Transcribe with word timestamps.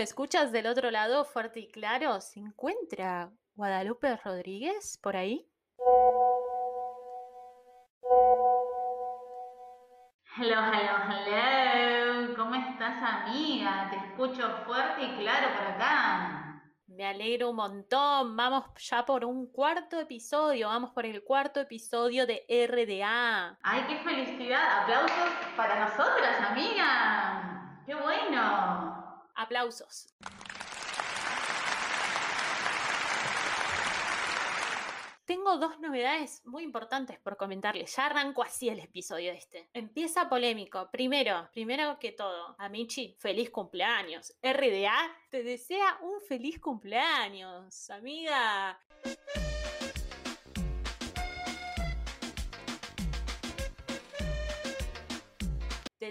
¿me 0.00 0.04
escuchas 0.04 0.50
del 0.50 0.66
otro 0.66 0.90
lado 0.90 1.26
fuerte 1.26 1.60
y 1.60 1.68
claro? 1.68 2.22
¿Se 2.22 2.40
encuentra 2.40 3.30
Guadalupe 3.54 4.16
Rodríguez 4.24 4.98
por 5.02 5.14
ahí? 5.14 5.46
Hello, 10.38 10.56
hello, 10.72 10.96
hello. 11.06 12.34
¿Cómo 12.34 12.54
estás, 12.54 12.96
amiga? 13.02 13.90
Te 13.90 13.96
escucho 13.96 14.48
fuerte 14.64 15.02
y 15.02 15.18
claro 15.18 15.48
por 15.58 15.66
acá. 15.66 16.62
Me 16.86 17.04
alegro 17.04 17.50
un 17.50 17.56
montón. 17.56 18.34
Vamos 18.38 18.64
ya 18.78 19.04
por 19.04 19.26
un 19.26 19.52
cuarto 19.52 20.00
episodio. 20.00 20.68
Vamos 20.68 20.92
por 20.92 21.04
el 21.04 21.22
cuarto 21.22 21.60
episodio 21.60 22.26
de 22.26 22.46
RDA. 22.48 23.58
¡Ay, 23.62 23.84
qué 23.86 23.98
felicidad! 23.98 24.80
Aplausos 24.80 25.28
para 25.58 25.90
nosotras, 25.90 26.40
amiga. 26.50 27.82
¡Qué 27.84 27.94
bueno! 27.94 29.09
Aplausos. 29.34 30.14
Tengo 35.30 35.58
dos 35.58 35.78
novedades 35.78 36.44
muy 36.44 36.64
importantes 36.64 37.20
por 37.20 37.36
comentarles. 37.36 37.94
Ya 37.94 38.06
arranco 38.06 38.42
así 38.42 38.68
el 38.68 38.80
episodio 38.80 39.30
este. 39.30 39.70
Empieza 39.72 40.28
polémico. 40.28 40.90
Primero, 40.90 41.48
primero 41.52 42.00
que 42.00 42.10
todo, 42.10 42.56
Amichi, 42.58 43.14
feliz 43.20 43.48
cumpleaños. 43.50 44.34
RDA 44.42 44.98
te 45.30 45.44
desea 45.44 46.00
un 46.02 46.20
feliz 46.20 46.58
cumpleaños, 46.58 47.90
amiga. 47.90 48.80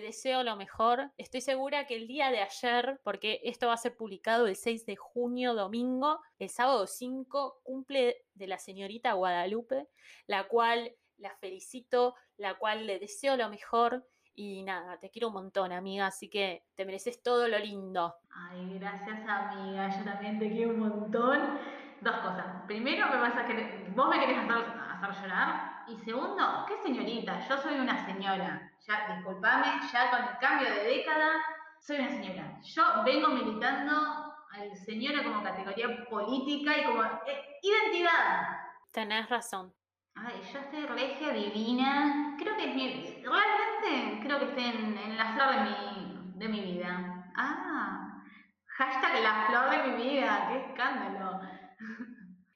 Deseo 0.10 0.42
lo 0.42 0.56
mejor. 0.56 1.12
Estoy 1.18 1.42
segura 1.42 1.86
que 1.86 1.96
el 1.96 2.08
día 2.08 2.32
de 2.32 2.42
ayer, 2.42 3.00
porque 3.04 3.42
esto 3.44 3.68
va 3.68 3.74
a 3.74 3.78
ser 3.78 3.96
publicado 3.96 4.48
el 4.48 4.56
6 4.56 4.88
de 4.88 4.96
junio, 4.96 5.54
domingo, 5.54 6.20
el 6.40 6.50
sábado 6.50 6.88
5, 6.88 7.60
cumple 7.64 8.24
de 8.34 8.48
la 8.48 8.58
señorita 8.58 9.14
Guadalupe, 9.14 9.88
la 10.26 10.48
cual 10.48 10.96
la 11.18 11.36
felicito, 11.36 12.16
la 12.38 12.56
cual 12.56 12.88
le 12.88 12.98
deseo 12.98 13.38
lo 13.38 13.50
mejor. 13.50 14.04
Y 14.34 14.64
nada, 14.64 14.98
te 14.98 15.12
quiero 15.12 15.28
un 15.28 15.36
montón, 15.36 15.72
amiga, 15.72 16.08
así 16.08 16.28
que 16.28 16.66
te 16.74 16.86
mereces 16.86 17.22
todo 17.22 17.48
lo 17.48 17.60
lindo. 17.60 18.16
Ay, 18.32 18.80
gracias, 18.80 19.20
amiga. 19.28 19.90
Yo 19.96 20.04
también 20.06 20.40
te 20.40 20.50
quiero 20.50 20.72
un 20.72 20.80
montón. 20.80 21.60
Dos 22.02 22.16
cosas. 22.16 22.64
Primero, 22.66 23.08
me 23.10 23.18
vas 23.18 23.36
a 23.36 23.46
querer, 23.46 23.92
vos 23.94 24.10
me 24.10 24.20
querés 24.20 24.40
hacer, 24.40 24.66
hacer 25.04 25.22
llorar. 25.22 25.84
Y 25.88 25.98
segundo, 25.98 26.66
¿qué 26.68 26.78
señorita? 26.82 27.48
Yo 27.48 27.58
soy 27.58 27.76
una 27.76 28.06
señora. 28.08 28.69
Ya, 28.90 29.16
discúlpame, 29.16 29.68
ya 29.94 30.10
con 30.10 30.24
el 30.24 30.38
cambio 30.40 30.68
de 30.74 30.84
década, 30.84 31.34
soy 31.80 31.98
una 31.98 32.10
señora. 32.10 32.60
Yo 32.64 33.04
vengo 33.06 33.28
militando 33.28 34.34
al 34.52 34.76
señora 34.76 35.24
como 35.24 35.44
categoría 35.44 36.06
política 36.10 36.76
y 36.76 36.86
como 36.86 37.04
eh, 37.04 37.60
identidad. 37.62 38.48
Tenés 38.92 39.30
razón. 39.30 39.72
Ay, 40.16 40.42
yo 40.52 40.58
estoy 40.58 40.88
regia 40.88 41.30
divina. 41.34 42.36
Creo 42.40 42.58
que 42.58 42.68
es 42.68 42.76
mi. 42.76 43.24
Realmente 43.24 44.22
creo 44.24 44.40
que 44.40 44.46
estoy 44.46 44.64
en, 44.64 44.98
en 44.98 45.18
la 45.18 45.34
flor 45.36 45.54
de 45.54 45.62
mi, 45.62 46.32
de 46.40 46.48
mi 46.48 46.62
vida. 46.62 47.32
Ah, 47.36 48.24
hashtag 48.66 49.22
la 49.22 49.46
flor 49.46 49.70
de 49.70 49.88
mi 49.88 50.04
vida. 50.04 50.48
Qué 50.50 50.66
escándalo. 50.66 51.42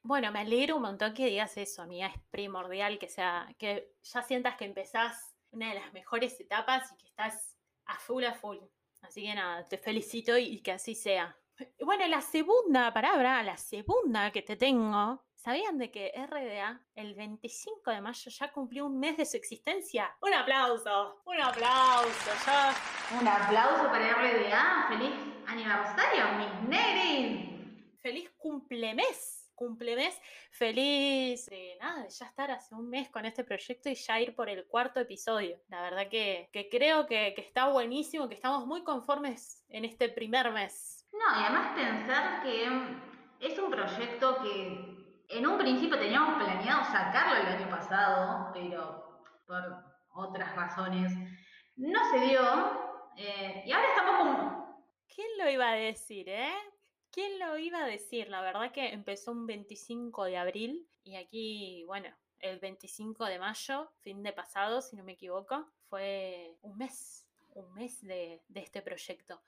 Bueno, 0.02 0.32
me 0.32 0.40
alegro 0.40 0.78
un 0.78 0.82
montón 0.82 1.14
que 1.14 1.28
digas 1.28 1.56
eso, 1.58 1.84
amiga. 1.84 2.08
Es 2.08 2.20
primordial 2.32 2.98
que 2.98 3.08
sea, 3.08 3.48
que 3.60 3.94
ya 4.02 4.24
sientas 4.24 4.56
que 4.56 4.66
empezás 4.66 5.33
una 5.54 5.70
de 5.70 5.80
las 5.80 5.94
mejores 5.94 6.40
etapas 6.40 6.92
y 6.92 6.98
que 6.98 7.08
estás 7.08 7.56
a 7.86 7.98
full 7.98 8.24
a 8.26 8.34
full. 8.34 8.58
Así 9.02 9.24
que 9.24 9.36
nada, 9.36 9.68
te 9.68 9.78
felicito 9.78 10.38
y 10.38 10.62
que 10.62 10.72
así 10.72 10.96
sea. 10.96 11.36
Bueno, 11.80 12.08
la 12.08 12.22
segunda 12.22 12.92
palabra, 12.94 13.44
la 13.44 13.58
segunda 13.58 14.32
que 14.32 14.42
te 14.42 14.56
tengo, 14.56 15.24
¿sabían 15.36 15.78
de 15.78 15.92
que 15.92 16.12
RDA 16.16 16.82
el 16.96 17.14
25 17.14 17.92
de 17.92 18.02
mayo 18.02 18.32
ya 18.32 18.52
cumplió 18.52 18.86
un 18.88 19.00
mes 19.00 19.18
de 19.18 19.26
su 19.26 19.38
existencia? 19.38 20.16
Un 20.22 20.34
aplauso, 20.34 21.22
un 21.26 21.40
aplauso, 21.40 22.32
ya. 22.46 22.74
Un 23.20 23.28
aplauso 23.28 23.84
para 23.92 24.14
RDA, 24.14 24.88
feliz 24.90 25.14
aniversario, 25.46 26.26
mis 26.38 26.70
negris. 26.70 27.50
Feliz 28.02 28.32
cumplemes 28.38 29.33
cumplemes. 29.54 30.20
Feliz 30.52 31.46
de 31.48 31.78
nada, 31.80 32.08
ya 32.08 32.26
estar 32.26 32.52
hace 32.52 32.76
un 32.76 32.90
mes 32.90 33.10
con 33.10 33.26
este 33.26 33.44
proyecto 33.44 33.90
y 33.90 33.96
ya 33.96 34.20
ir 34.20 34.36
por 34.36 34.50
el 34.50 34.66
cuarto 34.66 35.00
episodio. 35.00 35.60
La 35.70 35.82
verdad 35.82 36.08
que, 36.10 36.50
que 36.52 36.70
creo 36.70 37.06
que, 37.06 37.34
que, 37.36 37.42
está 37.42 37.70
buenísimo, 37.70 38.28
que 38.28 38.36
estamos 38.36 38.66
muy 38.66 38.84
conformes 38.84 39.64
en 39.70 39.86
este 39.86 40.10
primer 40.10 40.52
mes. 40.52 41.08
No, 41.12 41.40
y 41.40 41.44
además 41.44 41.76
pensar 41.76 42.44
que 42.44 42.66
es 43.40 43.60
un 43.60 43.72
proyecto 43.72 44.42
que 44.42 44.94
en 45.30 45.48
un 45.48 45.58
principio 45.58 45.98
teníamos 45.98 46.42
planeado 46.44 46.84
sacarlo 46.86 47.42
el 47.42 47.48
año 47.48 47.70
pasado, 47.70 48.52
pero 48.54 49.24
por 49.46 49.94
otras 50.14 50.56
razones 50.56 51.12
no 51.76 52.00
se 52.12 52.20
dio. 52.20 52.42
Eh, 53.18 53.64
y 53.66 53.72
ahora 53.72 53.88
estamos 53.90 54.16
como... 54.18 54.64
¿Quién 55.14 55.28
lo 55.38 55.50
iba 55.50 55.70
a 55.70 55.76
decir, 55.76 56.28
eh? 56.30 56.54
¿Quién 57.14 57.38
lo 57.38 57.60
iba 57.60 57.84
a 57.84 57.86
decir? 57.86 58.28
La 58.30 58.42
verdad 58.42 58.72
que 58.72 58.88
empezó 58.88 59.32
un 59.32 59.46
25 59.46 60.24
de 60.26 60.36
abril 60.36 60.88
y 61.04 61.16
aquí, 61.16 61.84
bueno, 61.86 62.10
el 62.40 62.58
25 62.58 63.26
de 63.26 63.38
mayo, 63.38 63.92
fin 64.02 64.24
de 64.24 64.34
pasado, 64.34 64.82
si 64.82 64.96
no 64.96 65.04
me 65.04 65.12
equivoco, 65.12 65.64
fue 65.90 66.58
un 66.64 66.76
mes, 66.76 67.28
un 67.54 67.72
mes 67.76 68.02
de, 68.02 68.42
de 68.48 68.62
este 68.62 68.82
proyecto. 68.82 69.40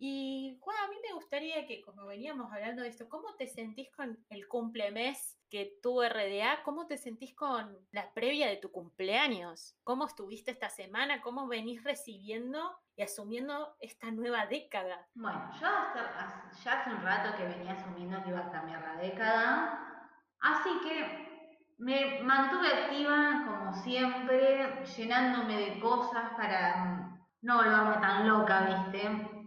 Y 0.00 0.56
Juan, 0.60 0.76
a 0.84 0.88
mí 0.88 0.96
me 1.02 1.12
gustaría 1.12 1.66
que, 1.66 1.82
como 1.82 2.06
veníamos 2.06 2.52
hablando 2.52 2.82
de 2.82 2.88
esto, 2.88 3.08
¿cómo 3.08 3.34
te 3.34 3.48
sentís 3.48 3.90
con 3.90 4.16
el 4.30 4.46
cumplemes 4.46 5.36
que 5.50 5.76
tuvo 5.82 6.04
RDA? 6.04 6.62
¿Cómo 6.62 6.86
te 6.86 6.96
sentís 6.96 7.34
con 7.34 7.76
la 7.90 8.12
previa 8.14 8.46
de 8.46 8.58
tu 8.58 8.70
cumpleaños? 8.70 9.74
¿Cómo 9.82 10.06
estuviste 10.06 10.52
esta 10.52 10.70
semana? 10.70 11.20
¿Cómo 11.20 11.48
venís 11.48 11.82
recibiendo 11.82 12.78
y 12.94 13.02
asumiendo 13.02 13.74
esta 13.80 14.12
nueva 14.12 14.46
década? 14.46 15.04
Bueno, 15.14 15.50
yo 15.60 15.66
hasta, 15.66 16.48
ya 16.62 16.80
hace 16.80 16.90
un 16.90 17.02
rato 17.02 17.36
que 17.36 17.48
venía 17.48 17.72
asumiendo 17.72 18.22
que 18.22 18.30
iba 18.30 18.46
a 18.46 18.52
cambiar 18.52 18.80
la 18.80 19.02
década, 19.02 20.14
así 20.40 20.70
que 20.84 21.74
me 21.78 22.20
mantuve 22.22 22.68
activa 22.68 23.44
como 23.48 23.72
siempre, 23.72 24.84
llenándome 24.96 25.56
de 25.56 25.80
cosas 25.80 26.34
para 26.36 27.18
no 27.42 27.56
volverme 27.56 27.96
tan 27.96 28.28
loca, 28.28 28.60
¿viste? 28.92 29.37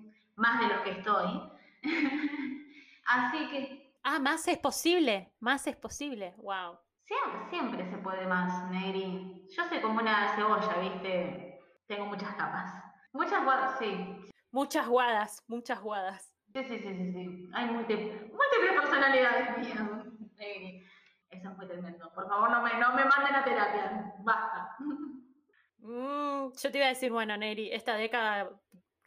Más 0.41 0.59
de 0.59 0.67
lo 0.75 0.83
que 0.83 0.91
estoy. 0.91 1.41
Así 3.05 3.49
que... 3.49 3.93
Ah, 4.03 4.19
más 4.19 4.47
es 4.47 4.57
posible, 4.57 5.31
más 5.39 5.67
es 5.67 5.75
posible, 5.75 6.33
wow. 6.37 6.77
Siempre, 7.03 7.49
siempre 7.49 7.89
se 7.91 7.97
puede 7.97 8.25
más, 8.25 8.69
Negri. 8.71 9.47
Yo 9.55 9.63
soy 9.65 9.79
como 9.81 9.99
una 9.99 10.35
cebolla, 10.35 10.73
¿viste? 10.79 11.59
Tengo 11.87 12.05
muchas 12.07 12.33
capas. 12.35 12.73
Muchas 13.13 13.43
guadas, 13.43 13.77
sí. 13.77 14.31
Muchas 14.51 14.87
guadas, 14.87 15.43
muchas 15.47 15.79
guadas. 15.79 16.33
Sí, 16.53 16.63
sí, 16.63 16.79
sí, 16.79 16.95
sí, 16.95 17.11
sí. 17.13 17.49
Hay 17.53 17.65
múltiples, 17.69 18.21
múltiples 18.31 18.81
personalidades 18.81 19.57
mías, 19.59 20.05
Negri. 20.37 20.87
Eso 21.29 21.53
fue 21.55 21.67
tremendo. 21.67 22.11
Por 22.13 22.27
favor, 22.27 22.49
no 22.49 22.61
me, 22.63 22.73
no 22.79 22.93
me 22.93 23.05
manden 23.05 23.35
a 23.35 23.43
terapia. 23.43 24.13
Basta. 24.19 24.75
Mm, 25.83 26.51
yo 26.61 26.71
te 26.71 26.77
iba 26.77 26.85
a 26.85 26.89
decir, 26.89 27.11
bueno, 27.11 27.35
Negri, 27.37 27.71
esta 27.73 27.95
década 27.95 28.51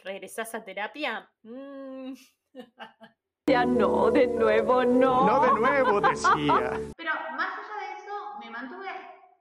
¿Regresás 0.04 0.54
a 0.54 0.62
terapia? 0.62 1.30
Mm. 1.42 2.12
Ya 3.46 3.66
no, 3.66 4.10
de 4.10 4.26
nuevo 4.26 4.86
no. 4.86 5.26
No 5.26 5.40
de 5.40 5.60
nuevo, 5.60 6.00
decía. 6.00 6.70
Pero 6.96 7.12
más 7.36 7.52
allá 7.58 7.76
de 7.78 7.98
eso, 7.98 8.38
me 8.40 8.48
mantuve 8.48 8.88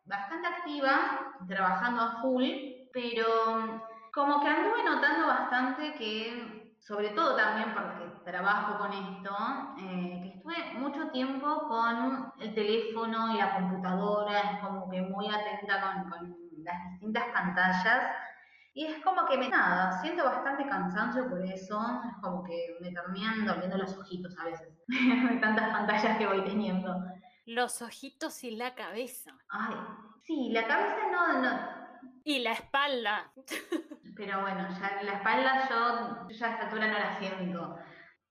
bastante 0.03 0.45
activa, 0.45 1.33
trabajando 1.47 2.01
a 2.01 2.21
full, 2.21 2.43
pero 2.91 3.81
como 4.13 4.41
que 4.41 4.49
anduve 4.49 4.83
notando 4.83 5.27
bastante 5.27 5.93
que, 5.93 6.75
sobre 6.79 7.11
todo 7.11 7.37
también 7.37 7.73
porque 7.73 8.29
trabajo 8.29 8.77
con 8.77 8.91
esto, 8.91 9.33
eh, 9.79 10.19
que 10.21 10.31
estuve 10.35 10.73
mucho 10.79 11.09
tiempo 11.11 11.65
con 11.69 12.33
el 12.41 12.53
teléfono 12.53 13.33
y 13.33 13.37
la 13.37 13.55
computadora, 13.55 14.59
como 14.61 14.89
que 14.89 15.01
muy 15.01 15.27
atenta 15.27 15.79
con, 15.79 16.09
con 16.09 16.37
las 16.61 16.91
distintas 16.91 17.23
pantallas 17.33 18.11
y 18.75 18.85
es 18.85 19.03
como 19.03 19.25
que 19.27 19.37
me 19.37 19.49
nada, 19.49 20.01
siento 20.01 20.23
bastante 20.23 20.67
cansancio 20.67 21.29
por 21.29 21.45
eso, 21.45 21.79
es 22.09 22.15
como 22.21 22.43
que 22.43 22.77
me 22.81 22.91
terminan 22.91 23.45
doliendo 23.45 23.77
los 23.77 23.95
ojitos 23.97 24.37
a 24.39 24.45
veces, 24.45 24.67
de 24.87 25.37
tantas 25.39 25.69
pantallas 25.69 26.17
que 26.17 26.25
voy 26.25 26.43
teniendo. 26.43 26.95
Los 27.45 27.81
ojitos 27.81 28.43
y 28.43 28.55
la 28.55 28.73
cabeza. 28.73 29.37
Ay, 29.49 29.75
sí, 30.23 30.49
la 30.51 30.65
cabeza 30.65 30.97
no, 31.11 31.41
no. 31.41 31.83
Y 32.23 32.39
la 32.39 32.53
espalda. 32.53 33.31
Pero 34.15 34.41
bueno, 34.41 34.67
ya 34.69 35.03
la 35.03 35.13
espalda 35.13 35.69
yo, 35.69 36.27
yo 36.29 36.35
ya 36.35 36.47
a 36.47 36.51
esta 36.51 36.63
altura 36.65 36.87
no 36.87 36.99
la 36.99 37.19
siento. 37.19 37.77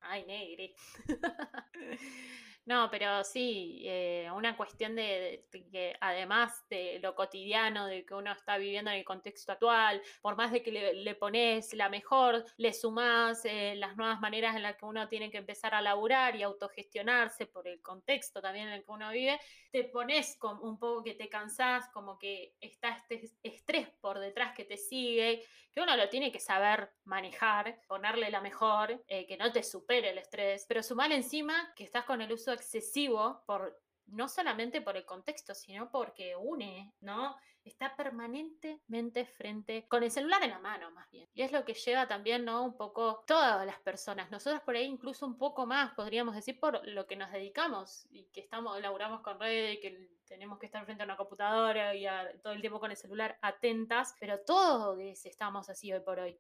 Ay, 0.00 0.24
negri. 0.26 0.74
No, 2.64 2.88
pero 2.92 3.24
sí, 3.24 3.82
eh, 3.84 4.28
una 4.32 4.56
cuestión 4.56 4.94
de, 4.94 5.44
que 5.50 5.96
además 6.00 6.64
de 6.70 7.00
lo 7.02 7.16
cotidiano, 7.16 7.86
de 7.86 8.04
que 8.04 8.14
uno 8.14 8.30
está 8.30 8.56
viviendo 8.56 8.92
en 8.92 8.98
el 8.98 9.04
contexto 9.04 9.50
actual, 9.50 10.00
por 10.20 10.36
más 10.36 10.52
de 10.52 10.62
que 10.62 10.70
le, 10.70 11.14
pones 11.16 11.74
la 11.74 11.88
mejor, 11.88 12.44
le 12.58 12.72
sumás 12.72 13.44
eh, 13.46 13.74
las 13.76 13.96
nuevas 13.96 14.20
maneras 14.20 14.54
en 14.54 14.62
las 14.62 14.76
que 14.76 14.84
uno 14.84 15.08
tiene 15.08 15.28
que 15.28 15.38
empezar 15.38 15.74
a 15.74 15.82
laburar 15.82 16.36
y 16.36 16.44
autogestionarse 16.44 17.46
por 17.46 17.66
el 17.66 17.82
contexto 17.82 18.40
también 18.40 18.68
en 18.68 18.74
el 18.74 18.84
que 18.84 18.92
uno 18.92 19.10
vive, 19.10 19.40
te 19.72 19.82
pones 19.82 20.38
un 20.62 20.78
poco 20.78 21.02
que 21.02 21.14
te 21.14 21.28
cansás, 21.28 21.88
como 21.88 22.16
que 22.16 22.54
está 22.60 22.90
este 22.90 23.28
estrés 23.42 23.88
por 24.00 24.20
detrás 24.20 24.54
que 24.54 24.64
te 24.64 24.76
sigue, 24.76 25.42
que 25.72 25.80
uno 25.80 25.96
lo 25.96 26.08
tiene 26.08 26.30
que 26.30 26.40
saber 26.40 26.90
manejar, 27.04 27.80
ponerle 27.86 28.30
la 28.30 28.40
mejor, 28.40 29.02
eh, 29.08 29.26
que 29.26 29.36
no 29.36 29.50
te 29.50 29.62
supere 29.62 30.10
el 30.10 30.18
estrés, 30.18 30.66
pero 30.68 30.82
sumar 30.82 31.12
encima 31.12 31.72
que 31.74 31.84
estás 31.84 32.04
con 32.04 32.20
el 32.20 32.32
uso 32.32 32.52
excesivo 32.52 33.42
por 33.46 33.80
no 34.12 34.28
solamente 34.28 34.80
por 34.80 34.96
el 34.96 35.04
contexto, 35.04 35.54
sino 35.54 35.90
porque 35.90 36.36
une, 36.36 36.94
¿no? 37.00 37.36
Está 37.64 37.94
permanentemente 37.96 39.24
frente, 39.24 39.86
con 39.88 40.02
el 40.02 40.10
celular 40.10 40.42
en 40.42 40.50
la 40.50 40.58
mano 40.58 40.90
más 40.90 41.08
bien. 41.10 41.28
Y 41.34 41.42
es 41.42 41.52
lo 41.52 41.64
que 41.64 41.74
lleva 41.74 42.08
también, 42.08 42.44
¿no? 42.44 42.62
Un 42.64 42.76
poco 42.76 43.22
todas 43.26 43.64
las 43.66 43.78
personas, 43.80 44.30
nosotros 44.30 44.62
por 44.62 44.76
ahí 44.76 44.84
incluso 44.84 45.26
un 45.26 45.38
poco 45.38 45.66
más, 45.66 45.94
podríamos 45.94 46.34
decir, 46.34 46.58
por 46.58 46.86
lo 46.88 47.06
que 47.06 47.16
nos 47.16 47.30
dedicamos 47.32 48.06
y 48.10 48.24
que 48.32 48.40
estamos, 48.40 48.80
laburamos 48.80 49.20
con 49.22 49.38
redes 49.40 49.78
que 49.80 50.10
tenemos 50.26 50.58
que 50.58 50.66
estar 50.66 50.84
frente 50.84 51.02
a 51.02 51.06
una 51.06 51.16
computadora 51.16 51.94
y 51.94 52.06
a- 52.06 52.32
todo 52.42 52.52
el 52.52 52.60
tiempo 52.60 52.80
con 52.80 52.90
el 52.90 52.96
celular 52.96 53.38
atentas, 53.42 54.14
pero 54.18 54.40
todos 54.40 54.98
estamos 55.24 55.68
así 55.70 55.92
hoy 55.92 56.00
por 56.00 56.18
hoy. 56.20 56.38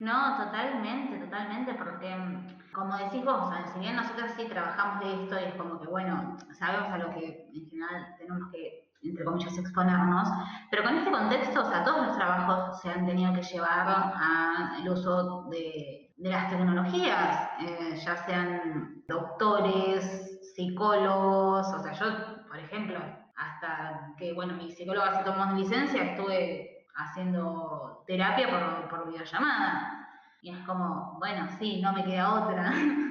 No, 0.00 0.38
totalmente, 0.38 1.18
totalmente, 1.18 1.74
porque 1.74 2.16
mm, 2.16 2.72
como 2.72 2.96
decís 2.96 3.22
vos, 3.22 3.52
si 3.74 3.80
bien 3.80 3.96
nosotros 3.96 4.30
sí 4.34 4.46
trabajamos 4.48 5.04
de 5.04 5.24
esto 5.24 5.38
y 5.38 5.44
es 5.44 5.54
como 5.56 5.78
que, 5.78 5.88
bueno, 5.88 6.38
sabemos 6.58 6.90
a 6.90 6.96
lo 6.98 7.10
que 7.10 7.50
en 7.52 7.68
general 7.68 8.14
tenemos 8.18 8.50
que, 8.50 8.88
entre 9.02 9.24
comillas, 9.24 9.58
exponernos, 9.58 10.26
pero 10.70 10.84
con 10.84 10.96
este 10.96 11.10
contexto, 11.10 11.60
o 11.60 11.70
sea, 11.70 11.84
todos 11.84 12.06
los 12.06 12.16
trabajos 12.16 12.80
se 12.80 12.88
han 12.88 13.04
tenido 13.04 13.34
que 13.34 13.42
llevar 13.42 14.14
al 14.16 14.88
uso 14.88 15.44
de, 15.50 16.14
de 16.16 16.30
las 16.30 16.48
tecnologías, 16.48 17.50
eh, 17.60 18.00
ya 18.02 18.16
sean 18.24 19.04
doctores, 19.06 20.40
psicólogos, 20.54 21.66
o 21.74 21.78
sea, 21.78 21.92
yo, 21.92 22.46
por 22.48 22.58
ejemplo, 22.58 22.98
hasta 23.36 24.14
que, 24.16 24.32
bueno, 24.32 24.54
mi 24.54 24.70
psicóloga 24.70 25.18
se 25.18 25.24
tomó 25.24 25.52
licencia, 25.52 26.02
estuve 26.04 26.69
haciendo 27.02 28.04
terapia 28.06 28.48
por, 28.48 28.88
por 28.88 29.10
videollamada. 29.10 30.08
Y 30.42 30.50
es 30.52 30.58
como, 30.66 31.16
bueno, 31.18 31.48
sí, 31.58 31.80
no 31.80 31.92
me 31.92 32.04
queda 32.04 32.44
otra. 32.44 32.72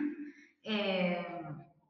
Eh, 0.61 1.25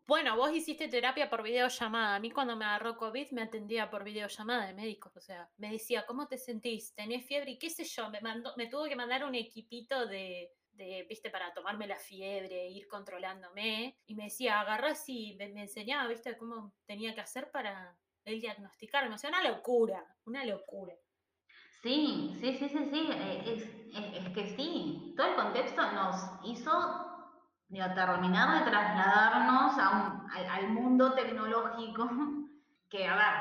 Bueno, 0.08 0.36
vos 0.38 0.52
hiciste 0.54 0.88
terapia 0.88 1.30
por 1.30 1.44
videollamada. 1.44 2.16
A 2.16 2.20
mí 2.20 2.32
cuando 2.32 2.56
me 2.56 2.66
agarró 2.66 2.98
COVID 2.98 3.32
me 3.32 3.44
atendía 3.44 3.90
por 3.90 4.04
videollamada 4.04 4.68
de 4.68 4.74
médicos. 4.74 5.16
O 5.18 5.22
sea, 5.22 5.50
me 5.58 5.72
decía, 5.72 6.06
¿cómo 6.06 6.28
te 6.28 6.38
sentís? 6.38 6.94
¿Tenés 6.96 7.26
fiebre? 7.26 7.52
Y 7.52 7.60
qué 7.60 7.70
sé 7.70 7.84
yo, 7.84 8.10
me, 8.10 8.22
mandó, 8.22 8.54
me 8.58 8.68
tuvo 8.68 8.86
que 8.86 8.96
mandar 8.96 9.24
un 9.26 9.36
equipito 9.36 10.08
de, 10.08 10.52
de, 10.72 11.06
viste, 11.10 11.30
para 11.30 11.54
tomarme 11.54 11.88
la 11.88 11.98
fiebre, 11.98 12.70
ir 12.70 12.88
controlándome. 12.88 13.98
Y 14.08 14.16
me 14.16 14.26
decía, 14.26 14.60
agarrás 14.62 15.04
y 15.10 15.36
me, 15.38 15.50
me 15.50 15.62
enseñaba, 15.64 16.08
viste, 16.08 16.38
cómo 16.38 16.74
tenía 16.86 17.14
que 17.14 17.22
hacer 17.22 17.52
para 17.52 17.96
él 18.26 18.40
diagnosticarme. 18.42 19.16
O 19.16 19.18
sea, 19.18 19.30
una 19.30 19.44
locura, 19.44 20.06
una 20.26 20.44
locura. 20.46 20.96
Sí, 21.82 22.36
sí, 22.40 22.58
sí, 22.58 22.70
sí, 22.70 22.90
sí, 22.92 23.10
eh, 23.12 23.44
es, 23.46 24.30
que 24.34 24.56
sí, 24.56 25.14
todo 25.18 25.28
el 25.28 25.36
contexto 25.36 25.82
nos 25.92 26.16
hizo 26.44 26.72
digo, 27.68 27.86
terminar 27.96 28.60
de 28.60 28.72
trasladarnos 28.72 29.78
al, 29.78 30.70
mundo 30.70 31.14
tecnológico 31.14 32.10
que, 32.90 33.08
a 33.08 33.16
ver, 33.16 33.34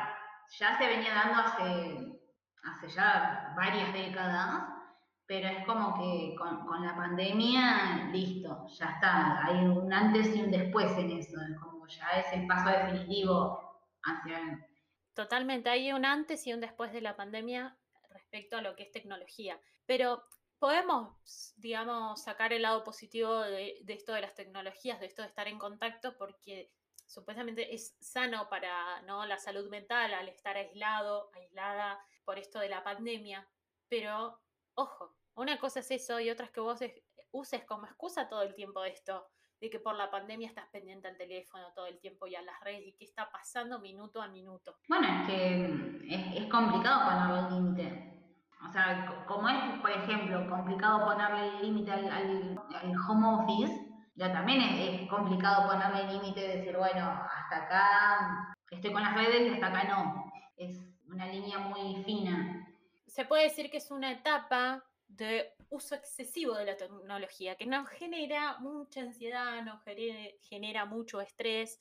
ya 0.59 0.79
se 0.79 0.87
venía 0.87 1.15
dando 1.15 1.41
hace, 1.41 2.21
hace 2.63 2.89
ya 2.89 3.55
varias 3.57 3.93
décadas, 3.93 4.65
pero 5.27 5.49
es 5.49 5.67
como 5.67 5.95
que 5.95 6.35
con, 6.37 6.67
con 6.67 6.87
la 6.87 6.97
pandemia, 6.97 8.09
listo, 8.13 8.67
ya 8.79 8.87
está, 8.87 9.45
hay 9.47 9.67
un 9.67 9.93
antes 9.93 10.35
y 10.35 10.43
un 10.43 10.51
después 10.51 10.91
en 10.97 11.11
eso, 11.13 11.37
es 11.41 11.59
como 11.61 11.87
ya 11.87 12.09
es 12.19 12.33
el 12.33 12.47
paso 12.47 12.71
definitivo 12.71 13.83
hacia 14.03 14.65
Totalmente, 15.15 15.69
hay 15.69 15.93
un 15.93 16.05
antes 16.05 16.47
y 16.47 16.53
un 16.53 16.61
después 16.61 16.93
de 16.93 17.01
la 17.01 17.17
pandemia 17.17 17.77
respecto 18.29 18.57
a 18.57 18.63
lo 18.63 18.77
que 18.77 18.83
es 18.85 18.93
tecnología. 18.93 19.59
Pero 19.87 20.23
podemos, 20.59 21.55
digamos, 21.57 22.23
sacar 22.23 22.53
el 22.53 22.63
lado 22.63 22.85
positivo 22.85 23.41
de, 23.41 23.79
de 23.83 23.93
esto 23.95 24.13
de 24.13 24.21
las 24.21 24.35
tecnologías, 24.35 25.01
de 25.01 25.07
esto 25.07 25.23
de 25.23 25.29
estar 25.29 25.49
en 25.49 25.59
contacto, 25.59 26.17
porque 26.19 26.71
supuestamente 27.07 27.75
es 27.75 27.97
sano 28.01 28.49
para 28.51 29.01
¿no? 29.03 29.25
la 29.25 29.39
salud 29.39 29.69
mental 29.71 30.13
al 30.13 30.29
estar 30.29 30.57
aislado, 30.57 31.31
aislada 31.35 31.99
por 32.25 32.39
esto 32.39 32.59
de 32.59 32.69
la 32.69 32.85
pandemia. 32.85 33.49
Pero, 33.89 34.39
ojo, 34.75 35.17
una 35.35 35.59
cosa 35.59 35.81
es 35.81 35.91
eso 35.91 36.21
y 36.21 36.29
otra 36.29 36.47
es 36.47 36.53
que 36.53 36.61
vos 36.61 36.83
es- 36.83 37.03
uses 37.31 37.65
como 37.65 37.87
excusa 37.87 38.29
todo 38.29 38.43
el 38.43 38.55
tiempo 38.55 38.85
esto 38.85 39.27
de 39.61 39.71
que 39.71 39.81
por 39.81 39.95
la 39.97 40.11
pandemia 40.11 40.49
estás 40.49 40.67
pendiente 40.69 41.09
al 41.09 41.17
teléfono 41.17 41.73
todo 41.75 41.87
el 41.87 41.99
tiempo 41.99 42.27
y 42.27 42.35
a 42.37 42.43
las 42.43 42.61
redes 42.61 42.87
y 42.87 42.93
qué 42.95 43.05
está 43.05 43.31
pasando 43.31 43.79
minuto 43.81 44.23
a 44.23 44.29
minuto. 44.29 44.77
Bueno, 44.89 45.09
es 45.09 45.29
que 45.29 45.65
es, 46.15 46.43
es 46.45 46.51
complicado 46.51 47.05
ponerle 47.05 47.57
un 47.57 47.75
límite. 47.75 48.18
O 48.67 48.73
sea, 48.73 49.07
co- 49.07 49.35
como 49.35 49.49
es, 49.49 49.81
por 49.81 49.91
ejemplo, 49.91 50.49
complicado 50.49 51.05
ponerle 51.07 51.61
límite 51.63 51.93
al, 51.93 52.11
al- 52.11 52.59
al 52.75 52.97
home 53.09 53.27
office, 53.43 53.87
ya 54.17 54.33
también 54.33 54.61
es, 54.61 55.09
complicado 55.09 55.69
ponerle 55.69 56.13
límite 56.13 56.41
y 56.45 56.57
decir, 56.59 56.77
bueno, 56.77 57.07
hasta 57.09 57.57
acá 57.65 58.55
estoy 58.71 58.93
con 58.93 59.03
las 59.03 59.15
redes 59.15 59.47
y 59.47 59.55
hasta 59.55 59.67
acá 59.69 59.85
no. 59.85 60.33
Es 60.57 60.77
una 61.09 61.27
línea 61.27 61.59
muy 61.59 62.03
fina. 62.05 62.67
Se 63.07 63.25
puede 63.25 63.45
decir 63.45 63.71
que 63.71 63.77
es 63.79 63.91
una 63.91 64.11
etapa 64.11 64.85
de 65.07 65.53
uso 65.71 65.95
excesivo 65.95 66.55
de 66.55 66.67
la 66.67 66.77
tecnología, 66.77 67.55
que 67.57 67.65
nos 67.67 67.89
genera 67.89 68.59
mucha 68.59 69.01
ansiedad, 69.01 69.63
nos 69.63 69.81
genera 70.43 70.85
mucho 70.85 71.21
estrés. 71.21 71.81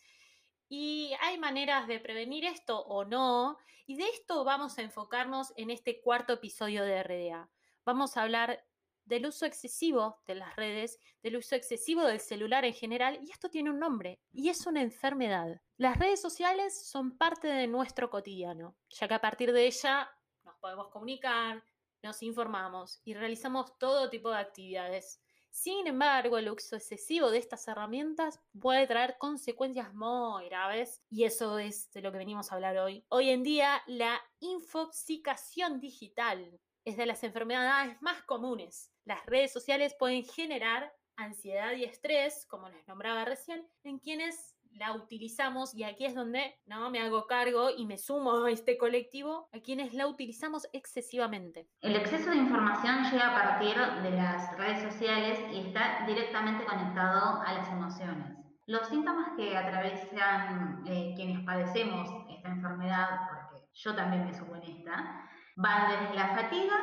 Y 0.70 1.14
hay 1.22 1.38
maneras 1.38 1.88
de 1.88 2.00
prevenir 2.00 2.46
esto 2.46 2.80
o 2.80 3.06
no. 3.06 3.58
Y 3.86 3.96
de 3.96 4.06
esto 4.10 4.44
vamos 4.44 4.78
a 4.78 4.82
enfocarnos 4.82 5.54
en 5.56 5.70
este 5.70 6.02
cuarto 6.02 6.34
episodio 6.34 6.84
de 6.84 7.04
RDA. 7.04 7.50
Vamos 7.86 8.18
a 8.18 8.24
hablar 8.24 8.66
del 9.08 9.26
uso 9.26 9.46
excesivo 9.46 10.22
de 10.28 10.36
las 10.36 10.56
redes, 10.58 11.00
del 11.24 11.38
uso 11.38 11.56
excesivo 11.56 12.04
del 12.04 12.20
celular 12.20 12.66
en 12.66 12.74
general, 12.74 13.20
y 13.24 13.32
esto 13.32 13.50
tiene 13.50 13.70
un 13.70 13.80
nombre, 13.80 14.20
y 14.34 14.50
es 14.50 14.66
una 14.68 14.82
enfermedad. 14.82 15.62
Las 15.78 15.98
redes 15.98 16.22
sociales 16.22 16.88
son 16.88 17.18
parte 17.18 17.48
de 17.48 17.68
nuestro 17.68 18.10
cotidiano, 18.10 18.76
ya 18.90 19.08
que 19.08 19.14
a 19.14 19.22
partir 19.22 19.54
de 19.54 19.66
ella 19.66 20.12
nos 20.44 20.58
podemos 20.58 20.90
comunicar, 20.90 21.64
nos 22.04 22.22
informamos 22.22 23.02
y 23.06 23.14
realizamos 23.14 23.78
todo 23.78 24.10
tipo 24.10 24.30
de 24.30 24.40
actividades. 24.40 25.22
Sin 25.52 25.88
embargo, 25.88 26.38
el 26.38 26.50
uso 26.50 26.76
excesivo 26.76 27.32
de 27.32 27.40
estas 27.40 27.68
herramientas 27.68 28.40
puede 28.60 28.88
traer 28.88 29.18
consecuencias 29.18 29.94
muy 29.94 30.46
graves 30.50 31.02
y 31.10 31.24
eso 31.24 31.58
es 31.60 31.92
de 31.92 32.02
lo 32.02 32.12
que 32.12 32.20
venimos 32.20 32.52
a 32.52 32.56
hablar 32.56 32.78
hoy. 32.78 33.06
Hoy 33.10 33.30
en 33.30 33.44
día, 33.44 33.82
la 33.88 34.22
infoxicación 34.40 35.80
digital 35.80 36.60
es 36.86 36.98
de 36.98 37.06
las 37.06 37.24
enfermedades 37.24 38.02
más 38.02 38.24
comunes. 38.24 38.92
Las 39.06 39.26
redes 39.26 39.52
sociales 39.52 39.96
pueden 39.98 40.24
generar 40.24 40.94
ansiedad 41.18 41.74
y 41.74 41.84
estrés, 41.84 42.46
como 42.46 42.70
les 42.70 42.88
nombraba 42.88 43.26
recién, 43.26 43.68
en 43.84 44.00
quienes 44.00 44.57
la 44.74 44.94
utilizamos 44.94 45.74
y 45.76 45.84
aquí 45.84 46.06
es 46.06 46.16
donde 46.16 46.56
no 46.66 46.90
me 46.90 47.00
hago 47.00 47.28
cargo 47.28 47.70
y 47.76 47.86
me 47.86 47.98
sumo 47.98 48.46
a 48.46 48.52
este 48.52 48.78
colectivo 48.78 49.50
a 49.54 49.60
quienes 49.60 49.94
la 49.94 50.08
utilizamos 50.08 50.68
excesivamente. 50.74 51.68
El 51.82 51.96
exceso 51.96 52.30
de 52.30 52.38
información 52.38 53.04
llega 53.12 53.30
a 53.30 53.44
partir 53.44 53.76
de 54.04 54.12
las 54.12 54.58
redes 54.58 54.94
sociales 54.94 55.40
y 55.52 55.68
está 55.68 56.06
directamente 56.06 56.66
conectado 56.66 57.42
a 57.42 57.54
las 57.54 57.68
emociones. 57.70 58.38
Los 58.66 58.88
síntomas 58.88 59.30
que 59.38 59.56
atraviesan 59.56 60.84
eh, 60.86 61.14
quienes 61.16 61.44
padecemos 61.46 62.10
esta 62.30 62.50
enfermedad, 62.50 63.08
porque 63.30 63.66
yo 63.74 63.96
también 63.96 64.26
me 64.26 64.34
subo 64.34 64.56
en 64.56 64.64
esta, 64.64 65.30
van 65.56 65.90
desde 65.90 66.16
la 66.16 66.36
fatiga, 66.36 66.76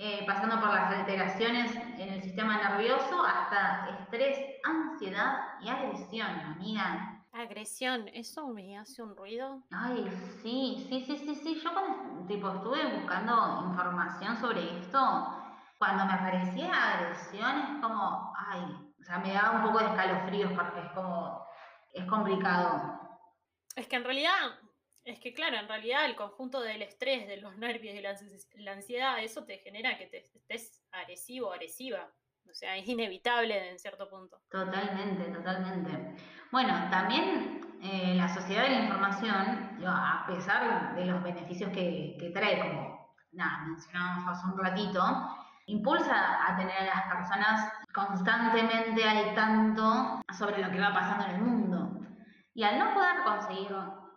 eh, 0.00 0.22
pasando 0.24 0.60
por 0.60 0.68
las 0.72 0.92
alteraciones 0.92 1.74
en 1.74 2.08
el 2.08 2.22
sistema 2.22 2.56
nervioso, 2.56 3.20
hasta 3.24 3.88
estrés, 3.98 4.38
ansiedad 4.62 5.40
y 5.60 5.68
agresión, 5.68 6.28
amiga. 6.28 7.24
Agresión, 7.32 8.06
¿eso 8.14 8.46
me 8.46 8.78
hace 8.78 9.02
un 9.02 9.16
ruido? 9.16 9.60
Ay, 9.72 10.08
sí, 10.40 10.86
sí, 10.88 11.04
sí, 11.04 11.16
sí, 11.18 11.34
sí. 11.34 11.60
Yo 11.62 11.72
cuando 11.72 12.26
tipo, 12.28 12.48
estuve 12.48 12.96
buscando 12.96 13.64
información 13.68 14.36
sobre 14.36 14.78
esto, 14.78 15.34
cuando 15.78 16.04
me 16.04 16.12
aparecía 16.12 16.70
agresión 16.72 17.58
es 17.58 17.82
como, 17.82 18.32
ay, 18.36 18.60
o 19.00 19.02
sea, 19.02 19.18
me 19.18 19.32
daba 19.32 19.58
un 19.58 19.62
poco 19.64 19.80
de 19.80 19.86
escalofríos 19.86 20.52
porque 20.52 20.80
es 20.80 20.92
como, 20.92 21.44
es 21.92 22.04
complicado. 22.04 23.00
Es 23.74 23.88
que 23.88 23.96
en 23.96 24.04
realidad, 24.04 24.58
es 25.10 25.20
que 25.20 25.32
claro, 25.34 25.56
en 25.56 25.68
realidad 25.68 26.04
el 26.04 26.14
conjunto 26.16 26.60
del 26.60 26.82
estrés, 26.82 27.26
de 27.26 27.38
los 27.38 27.56
nervios 27.58 27.94
y 27.94 28.00
la, 28.00 28.12
ansi- 28.14 28.48
la 28.56 28.72
ansiedad, 28.72 29.18
eso 29.22 29.44
te 29.44 29.58
genera 29.58 29.96
que 29.98 30.06
te 30.06 30.18
estés 30.18 30.82
agresivo, 30.92 31.52
agresiva, 31.52 32.08
O 32.50 32.54
sea, 32.54 32.76
es 32.76 32.86
inevitable 32.88 33.70
en 33.70 33.78
cierto 33.78 34.08
punto. 34.08 34.40
Totalmente, 34.50 35.24
totalmente. 35.30 36.16
Bueno, 36.50 36.88
también 36.90 37.60
eh, 37.82 38.14
la 38.14 38.28
sociedad 38.28 38.62
de 38.64 38.70
la 38.70 38.80
información, 38.84 39.78
a 39.86 40.24
pesar 40.26 40.94
de 40.96 41.04
los 41.06 41.22
beneficios 41.22 41.70
que, 41.72 42.16
que 42.18 42.30
trae, 42.30 42.58
como 42.60 43.14
nada, 43.32 43.66
mencionábamos 43.66 44.28
hace 44.38 44.46
un 44.46 44.58
ratito, 44.58 45.02
impulsa 45.66 46.46
a 46.46 46.56
tener 46.56 46.76
a 46.76 46.84
las 46.86 47.14
personas 47.14 47.72
constantemente 47.92 49.04
al 49.04 49.34
tanto 49.34 50.20
sobre 50.36 50.62
lo 50.62 50.70
que 50.70 50.80
va 50.80 50.92
pasando 50.94 51.24
en 51.26 51.30
el 51.32 51.40
mundo. 51.42 52.00
Y 52.54 52.64
al 52.64 52.78
no 52.78 52.94
poder 52.94 53.22
conseguir 53.24 53.70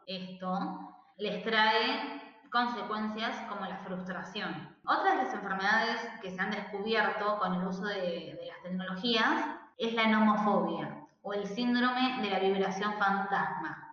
esto, 0.08 0.94
les 1.18 1.44
trae 1.44 2.22
consecuencias 2.52 3.36
como 3.50 3.66
la 3.66 3.78
frustración. 3.78 4.78
Otras 4.86 5.18
de 5.18 5.24
las 5.24 5.34
enfermedades 5.34 6.02
que 6.22 6.32
se 6.32 6.42
han 6.42 6.52
descubierto 6.52 7.38
con 7.40 7.54
el 7.54 7.68
uso 7.68 7.84
de, 7.84 8.36
de 8.40 8.48
las 8.48 8.62
tecnologías 8.64 9.46
es 9.78 9.94
la 9.94 10.08
nomofobia 10.08 11.08
o 11.22 11.34
el 11.34 11.48
síndrome 11.48 12.22
de 12.22 12.30
la 12.30 12.40
vibración 12.40 12.94
fantasma. 12.98 13.91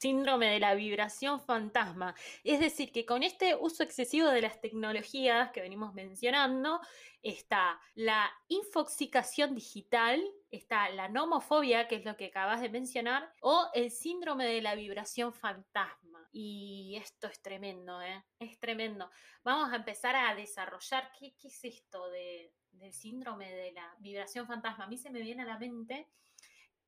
Síndrome 0.00 0.50
de 0.50 0.60
la 0.60 0.74
vibración 0.74 1.40
fantasma. 1.40 2.14
Es 2.42 2.58
decir, 2.58 2.90
que 2.90 3.04
con 3.04 3.22
este 3.22 3.54
uso 3.54 3.82
excesivo 3.82 4.28
de 4.28 4.40
las 4.40 4.60
tecnologías 4.60 5.50
que 5.50 5.60
venimos 5.60 5.92
mencionando, 5.92 6.80
está 7.22 7.78
la 7.94 8.30
infoxicación 8.48 9.54
digital, 9.54 10.24
está 10.50 10.88
la 10.88 11.08
nomofobia, 11.08 11.86
que 11.86 11.96
es 11.96 12.04
lo 12.06 12.16
que 12.16 12.26
acabas 12.26 12.62
de 12.62 12.70
mencionar, 12.70 13.30
o 13.42 13.68
el 13.74 13.90
síndrome 13.90 14.46
de 14.46 14.62
la 14.62 14.74
vibración 14.74 15.34
fantasma. 15.34 16.26
Y 16.32 16.96
esto 16.96 17.26
es 17.26 17.42
tremendo, 17.42 18.00
¿eh? 18.00 18.24
Es 18.38 18.58
tremendo. 18.58 19.10
Vamos 19.44 19.70
a 19.70 19.76
empezar 19.76 20.16
a 20.16 20.34
desarrollar 20.34 21.10
qué, 21.18 21.34
es 21.42 21.64
esto 21.64 22.08
del 22.08 22.92
síndrome 22.92 23.52
de 23.52 23.72
la 23.72 23.94
vibración 23.98 24.46
fantasma. 24.46 24.84
A 24.84 24.88
mí 24.88 24.96
se 24.96 25.10
me 25.10 25.20
viene 25.20 25.42
a 25.42 25.46
la 25.46 25.58
mente 25.58 26.08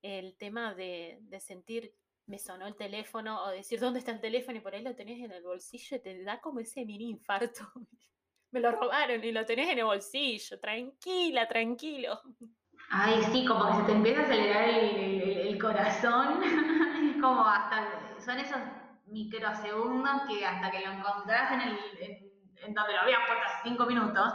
el 0.00 0.34
tema 0.36 0.74
de, 0.74 1.18
de 1.22 1.40
sentir 1.40 1.94
me 2.26 2.38
sonó 2.38 2.66
el 2.66 2.76
teléfono 2.76 3.42
o 3.44 3.50
decir 3.50 3.80
dónde 3.80 3.98
está 3.98 4.12
el 4.12 4.20
teléfono 4.20 4.58
y 4.58 4.60
por 4.60 4.74
ahí 4.74 4.82
lo 4.82 4.94
tenés 4.94 5.20
en 5.20 5.32
el 5.32 5.42
bolsillo 5.42 5.96
y 5.96 6.00
te 6.00 6.22
da 6.22 6.40
como 6.40 6.60
ese 6.60 6.84
mini 6.84 7.10
infarto. 7.10 7.66
me 8.52 8.60
lo 8.60 8.70
robaron 8.70 9.24
y 9.24 9.32
lo 9.32 9.44
tenés 9.44 9.68
en 9.70 9.78
el 9.78 9.84
bolsillo, 9.84 10.60
tranquila, 10.60 11.48
tranquilo. 11.48 12.20
Ay, 12.90 13.22
sí, 13.32 13.46
como 13.46 13.66
que 13.66 13.76
se 13.76 13.82
te 13.84 13.92
empieza 13.92 14.20
a 14.20 14.24
acelerar 14.24 14.68
el, 14.68 15.58
corazón, 15.58 16.42
es 17.10 17.20
como 17.20 17.46
hasta, 17.46 18.18
son 18.18 18.38
esos 18.38 18.58
microsegundos 19.06 20.22
que 20.28 20.44
hasta 20.44 20.70
que 20.70 20.84
lo 20.84 20.92
encontrás 20.92 21.52
en, 21.52 21.60
el, 21.60 21.78
en, 22.66 22.74
donde 22.74 22.92
lo 22.92 23.00
habías 23.00 23.20
puesto 23.26 23.44
hace 23.46 23.68
cinco 23.68 23.86
minutos, 23.86 24.32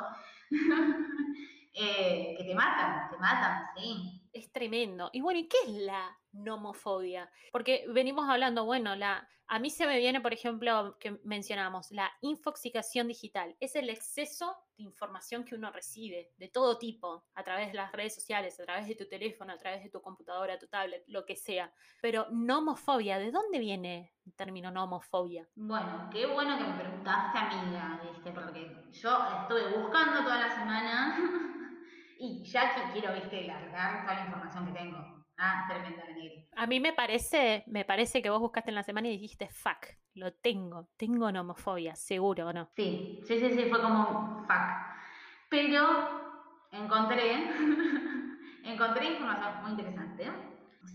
eh, 1.74 2.36
que 2.38 2.44
te 2.44 2.56
matan, 2.56 3.12
te 3.12 3.18
matan, 3.18 3.66
sí. 3.76 4.22
Es 4.34 4.52
tremendo. 4.52 5.10
Y 5.14 5.22
bueno, 5.22 5.40
¿y 5.40 5.48
qué 5.48 5.58
es 5.66 5.72
la 5.74 6.18
nomofobia. 6.38 7.30
Porque 7.52 7.86
venimos 7.90 8.30
hablando, 8.30 8.66
bueno, 8.66 8.96
la, 8.96 9.28
a 9.50 9.60
mí 9.60 9.70
se 9.70 9.88
me 9.88 9.98
viene, 9.98 10.20
por 10.20 10.34
ejemplo, 10.34 10.98
que 11.00 11.20
mencionamos, 11.24 11.92
la 11.92 12.12
infoxicación 12.22 13.08
digital. 13.08 13.56
Es 13.62 13.76
el 13.76 13.90
exceso 13.90 14.58
de 14.78 14.84
información 14.84 15.46
que 15.46 15.56
uno 15.56 15.72
recibe 15.72 16.32
de 16.38 16.50
todo 16.50 16.78
tipo, 16.78 17.26
a 17.34 17.44
través 17.44 17.68
de 17.68 17.76
las 17.76 17.92
redes 17.94 18.14
sociales, 18.14 18.60
a 18.60 18.66
través 18.66 18.88
de 18.88 18.96
tu 18.96 19.08
teléfono, 19.08 19.54
a 19.54 19.58
través 19.58 19.84
de 19.84 19.90
tu 19.90 20.02
computadora, 20.02 20.60
tu 20.60 20.68
tablet, 20.68 21.04
lo 21.08 21.26
que 21.26 21.38
sea. 21.38 21.72
Pero 22.02 22.28
nomofobia, 22.30 23.20
¿de 23.20 23.32
dónde 23.32 23.60
viene 23.60 24.14
el 24.26 24.34
término 24.36 24.70
nomofobia? 24.70 25.48
Bueno, 25.56 26.10
qué 26.12 26.26
bueno 26.26 26.58
que 26.58 26.66
me 26.66 26.80
preguntaste, 26.80 27.38
amiga, 27.38 28.02
¿viste? 28.04 28.32
Porque 28.32 28.76
yo 28.92 29.18
estuve 29.42 29.78
buscando 29.78 30.24
toda 30.24 30.40
la 30.40 30.50
semana 30.50 31.18
y 32.20 32.44
ya 32.44 32.76
que 32.76 32.92
quiero, 32.92 33.14
viste, 33.14 33.44
largar 33.44 34.04
toda 34.04 34.16
la 34.16 34.26
información 34.26 34.66
que 34.66 34.74
tengo. 34.74 35.17
Ah, 35.38 35.66
tremenda 35.70 36.04
A 36.56 36.66
mí 36.66 36.80
me 36.80 36.94
parece, 36.94 37.64
me 37.68 37.86
parece 37.86 38.22
que 38.22 38.30
vos 38.30 38.40
buscaste 38.40 38.72
en 38.72 38.76
la 38.76 38.84
semana 38.84 39.08
y 39.08 39.12
dijiste, 39.12 39.48
fuck, 39.50 39.86
lo 40.16 40.34
tengo, 40.34 40.90
tengo 40.98 41.32
nomofobia, 41.32 41.96
seguro 41.96 42.48
o 42.48 42.54
no. 42.54 42.70
Sí, 42.76 43.22
sí, 43.28 43.40
sí, 43.40 43.52
sí, 43.52 43.70
fue 43.70 43.80
como 43.82 44.44
fuck. 44.48 44.98
Pero 45.50 46.70
encontré, 46.72 47.34
encontré 48.64 49.06
información 49.06 49.62
muy 49.62 49.72
interesante. 49.72 50.32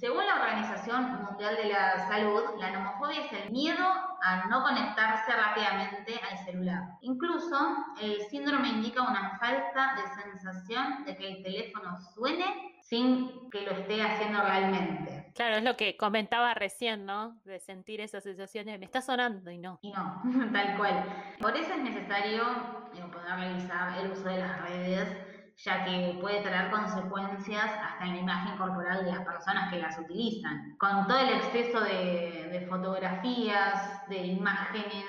Según 0.00 0.26
la 0.26 0.36
Organización 0.36 1.22
Mundial 1.22 1.54
de 1.54 1.68
la 1.68 2.08
Salud, 2.08 2.42
la 2.58 2.70
nomofobia 2.70 3.20
es 3.20 3.32
el 3.32 3.52
miedo 3.52 3.86
a 4.22 4.46
no 4.48 4.62
conectarse 4.62 5.30
rápidamente 5.32 6.18
al 6.28 6.38
celular. 6.38 6.82
Incluso 7.02 7.76
el 8.00 8.22
síndrome 8.22 8.70
indica 8.70 9.02
una 9.02 9.38
falta 9.38 9.94
de 9.94 10.22
sensación 10.22 11.04
de 11.04 11.16
que 11.16 11.28
el 11.28 11.42
teléfono 11.42 11.98
suene 12.14 12.71
sin 12.82 13.50
que 13.50 13.62
lo 13.62 13.72
esté 13.72 14.02
haciendo 14.02 14.42
realmente. 14.42 15.32
Claro, 15.34 15.56
es 15.56 15.62
lo 15.62 15.76
que 15.76 15.96
comentaba 15.96 16.52
recién, 16.54 17.06
¿no? 17.06 17.40
De 17.44 17.58
sentir 17.58 18.00
esa 18.00 18.20
sensación 18.20 18.66
de 18.66 18.78
me 18.78 18.84
está 18.84 19.00
sonando 19.00 19.50
y 19.50 19.58
no. 19.58 19.78
Y 19.82 19.92
no, 19.92 20.22
tal 20.52 20.76
cual. 20.76 21.04
Por 21.40 21.56
eso 21.56 21.72
es 21.72 21.82
necesario 21.82 22.44
poder 23.10 23.36
revisar 23.38 23.98
el 23.98 24.12
uso 24.12 24.28
de 24.28 24.38
las 24.38 24.60
redes, 24.62 25.08
ya 25.56 25.84
que 25.84 26.18
puede 26.20 26.42
traer 26.42 26.70
consecuencias 26.70 27.64
hasta 27.64 28.04
en 28.04 28.16
la 28.16 28.18
imagen 28.18 28.58
corporal 28.58 29.04
de 29.04 29.12
las 29.12 29.24
personas 29.24 29.72
que 29.72 29.78
las 29.78 29.98
utilizan. 29.98 30.76
Con 30.78 31.06
todo 31.06 31.18
el 31.18 31.30
exceso 31.30 31.80
de, 31.80 32.48
de 32.50 32.66
fotografías, 32.68 34.06
de 34.08 34.26
imágenes, 34.26 35.06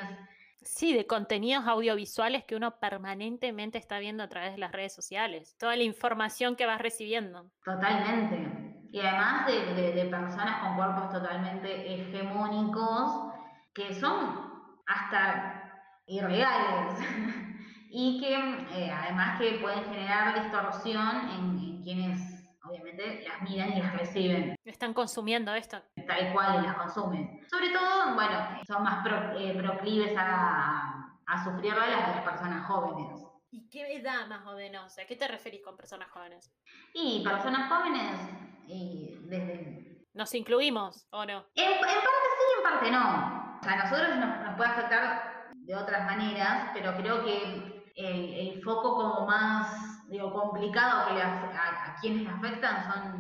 Sí, 0.66 0.94
de 0.94 1.08
contenidos 1.08 1.66
audiovisuales 1.68 2.44
que 2.46 2.56
uno 2.56 2.80
permanentemente 2.80 3.78
está 3.78 4.00
viendo 4.00 4.24
a 4.24 4.30
través 4.30 4.54
de 4.54 4.60
las 4.60 4.72
redes 4.72 4.94
sociales. 4.94 5.56
Toda 5.58 5.76
la 5.76 5.84
información 5.84 6.56
que 6.56 6.66
vas 6.66 6.82
recibiendo. 6.82 7.50
Totalmente. 7.64 8.74
Y 8.92 9.00
además 9.00 9.48
de, 9.48 10.08
personas 10.10 10.62
con 10.62 10.76
cuerpos 10.76 11.10
totalmente 11.12 11.94
hegemónicos 11.94 13.34
que 13.74 13.94
son 13.94 14.52
hasta 14.86 16.00
irreales 16.06 17.00
y 17.90 18.20
que 18.20 18.36
eh, 18.36 18.92
además 18.92 19.40
que 19.40 19.60
pueden 19.62 19.84
generar 19.86 20.44
distorsión 20.44 21.30
en 21.32 21.82
quienes 21.84 22.33
obviamente 22.74 23.24
las 23.28 23.42
miran 23.42 23.74
y 23.74 23.82
las 23.82 23.94
reciben. 23.98 24.56
Están 24.66 24.94
consumiendo 24.94 25.54
esto. 25.54 25.82
Tal 26.08 26.34
cual, 26.34 26.64
y 26.64 26.68
las 26.68 26.76
consumen. 26.76 27.40
Sobre 27.50 27.70
todo, 27.70 28.16
bueno, 28.16 28.60
son 28.66 28.84
más 28.84 29.06
eh, 29.38 29.56
proclives 29.58 30.16
a, 30.18 31.20
a 31.26 31.44
sufrir 31.44 31.74
las, 31.74 32.16
las 32.16 32.24
personas 32.24 32.66
jóvenes. 32.68 33.24
¿Y 33.52 33.70
qué 33.70 33.98
edad 33.98 34.28
más 34.28 34.46
o 34.48 34.56
menos? 34.56 34.98
¿A 34.98 35.06
qué 35.06 35.16
te 35.16 35.28
referís 35.28 35.62
con 35.64 35.78
personas 35.78 36.10
jóvenes? 36.10 36.52
Y 36.94 37.24
personas 37.24 37.70
jóvenes, 37.70 38.20
y 38.68 39.20
desde... 39.26 40.08
¿Nos 40.14 40.34
incluimos 40.34 41.08
o 41.12 41.26
no? 41.26 41.46
En, 41.56 41.80
parte 41.80 41.94
sí, 41.94 42.58
en 42.58 42.64
parte 42.64 42.92
no. 42.92 43.60
O 43.60 43.64
sea, 43.64 43.74
a 43.74 43.84
nosotros 43.84 44.16
nos, 44.18 44.56
puede 44.58 44.70
afectar 44.70 45.52
de 45.54 45.76
otras 45.76 46.06
maneras, 46.06 46.70
pero 46.74 46.96
creo 46.98 47.24
que 47.24 47.84
el, 47.96 48.34
el 48.34 48.64
foco 48.64 48.96
como 48.96 49.26
más 49.26 49.93
digo, 50.14 50.32
complicado 50.32 51.08
que 51.16 51.22
a, 51.22 51.96
quienes 52.00 52.24
le 52.24 52.30
afectan 52.30 52.84
son 52.84 53.20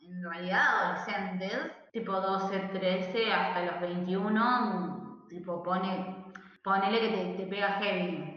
en 0.00 0.22
realidad 0.24 0.62
adolescentes, 0.80 1.70
tipo 1.92 2.12
12, 2.12 2.58
13 2.72 3.32
hasta 3.32 3.64
los 3.66 3.80
21, 3.82 5.26
tipo 5.28 5.62
pone, 5.62 6.32
ponele 6.64 7.00
que 7.00 7.08
te, 7.08 7.34
te 7.34 7.46
pega 7.50 7.78
heavy. 7.80 8.31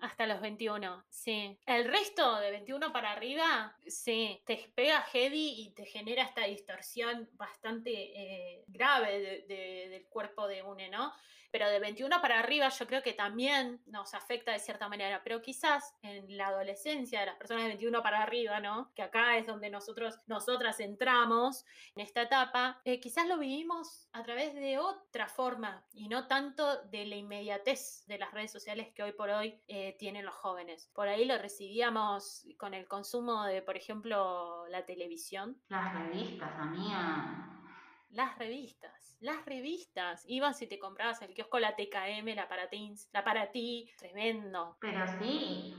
Hasta 0.00 0.26
los 0.26 0.40
21, 0.40 1.04
sí. 1.08 1.58
El 1.66 1.86
resto 1.86 2.38
de 2.40 2.50
21 2.50 2.92
para 2.92 3.12
arriba, 3.12 3.74
sí, 3.86 4.42
te 4.44 4.70
pega 4.74 5.00
heavy 5.02 5.54
y 5.58 5.70
te 5.70 5.86
genera 5.86 6.22
esta 6.22 6.44
distorsión 6.44 7.28
bastante 7.32 7.90
eh, 7.92 8.64
grave 8.66 9.44
del 9.48 10.06
cuerpo 10.08 10.46
de 10.46 10.62
une, 10.62 10.90
¿no? 10.90 11.12
pero 11.50 11.70
de 11.70 11.78
21 11.78 12.20
para 12.20 12.38
arriba 12.38 12.68
yo 12.68 12.86
creo 12.86 13.02
que 13.02 13.14
también 13.14 13.80
nos 13.86 14.12
afecta 14.12 14.52
de 14.52 14.58
cierta 14.58 14.88
manera, 14.88 15.22
pero 15.24 15.40
quizás 15.40 15.94
en 16.02 16.36
la 16.36 16.48
adolescencia 16.48 17.20
de 17.20 17.26
las 17.26 17.36
personas 17.36 17.62
de 17.62 17.68
21 17.68 18.02
para 18.02 18.22
arriba, 18.22 18.60
¿no? 18.60 18.92
Que 18.94 19.02
acá 19.02 19.38
es 19.38 19.46
donde 19.46 19.70
nosotros, 19.70 20.18
nosotras 20.26 20.80
entramos 20.80 21.64
en 21.94 22.02
esta 22.02 22.20
etapa, 22.20 22.80
eh, 22.84 23.00
quizás 23.00 23.26
lo 23.26 23.38
vivimos 23.38 24.06
a 24.12 24.22
través 24.22 24.54
de 24.54 24.78
otra 24.78 25.28
forma 25.28 25.82
y 25.94 26.08
no 26.08 26.26
tanto 26.26 26.82
de 26.82 27.06
la 27.06 27.16
inmediatez 27.16 28.04
de 28.06 28.18
las 28.18 28.32
redes 28.32 28.52
sociales 28.52 28.88
que 28.94 29.02
hoy 29.02 29.12
por 29.12 29.30
hoy 29.30 29.58
eh, 29.66 29.85
tienen 29.92 30.24
los 30.24 30.34
jóvenes. 30.34 30.90
Por 30.94 31.08
ahí 31.08 31.24
lo 31.24 31.38
recibíamos 31.38 32.46
con 32.58 32.74
el 32.74 32.86
consumo 32.88 33.44
de, 33.44 33.62
por 33.62 33.76
ejemplo, 33.76 34.66
la 34.68 34.84
televisión. 34.84 35.60
Las 35.68 35.94
revistas, 35.94 36.52
amiga. 36.58 37.62
Las 38.10 38.38
revistas 38.38 39.06
las 39.20 39.44
revistas. 39.44 40.24
Ibas 40.26 40.60
y 40.62 40.66
te 40.66 40.78
comprabas 40.78 41.22
el 41.22 41.34
kiosco 41.34 41.58
La 41.58 41.74
TKM, 41.74 42.34
la 42.34 42.48
para 42.48 42.68
teens, 42.68 43.08
la 43.12 43.24
para 43.24 43.50
ti, 43.50 43.90
tremendo. 43.98 44.76
Pero 44.80 45.04
sí, 45.18 45.74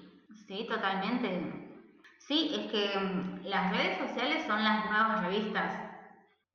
sí, 0.47 0.65
totalmente. 0.67 1.41
Sí, 2.17 2.51
es 2.53 2.71
que 2.71 2.99
mm, 2.99 3.45
las 3.45 3.75
redes 3.75 3.97
sociales 3.99 4.45
son 4.45 4.63
las 4.63 4.85
nuevas 4.85 5.23
revistas. 5.23 5.86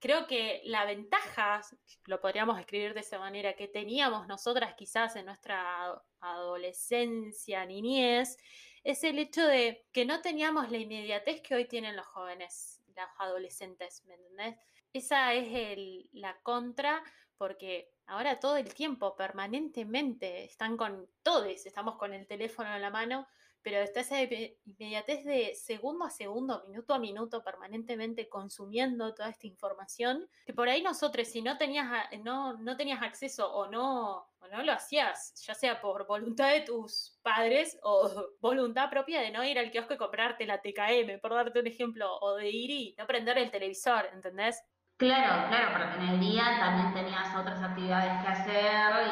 Creo 0.02 0.26
que 0.26 0.62
la 0.64 0.84
ventaja, 0.84 1.60
lo 2.06 2.20
podríamos 2.20 2.58
escribir 2.58 2.92
de 2.92 3.00
esa 3.00 3.20
manera, 3.20 3.54
que 3.54 3.68
teníamos 3.68 4.26
nosotras 4.26 4.74
quizás 4.74 5.14
en 5.14 5.26
nuestra 5.26 6.02
adolescencia, 6.18 7.64
niñez, 7.64 8.36
es 8.82 9.04
el 9.04 9.20
hecho 9.20 9.46
de 9.46 9.86
que 9.92 10.04
no 10.04 10.20
teníamos 10.20 10.72
la 10.72 10.78
inmediatez 10.78 11.40
que 11.40 11.54
hoy 11.54 11.66
tienen 11.66 11.94
los 11.94 12.06
jóvenes, 12.06 12.82
los 12.88 13.06
adolescentes, 13.18 14.04
¿me 14.06 14.14
entendés? 14.14 14.56
Esa 14.92 15.34
es 15.34 15.78
la 16.10 16.36
contra, 16.42 17.00
porque 17.38 17.94
ahora 18.06 18.40
todo 18.40 18.56
el 18.56 18.74
tiempo, 18.74 19.14
permanentemente, 19.14 20.44
están 20.44 20.76
con 20.76 21.08
todos, 21.22 21.64
estamos 21.64 21.96
con 21.96 22.12
el 22.12 22.26
teléfono 22.26 22.74
en 22.74 22.82
la 22.82 22.90
mano, 22.90 23.28
pero 23.62 23.78
está 23.78 24.00
esa 24.00 24.20
inmediatez 24.22 25.24
de 25.24 25.54
segundo 25.54 26.04
a 26.04 26.10
segundo, 26.10 26.64
minuto 26.66 26.94
a 26.94 26.98
minuto, 26.98 27.42
permanentemente 27.42 28.28
consumiendo 28.28 29.14
toda 29.14 29.28
esta 29.28 29.46
información, 29.46 30.28
que 30.44 30.52
por 30.52 30.68
ahí 30.68 30.82
nosotros, 30.82 31.28
si 31.28 31.42
no 31.42 31.56
tenías, 31.58 31.88
no, 32.22 32.58
no 32.58 32.76
tenías 32.76 33.02
acceso 33.02 33.52
o 33.52 33.70
no, 33.70 34.26
o 34.40 34.48
no 34.50 34.62
lo 34.62 34.72
hacías, 34.72 35.34
ya 35.46 35.54
sea 35.54 35.80
por 35.80 36.06
voluntad 36.06 36.50
de 36.50 36.62
tus 36.62 37.18
padres 37.22 37.78
o 37.82 38.10
voluntad 38.40 38.90
propia 38.90 39.20
de 39.20 39.30
no 39.30 39.44
ir 39.44 39.58
al 39.58 39.70
kiosco 39.70 39.94
y 39.94 39.98
comprarte 39.98 40.46
la 40.46 40.60
TKM, 40.60 41.20
por 41.20 41.34
darte 41.34 41.60
un 41.60 41.66
ejemplo, 41.66 42.18
o 42.20 42.36
de 42.36 42.50
ir 42.50 42.70
y 42.70 42.94
no 42.98 43.06
prender 43.06 43.38
el 43.38 43.50
televisor, 43.50 44.08
¿entendés? 44.12 44.62
Claro, 44.96 45.48
claro, 45.48 45.72
porque 45.72 46.04
en 46.04 46.14
el 46.14 46.20
día 46.20 46.58
también 46.60 46.94
tenías 46.94 47.34
otras 47.34 47.60
actividades 47.62 48.22
que 48.22 48.28
hacer 48.28 49.06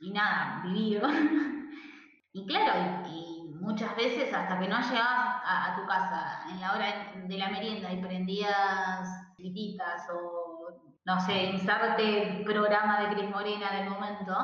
y, 0.00 0.06
y 0.06 0.10
nada, 0.10 0.62
vivir. 0.64 1.02
y 2.32 2.46
claro, 2.46 3.08
y 3.08 3.39
muchas 3.60 3.94
veces 3.96 4.32
hasta 4.32 4.58
que 4.58 4.68
no 4.68 4.80
llegabas 4.80 5.42
a, 5.44 5.76
tu 5.76 5.86
casa 5.86 6.44
en 6.50 6.60
la 6.60 6.72
hora 6.72 7.12
de 7.14 7.38
la 7.38 7.48
merienda 7.48 7.92
y 7.92 8.02
prendías 8.02 9.34
grititas 9.38 10.08
o, 10.12 10.68
no 11.04 11.20
sé, 11.20 11.44
inserte 11.44 12.42
programa 12.44 13.00
de 13.00 13.14
Cris 13.14 13.30
Morena 13.30 13.70
del 13.72 13.90
momento, 13.90 14.34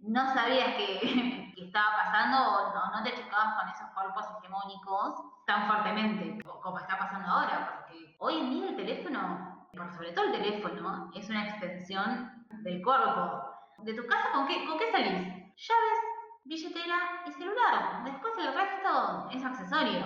no 0.00 0.34
sabías 0.34 0.74
qué 0.76 1.52
estaba 1.56 1.96
pasando 1.96 2.36
o 2.36 2.90
no, 2.90 3.02
te 3.02 3.14
chocabas 3.14 3.54
con 3.58 3.68
esos 3.68 3.88
cuerpos 3.94 4.24
hegemónicos 4.38 5.22
tan 5.46 5.66
fuertemente 5.66 6.42
como 6.62 6.78
está 6.78 6.98
pasando 6.98 7.28
ahora, 7.28 7.82
porque 7.84 8.16
hoy 8.18 8.38
en 8.38 8.50
día 8.50 8.68
el 8.70 8.76
teléfono, 8.76 9.68
por 9.72 9.92
sobre 9.92 10.12
todo 10.12 10.26
el 10.26 10.32
teléfono, 10.32 11.10
es 11.14 11.28
una 11.28 11.44
extensión 11.44 12.46
del 12.62 12.82
cuerpo. 12.82 13.52
¿De 13.78 13.94
tu 13.94 14.06
casa 14.06 14.32
con 14.32 14.46
qué, 14.46 14.66
con 14.66 14.78
qué 14.78 14.90
salís? 14.90 15.28
Llaves, 15.56 16.00
billetera 16.46 17.22
y 17.26 17.32
celular. 17.32 18.04
Después 18.04 18.34
el 18.38 18.54
resto 18.54 19.28
es 19.32 19.44
accesorio, 19.44 20.04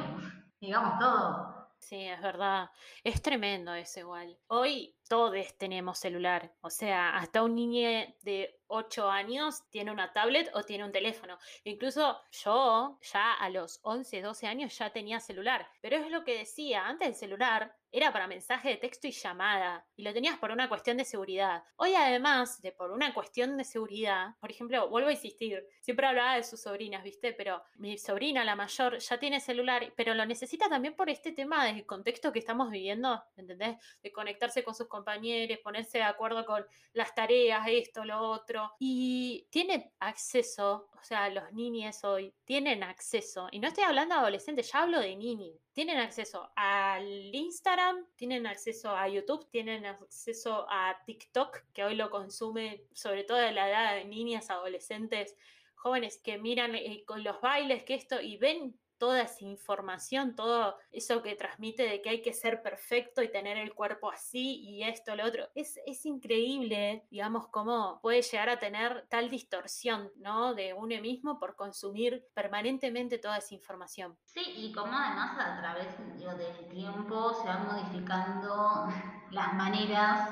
digamos 0.60 0.98
todo. 0.98 1.60
Sí, 1.80 2.06
es 2.06 2.20
verdad. 2.20 2.70
Es 3.02 3.22
tremendo 3.22 3.74
eso 3.74 4.00
igual. 4.00 4.38
Hoy 4.48 4.94
todos 5.08 5.34
tenemos 5.56 5.98
celular. 5.98 6.52
O 6.60 6.68
sea, 6.68 7.16
hasta 7.16 7.42
un 7.42 7.54
niño 7.54 7.88
de 8.20 8.60
8 8.66 9.10
años 9.10 9.62
tiene 9.70 9.90
una 9.90 10.12
tablet 10.12 10.50
o 10.54 10.62
tiene 10.62 10.84
un 10.84 10.92
teléfono. 10.92 11.38
Incluso 11.64 12.20
yo 12.30 12.98
ya 13.00 13.32
a 13.32 13.48
los 13.48 13.80
11, 13.82 14.20
12 14.20 14.46
años 14.46 14.76
ya 14.76 14.92
tenía 14.92 15.20
celular. 15.20 15.66
Pero 15.80 15.96
es 15.96 16.10
lo 16.10 16.22
que 16.22 16.38
decía, 16.38 16.86
antes 16.86 17.08
del 17.08 17.16
celular 17.16 17.74
era 17.92 18.12
para 18.12 18.26
mensaje 18.26 18.70
de 18.70 18.76
texto 18.76 19.06
y 19.06 19.12
llamada, 19.12 19.86
y 19.96 20.02
lo 20.02 20.12
tenías 20.12 20.38
por 20.38 20.50
una 20.50 20.68
cuestión 20.68 20.96
de 20.96 21.04
seguridad. 21.04 21.64
Hoy 21.76 21.94
además 21.94 22.60
de 22.62 22.72
por 22.72 22.90
una 22.92 23.12
cuestión 23.14 23.56
de 23.56 23.64
seguridad, 23.64 24.36
por 24.40 24.50
ejemplo, 24.50 24.88
vuelvo 24.88 25.08
a 25.08 25.12
insistir, 25.12 25.66
siempre 25.80 26.06
hablaba 26.06 26.36
de 26.36 26.44
sus 26.44 26.60
sobrinas, 26.62 27.02
¿viste? 27.02 27.32
Pero 27.32 27.62
mi 27.76 27.98
sobrina, 27.98 28.44
la 28.44 28.56
mayor, 28.56 28.98
ya 28.98 29.18
tiene 29.18 29.40
celular, 29.40 29.92
pero 29.96 30.14
lo 30.14 30.24
necesita 30.26 30.68
también 30.68 30.94
por 30.94 31.10
este 31.10 31.32
tema 31.32 31.64
del 31.64 31.84
contexto 31.86 32.32
que 32.32 32.38
estamos 32.38 32.70
viviendo, 32.70 33.22
¿entendés? 33.36 33.76
De 34.02 34.12
conectarse 34.12 34.62
con 34.62 34.74
sus 34.74 34.88
compañeros, 34.88 35.58
ponerse 35.58 35.98
de 35.98 36.04
acuerdo 36.04 36.44
con 36.44 36.64
las 36.92 37.14
tareas, 37.14 37.66
esto, 37.68 38.04
lo 38.04 38.20
otro, 38.20 38.72
y 38.78 39.46
tiene 39.50 39.92
acceso, 40.00 40.88
o 40.98 41.02
sea, 41.02 41.28
los 41.30 41.52
niños 41.52 42.04
hoy 42.04 42.34
tienen 42.44 42.82
acceso, 42.82 43.48
y 43.50 43.58
no 43.58 43.68
estoy 43.68 43.84
hablando 43.84 44.14
de 44.14 44.20
adolescentes, 44.20 44.70
ya 44.70 44.82
hablo 44.82 45.00
de 45.00 45.16
niños, 45.16 45.56
tienen 45.72 45.98
acceso 45.98 46.50
al 46.56 47.34
Instagram, 47.34 47.79
tienen 48.16 48.46
acceso 48.46 48.90
a 48.90 49.08
YouTube, 49.08 49.48
tienen 49.50 49.86
acceso 49.86 50.66
a 50.70 50.96
TikTok, 51.06 51.58
que 51.72 51.84
hoy 51.84 51.94
lo 51.94 52.10
consume 52.10 52.84
sobre 52.92 53.24
todo 53.24 53.38
de 53.38 53.52
la 53.52 53.68
edad 53.68 53.94
de 53.96 54.04
niñas, 54.04 54.50
adolescentes, 54.50 55.36
jóvenes 55.74 56.20
que 56.22 56.38
miran 56.38 56.74
eh, 56.74 57.04
con 57.06 57.24
los 57.24 57.40
bailes 57.40 57.84
que 57.84 57.94
esto 57.94 58.20
y 58.20 58.36
ven 58.36 58.78
toda 59.00 59.22
esa 59.22 59.44
información, 59.46 60.36
todo 60.36 60.76
eso 60.92 61.22
que 61.22 61.34
transmite 61.34 61.84
de 61.84 62.02
que 62.02 62.10
hay 62.10 62.22
que 62.22 62.34
ser 62.34 62.62
perfecto 62.62 63.22
y 63.22 63.32
tener 63.32 63.56
el 63.56 63.74
cuerpo 63.74 64.10
así 64.10 64.60
y 64.60 64.82
esto, 64.82 65.16
lo 65.16 65.24
otro. 65.24 65.48
Es, 65.54 65.80
es 65.86 66.04
increíble, 66.04 67.06
digamos, 67.10 67.48
cómo 67.48 67.98
puede 68.02 68.20
llegar 68.20 68.50
a 68.50 68.58
tener 68.58 69.06
tal 69.08 69.30
distorsión, 69.30 70.12
¿no? 70.16 70.54
De 70.54 70.74
uno 70.74 71.00
mismo 71.00 71.40
por 71.40 71.56
consumir 71.56 72.28
permanentemente 72.34 73.18
toda 73.18 73.38
esa 73.38 73.54
información. 73.54 74.18
Sí, 74.26 74.42
y 74.44 74.72
como 74.72 74.92
además 74.92 75.36
a 75.38 75.58
través 75.58 75.86
del 76.38 76.68
tiempo 76.68 77.32
se 77.32 77.48
van 77.48 77.66
modificando 77.66 78.86
las 79.30 79.54
maneras 79.54 80.28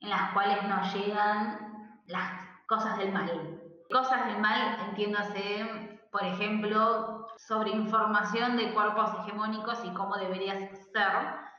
en 0.00 0.10
las 0.10 0.32
cuales 0.34 0.62
nos 0.64 0.94
llegan 0.94 2.02
las 2.06 2.66
cosas 2.68 2.98
del 2.98 3.12
mal. 3.12 3.62
Cosas 3.90 4.26
del 4.26 4.38
mal, 4.38 4.78
entiéndase 4.90 5.94
por 6.14 6.24
ejemplo, 6.24 7.13
sobre 7.46 7.70
información 7.70 8.56
de 8.56 8.72
cuerpos 8.72 9.10
hegemónicos 9.20 9.78
y 9.84 9.92
cómo 9.92 10.16
deberías 10.16 10.58
ser, 10.92 11.12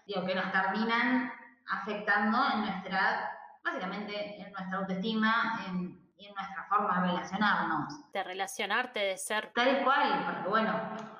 digo, 0.08 0.26
que 0.26 0.36
nos 0.36 0.52
terminan 0.52 1.32
afectando 1.68 2.38
en 2.54 2.62
nuestra, 2.62 3.32
básicamente, 3.64 4.42
en 4.42 4.52
nuestra 4.52 4.78
autoestima 4.78 5.60
y 6.18 6.28
en 6.28 6.34
nuestra 6.34 6.64
forma 6.70 7.02
de 7.02 7.08
relacionarnos. 7.08 8.12
De 8.12 8.24
relacionarte, 8.24 9.00
de 9.00 9.18
ser. 9.18 9.52
Tal 9.54 9.84
cual, 9.84 10.24
porque 10.26 10.50
bueno, 10.50 10.72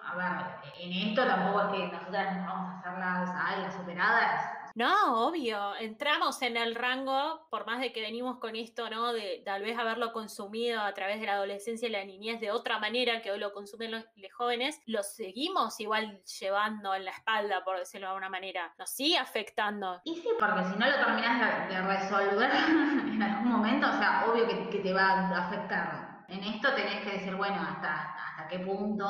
a 0.04 0.16
ver, 0.16 0.72
en 0.80 1.10
esto 1.10 1.26
tampoco 1.26 1.62
es 1.62 1.68
que 1.72 1.96
nosotras 1.96 2.38
nos 2.38 2.46
vamos 2.48 2.74
a 2.74 2.80
hacer 2.80 2.98
las, 2.98 3.30
ay, 3.36 3.62
las 3.62 3.76
operadas, 3.76 4.65
no, 4.76 5.26
obvio, 5.26 5.74
entramos 5.78 6.42
en 6.42 6.58
el 6.58 6.76
rango, 6.76 7.48
por 7.50 7.66
más 7.66 7.80
de 7.80 7.94
que 7.94 8.02
venimos 8.02 8.40
con 8.40 8.58
esto, 8.58 8.90
¿no? 8.90 9.14
De 9.14 9.42
tal 9.46 9.62
vez 9.62 9.80
haberlo 9.80 10.12
consumido 10.12 10.82
a 10.82 10.94
través 10.94 11.22
de 11.22 11.28
la 11.28 11.36
adolescencia 11.36 11.88
y 11.88 11.92
la 11.92 12.04
niñez 12.04 12.42
de 12.42 12.52
otra 12.52 12.78
manera 12.78 13.22
que 13.22 13.32
hoy 13.32 13.40
lo 13.40 13.54
consumen 13.54 13.92
los, 13.92 14.04
jóvenes, 14.34 14.82
lo 14.86 15.02
seguimos 15.02 15.80
igual 15.80 16.22
llevando 16.42 16.94
en 16.94 17.06
la 17.06 17.12
espalda, 17.12 17.64
por 17.64 17.80
decirlo 17.80 18.08
de 18.08 18.10
alguna 18.10 18.28
manera. 18.28 18.74
Nos 18.78 18.90
sigue 18.90 19.18
afectando. 19.18 20.02
Y 20.04 20.16
sí, 20.16 20.28
porque 20.38 20.66
si 20.66 20.78
no 20.78 20.88
lo 20.88 20.96
terminas 20.98 21.70
de, 21.70 21.82
resolver 21.82 22.52
en 23.14 23.24
algún 23.24 23.48
momento, 23.50 23.88
o 23.88 23.98
sea, 23.98 24.26
obvio 24.28 24.46
que, 24.46 24.80
te 24.80 24.94
va 24.94 25.10
a 25.10 25.48
afectar. 25.48 26.26
En 26.28 26.44
esto 26.44 26.76
tenés 26.76 27.02
que 27.02 27.12
decir, 27.12 27.34
bueno, 27.36 27.62
hasta, 27.62 28.14
hasta 28.14 28.48
qué 28.50 28.60
punto, 28.60 29.06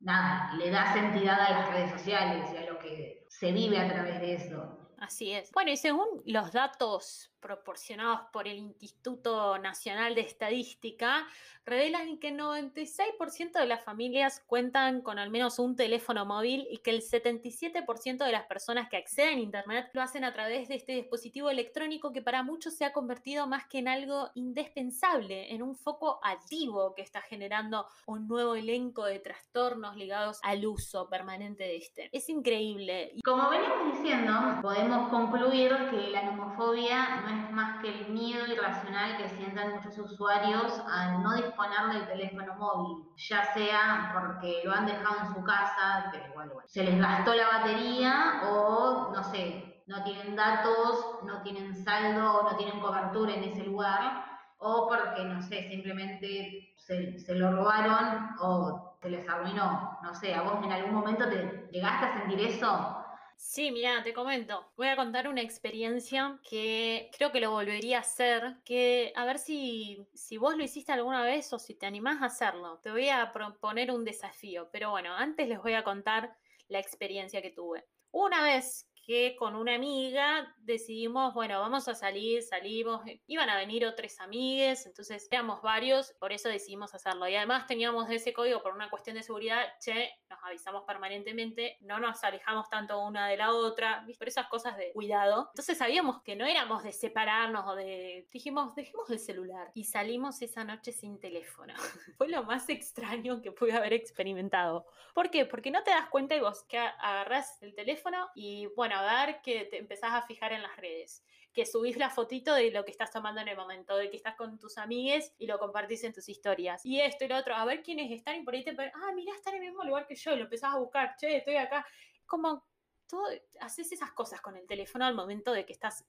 nada, 0.00 0.54
le 0.54 0.70
das 0.70 0.96
entidad 0.96 1.38
a 1.38 1.50
las 1.50 1.70
redes 1.70 1.90
sociales 1.90 2.50
y 2.54 2.56
a 2.56 2.70
lo 2.70 2.78
que 2.78 3.26
se 3.28 3.52
vive 3.52 3.78
a 3.78 3.92
través 3.92 4.20
de 4.20 4.34
eso. 4.36 4.85
Así 4.98 5.32
es. 5.32 5.52
Bueno, 5.52 5.70
y 5.70 5.76
según 5.76 6.06
los 6.24 6.52
datos 6.52 7.30
proporcionados 7.46 8.22
por 8.32 8.48
el 8.48 8.58
Instituto 8.58 9.56
Nacional 9.58 10.16
de 10.16 10.22
Estadística 10.22 11.24
revelan 11.64 12.18
que 12.18 12.28
el 12.28 12.38
96% 12.38 13.52
de 13.52 13.66
las 13.66 13.84
familias 13.84 14.42
cuentan 14.46 15.00
con 15.00 15.18
al 15.18 15.30
menos 15.30 15.60
un 15.60 15.76
teléfono 15.76 16.24
móvil 16.24 16.66
y 16.70 16.78
que 16.78 16.90
el 16.90 17.02
77% 17.02 18.24
de 18.24 18.32
las 18.32 18.46
personas 18.46 18.88
que 18.88 18.96
acceden 18.96 19.38
a 19.38 19.42
Internet 19.42 19.90
lo 19.92 20.02
hacen 20.02 20.24
a 20.24 20.32
través 20.32 20.68
de 20.68 20.74
este 20.76 20.92
dispositivo 20.92 21.50
electrónico 21.50 22.12
que 22.12 22.22
para 22.22 22.42
muchos 22.42 22.74
se 22.74 22.84
ha 22.84 22.92
convertido 22.92 23.46
más 23.46 23.66
que 23.66 23.78
en 23.78 23.88
algo 23.88 24.30
indispensable, 24.34 25.52
en 25.54 25.62
un 25.62 25.76
foco 25.76 26.20
activo 26.22 26.94
que 26.94 27.02
está 27.02 27.20
generando 27.20 27.86
un 28.06 28.26
nuevo 28.26 28.54
elenco 28.54 29.04
de 29.04 29.20
trastornos 29.20 29.96
ligados 29.96 30.40
al 30.42 30.66
uso 30.66 31.08
permanente 31.08 31.64
de 31.64 31.76
este. 31.76 32.08
Es 32.12 32.28
increíble. 32.28 33.12
Como 33.24 33.50
venimos 33.50 33.92
diciendo, 33.92 34.32
podemos 34.62 35.08
concluir 35.10 35.72
que 35.90 36.10
la 36.10 36.22
nomofobia 36.22 37.22
no 37.22 37.28
es 37.28 37.35
más 37.52 37.80
que 37.82 37.88
el 37.88 38.08
miedo 38.12 38.46
irracional 38.46 39.16
que 39.16 39.28
sientan 39.28 39.74
muchos 39.74 39.98
usuarios 39.98 40.80
al 40.90 41.22
no 41.22 41.34
disponer 41.34 41.92
del 41.92 42.06
teléfono 42.06 42.54
móvil, 42.56 43.04
ya 43.16 43.44
sea 43.54 44.12
porque 44.14 44.62
lo 44.64 44.72
han 44.72 44.86
dejado 44.86 45.16
en 45.20 45.34
su 45.34 45.44
casa, 45.44 46.08
pero 46.10 46.26
igual, 46.26 46.52
se 46.66 46.84
les 46.84 46.98
gastó 46.98 47.34
la 47.34 47.48
batería 47.48 48.42
o 48.50 49.12
no 49.14 49.22
sé, 49.24 49.82
no 49.86 50.02
tienen 50.02 50.34
datos, 50.34 51.20
no 51.24 51.42
tienen 51.42 51.74
saldo, 51.74 52.42
no 52.42 52.56
tienen 52.56 52.80
cobertura 52.80 53.34
en 53.34 53.44
ese 53.44 53.64
lugar, 53.64 54.24
o 54.58 54.88
porque, 54.88 55.24
no 55.24 55.40
sé, 55.42 55.68
simplemente 55.68 56.74
se, 56.76 57.18
se 57.18 57.34
lo 57.34 57.52
robaron 57.52 58.30
o 58.40 58.96
se 59.00 59.10
les 59.10 59.28
arruinó. 59.28 59.98
No 60.02 60.14
sé, 60.14 60.34
¿a 60.34 60.42
vos 60.42 60.64
en 60.64 60.72
algún 60.72 60.94
momento 60.94 61.28
te 61.28 61.68
llegaste 61.70 62.06
a 62.06 62.18
sentir 62.18 62.40
eso? 62.40 63.05
Sí, 63.38 63.70
mira, 63.70 64.02
te 64.02 64.14
comento. 64.14 64.72
Voy 64.76 64.88
a 64.88 64.96
contar 64.96 65.28
una 65.28 65.42
experiencia 65.42 66.40
que 66.42 67.10
creo 67.16 67.32
que 67.32 67.40
lo 67.40 67.50
volvería 67.50 67.98
a 67.98 68.00
hacer, 68.00 68.62
que 68.64 69.12
a 69.14 69.26
ver 69.26 69.38
si, 69.38 70.08
si 70.14 70.38
vos 70.38 70.56
lo 70.56 70.64
hiciste 70.64 70.92
alguna 70.92 71.22
vez 71.22 71.52
o 71.52 71.58
si 71.58 71.74
te 71.74 71.84
animás 71.86 72.22
a 72.22 72.26
hacerlo. 72.26 72.80
Te 72.82 72.90
voy 72.90 73.10
a 73.10 73.32
proponer 73.32 73.90
un 73.90 74.04
desafío, 74.04 74.70
pero 74.72 74.90
bueno, 74.90 75.12
antes 75.14 75.48
les 75.48 75.58
voy 75.60 75.74
a 75.74 75.84
contar 75.84 76.36
la 76.68 76.78
experiencia 76.78 77.42
que 77.42 77.50
tuve. 77.50 77.86
Una 78.10 78.42
vez 78.42 78.85
que 79.06 79.36
con 79.38 79.54
una 79.54 79.76
amiga 79.76 80.52
decidimos, 80.58 81.32
bueno, 81.32 81.60
vamos 81.60 81.86
a 81.86 81.94
salir, 81.94 82.42
salimos, 82.42 83.06
eh, 83.06 83.22
iban 83.28 83.48
a 83.48 83.56
venir 83.56 83.86
otras 83.86 84.18
amigues, 84.20 84.84
entonces 84.84 85.28
éramos 85.30 85.62
varios, 85.62 86.12
por 86.18 86.32
eso 86.32 86.48
decidimos 86.48 86.92
hacerlo. 86.92 87.28
Y 87.28 87.36
además 87.36 87.68
teníamos 87.68 88.10
ese 88.10 88.32
código 88.32 88.60
por 88.64 88.74
una 88.74 88.90
cuestión 88.90 89.14
de 89.14 89.22
seguridad, 89.22 89.64
che, 89.78 90.10
nos 90.28 90.42
avisamos 90.42 90.82
permanentemente, 90.82 91.78
no 91.82 92.00
nos 92.00 92.24
alejamos 92.24 92.68
tanto 92.68 93.00
una 93.00 93.28
de 93.28 93.36
la 93.36 93.52
otra, 93.52 94.04
por 94.18 94.26
esas 94.26 94.48
cosas 94.48 94.76
de 94.76 94.90
cuidado. 94.92 95.50
Entonces 95.52 95.78
sabíamos 95.78 96.22
que 96.22 96.34
no 96.34 96.44
éramos 96.44 96.82
de 96.82 96.90
separarnos 96.90 97.64
o 97.68 97.76
de... 97.76 98.26
Dijimos, 98.32 98.74
dejemos 98.74 99.08
el 99.10 99.20
celular. 99.20 99.70
Y 99.74 99.84
salimos 99.84 100.42
esa 100.42 100.64
noche 100.64 100.90
sin 100.90 101.20
teléfono. 101.20 101.74
Fue 102.18 102.28
lo 102.28 102.42
más 102.42 102.68
extraño 102.68 103.40
que 103.40 103.52
pude 103.52 103.72
haber 103.72 103.92
experimentado. 103.92 104.84
¿Por 105.14 105.30
qué? 105.30 105.46
Porque 105.46 105.70
no 105.70 105.84
te 105.84 105.90
das 105.90 106.08
cuenta 106.08 106.34
y 106.34 106.40
vos 106.40 106.64
que 106.64 106.78
agarrás 106.78 107.62
el 107.62 107.74
teléfono 107.74 108.28
y 108.34 108.66
bueno, 108.74 108.95
ver 109.02 109.40
que 109.42 109.64
te 109.64 109.78
empezás 109.78 110.12
a 110.12 110.22
fijar 110.22 110.52
en 110.52 110.62
las 110.62 110.76
redes, 110.76 111.24
que 111.52 111.66
subís 111.66 111.96
la 111.96 112.10
fotito 112.10 112.54
de 112.54 112.70
lo 112.70 112.84
que 112.84 112.90
estás 112.90 113.10
tomando 113.10 113.40
en 113.40 113.48
el 113.48 113.56
momento, 113.56 113.96
de 113.96 114.10
que 114.10 114.16
estás 114.16 114.36
con 114.36 114.58
tus 114.58 114.78
amigues 114.78 115.32
y 115.38 115.46
lo 115.46 115.58
compartís 115.58 116.04
en 116.04 116.12
tus 116.12 116.28
historias. 116.28 116.84
Y 116.84 117.00
esto 117.00 117.24
y 117.24 117.28
lo 117.28 117.36
otro, 117.36 117.54
a 117.54 117.64
ver 117.64 117.82
quiénes 117.82 118.10
están 118.10 118.36
y 118.36 118.42
por 118.42 118.54
ahí 118.54 118.62
te 118.62 118.70
ah, 118.70 119.12
mira, 119.14 119.34
está 119.34 119.50
en 119.50 119.56
el 119.56 119.70
mismo 119.70 119.84
lugar 119.84 120.06
que 120.06 120.14
yo 120.14 120.32
y 120.32 120.36
lo 120.36 120.44
empezás 120.44 120.74
a 120.74 120.78
buscar, 120.78 121.16
che, 121.16 121.38
estoy 121.38 121.56
acá. 121.56 121.86
Como 122.26 122.66
todo, 123.06 123.26
haces 123.60 123.92
esas 123.92 124.12
cosas 124.12 124.40
con 124.40 124.56
el 124.56 124.66
teléfono 124.66 125.04
al 125.04 125.14
momento 125.14 125.52
de 125.52 125.64
que 125.64 125.72
estás 125.72 126.04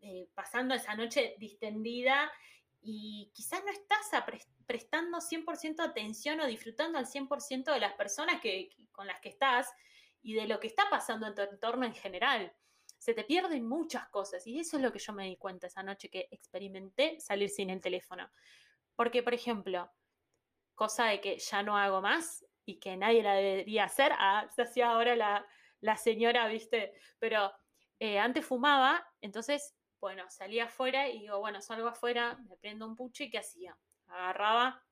eh, 0.00 0.28
pasando 0.34 0.74
esa 0.74 0.94
noche 0.94 1.36
distendida 1.38 2.32
y 2.80 3.30
quizás 3.34 3.62
no 3.64 3.70
estás 3.70 4.10
prestando 4.66 5.18
100% 5.18 5.80
atención 5.80 6.40
o 6.40 6.46
disfrutando 6.46 6.98
al 6.98 7.06
100% 7.06 7.72
de 7.72 7.80
las 7.80 7.92
personas 7.94 8.40
que, 8.40 8.70
con 8.90 9.06
las 9.06 9.20
que 9.20 9.28
estás 9.28 9.72
y 10.22 10.34
de 10.34 10.46
lo 10.46 10.60
que 10.60 10.68
está 10.68 10.88
pasando 10.88 11.26
en 11.26 11.34
tu 11.34 11.42
entorno 11.42 11.84
en 11.84 11.94
general. 11.94 12.54
Se 12.98 13.14
te 13.14 13.24
pierden 13.24 13.66
muchas 13.66 14.08
cosas 14.08 14.46
y 14.46 14.60
eso 14.60 14.76
es 14.76 14.82
lo 14.82 14.92
que 14.92 15.00
yo 15.00 15.12
me 15.12 15.26
di 15.26 15.36
cuenta 15.36 15.66
esa 15.66 15.82
noche 15.82 16.08
que 16.08 16.28
experimenté 16.30 17.18
salir 17.20 17.50
sin 17.50 17.70
el 17.70 17.80
teléfono. 17.80 18.30
Porque, 18.94 19.22
por 19.22 19.34
ejemplo, 19.34 19.90
cosa 20.74 21.06
de 21.06 21.20
que 21.20 21.38
ya 21.38 21.62
no 21.62 21.76
hago 21.76 22.00
más 22.00 22.44
y 22.64 22.78
que 22.78 22.96
nadie 22.96 23.22
la 23.22 23.34
debería 23.34 23.84
hacer, 23.84 24.12
ah, 24.16 24.48
se 24.54 24.62
hacía 24.62 24.90
ahora 24.90 25.16
la, 25.16 25.46
la 25.80 25.96
señora, 25.96 26.46
viste, 26.46 26.94
pero 27.18 27.52
eh, 27.98 28.18
antes 28.18 28.46
fumaba, 28.46 29.04
entonces, 29.20 29.76
bueno, 30.00 30.24
salía 30.30 30.64
afuera 30.64 31.08
y 31.08 31.20
digo, 31.20 31.40
bueno, 31.40 31.60
salgo 31.60 31.88
afuera, 31.88 32.38
me 32.48 32.56
prendo 32.56 32.86
un 32.86 32.96
pucho 32.96 33.24
y 33.24 33.30
¿qué 33.30 33.38
hacía? 33.38 33.76
Agarraba, 34.06 34.84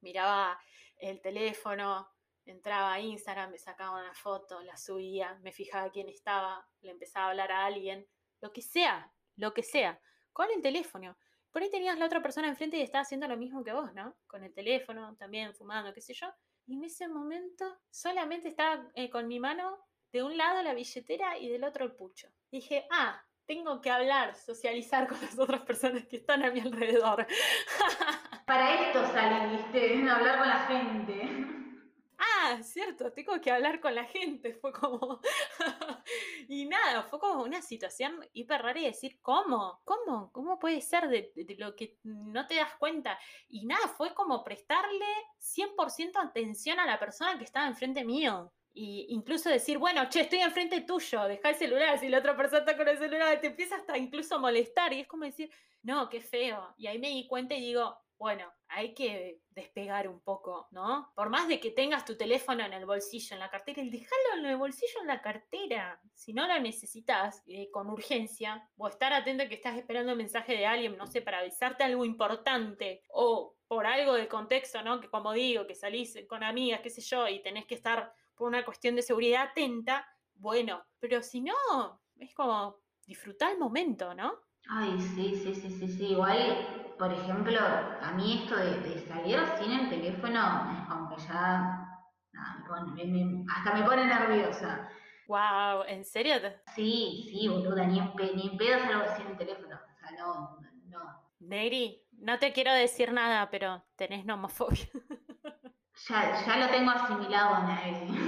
miraba 0.00 0.60
el 0.96 1.20
teléfono, 1.20 2.08
entraba 2.52 2.92
a 2.92 3.00
Instagram, 3.00 3.50
me 3.50 3.58
sacaba 3.58 4.00
una 4.00 4.14
foto, 4.14 4.62
la 4.62 4.76
subía, 4.76 5.38
me 5.42 5.52
fijaba 5.52 5.90
quién 5.90 6.08
estaba, 6.08 6.66
le 6.80 6.90
empezaba 6.90 7.26
a 7.26 7.30
hablar 7.30 7.52
a 7.52 7.64
alguien, 7.64 8.06
lo 8.40 8.52
que 8.52 8.62
sea, 8.62 9.12
lo 9.36 9.52
que 9.54 9.62
sea, 9.62 10.00
con 10.32 10.48
el 10.54 10.62
teléfono. 10.62 11.16
Por 11.50 11.62
ahí 11.62 11.70
tenías 11.70 11.98
la 11.98 12.06
otra 12.06 12.22
persona 12.22 12.48
enfrente 12.48 12.76
y 12.76 12.82
estaba 12.82 13.02
haciendo 13.02 13.26
lo 13.26 13.36
mismo 13.36 13.64
que 13.64 13.72
vos, 13.72 13.92
¿no? 13.94 14.16
Con 14.26 14.44
el 14.44 14.52
teléfono, 14.52 15.16
también 15.16 15.54
fumando, 15.54 15.92
qué 15.94 16.00
sé 16.00 16.14
yo. 16.14 16.26
Y 16.66 16.74
en 16.74 16.84
ese 16.84 17.08
momento 17.08 17.78
solamente 17.90 18.48
estaba 18.48 18.90
eh, 18.94 19.08
con 19.08 19.26
mi 19.26 19.40
mano 19.40 19.78
de 20.12 20.22
un 20.22 20.36
lado 20.36 20.62
la 20.62 20.74
billetera 20.74 21.38
y 21.38 21.48
del 21.48 21.64
otro 21.64 21.84
el 21.84 21.92
pucho. 21.92 22.28
Dije, 22.50 22.86
ah, 22.90 23.22
tengo 23.46 23.80
que 23.80 23.90
hablar, 23.90 24.34
socializar 24.34 25.08
con 25.08 25.18
las 25.22 25.38
otras 25.38 25.62
personas 25.62 26.06
que 26.06 26.16
están 26.16 26.44
a 26.44 26.50
mi 26.50 26.60
alrededor. 26.60 27.26
Para 28.46 28.74
esto 28.74 29.06
salí, 29.06 29.56
viste, 29.56 29.94
hablar 30.10 30.38
con 30.38 30.48
la 30.48 30.66
gente. 30.66 31.57
Cierto, 32.62 33.12
tengo 33.12 33.40
que 33.40 33.50
hablar 33.50 33.80
con 33.80 33.94
la 33.94 34.04
gente. 34.04 34.54
Fue 34.60 34.72
como. 34.72 35.20
y 36.48 36.66
nada, 36.66 37.02
fue 37.04 37.18
como 37.18 37.42
una 37.42 37.62
situación 37.62 38.26
hiper 38.32 38.62
rara 38.62 38.80
y 38.80 38.86
decir, 38.86 39.20
¿cómo? 39.20 39.80
¿Cómo? 39.84 40.32
¿Cómo 40.32 40.58
puede 40.58 40.80
ser 40.80 41.08
de, 41.08 41.32
lo 41.58 41.74
que 41.76 41.98
no 42.02 42.46
te 42.46 42.56
das 42.56 42.74
cuenta? 42.78 43.18
Y 43.48 43.66
nada, 43.66 43.88
fue 43.88 44.14
como 44.14 44.42
prestarle 44.42 45.06
100% 45.38 46.16
atención 46.16 46.80
a 46.80 46.86
la 46.86 46.98
persona 46.98 47.38
que 47.38 47.44
estaba 47.44 47.66
enfrente 47.66 48.04
mío. 48.04 48.52
Y 48.72 49.06
incluso 49.08 49.48
decir, 49.48 49.78
bueno, 49.78 50.08
che, 50.08 50.20
estoy 50.20 50.38
enfrente 50.38 50.82
tuyo, 50.82 51.24
deja 51.24 51.50
el 51.50 51.56
celular, 51.56 51.98
si 51.98 52.08
la 52.08 52.18
otra 52.18 52.36
persona 52.36 52.60
está 52.60 52.76
con 52.76 52.86
el 52.86 52.98
celular, 52.98 53.40
te 53.40 53.48
empieza 53.48 53.76
hasta 53.76 53.98
incluso 53.98 54.36
a 54.36 54.38
molestar. 54.38 54.92
Y 54.92 55.00
es 55.00 55.08
como 55.08 55.24
decir, 55.24 55.50
no, 55.82 56.08
qué 56.08 56.20
feo. 56.20 56.74
Y 56.76 56.86
ahí 56.86 56.98
me 56.98 57.08
di 57.08 57.26
cuenta 57.26 57.54
y 57.54 57.60
digo, 57.60 57.98
bueno, 58.18 58.52
hay 58.68 58.94
que 58.94 59.40
despegar 59.50 60.08
un 60.08 60.20
poco, 60.20 60.66
¿no? 60.72 61.12
Por 61.14 61.30
más 61.30 61.46
de 61.46 61.60
que 61.60 61.70
tengas 61.70 62.04
tu 62.04 62.16
teléfono 62.16 62.64
en 62.64 62.72
el 62.72 62.84
bolsillo, 62.84 63.34
en 63.34 63.40
la 63.40 63.50
cartera, 63.50 63.80
el 63.80 63.90
dejarlo 63.90 64.38
en 64.38 64.46
el 64.46 64.56
bolsillo, 64.56 65.00
en 65.00 65.06
la 65.06 65.22
cartera. 65.22 66.00
Si 66.14 66.32
no 66.32 66.48
lo 66.48 66.58
necesitas 66.58 67.42
eh, 67.46 67.70
con 67.70 67.88
urgencia, 67.88 68.68
o 68.76 68.88
estar 68.88 69.12
atento 69.12 69.44
a 69.44 69.48
que 69.48 69.54
estás 69.54 69.76
esperando 69.76 70.12
un 70.12 70.18
mensaje 70.18 70.54
de 70.54 70.66
alguien, 70.66 70.96
no 70.96 71.06
sé, 71.06 71.22
para 71.22 71.38
avisarte 71.38 71.84
algo 71.84 72.04
importante, 72.04 73.02
o 73.08 73.56
por 73.68 73.86
algo 73.86 74.14
de 74.14 74.26
contexto, 74.26 74.82
¿no? 74.82 75.00
Que 75.00 75.08
como 75.08 75.32
digo, 75.32 75.66
que 75.66 75.74
salís 75.76 76.18
con 76.28 76.42
amigas, 76.42 76.80
qué 76.80 76.90
sé 76.90 77.00
yo, 77.02 77.28
y 77.28 77.40
tenés 77.40 77.66
que 77.66 77.76
estar 77.76 78.12
por 78.34 78.48
una 78.48 78.64
cuestión 78.64 78.96
de 78.96 79.02
seguridad 79.02 79.48
atenta, 79.50 80.06
bueno, 80.34 80.84
pero 80.98 81.22
si 81.22 81.40
no, 81.40 82.00
es 82.16 82.34
como 82.34 82.80
disfrutar 83.06 83.52
el 83.52 83.58
momento, 83.58 84.14
¿no? 84.14 84.47
Ay, 84.68 85.00
sí, 85.00 85.34
sí, 85.34 85.54
sí, 85.54 85.70
sí, 85.70 85.88
sí. 85.88 86.06
Igual, 86.08 86.94
por 86.98 87.12
ejemplo, 87.12 87.58
a 87.58 88.12
mí 88.12 88.42
esto 88.42 88.56
de, 88.56 89.06
salir 89.06 89.40
sin 89.58 89.72
el 89.72 89.88
teléfono 89.88 90.70
es 90.72 90.88
como 90.88 91.08
que 91.08 91.22
ya. 91.22 91.88
hasta 93.48 93.74
me 93.74 93.82
pone 93.84 94.04
nerviosa. 94.04 94.90
Wow, 95.26 95.84
¿en 95.86 96.04
serio? 96.04 96.34
Sí, 96.74 97.26
sí, 97.30 97.48
boluda, 97.48 97.86
ni 97.86 97.98
en, 97.98 98.12
ni 98.34 98.48
en 98.48 98.56
pedo 98.58 98.78
salgo 98.80 99.16
sin 99.16 99.26
el 99.28 99.36
teléfono. 99.38 99.76
O 99.76 99.98
sea, 99.98 100.18
no, 100.18 100.58
no. 100.86 100.98
Neri, 101.40 102.02
no 102.18 102.38
te 102.38 102.52
quiero 102.52 102.72
decir 102.72 103.12
nada, 103.12 103.48
pero 103.50 103.84
tenés 103.96 104.24
nomofobia. 104.24 104.86
Ya, 106.08 106.40
ya 106.46 106.56
lo 106.58 106.68
tengo 106.68 106.92
asimilado, 106.92 107.66
Neri. 107.66 108.27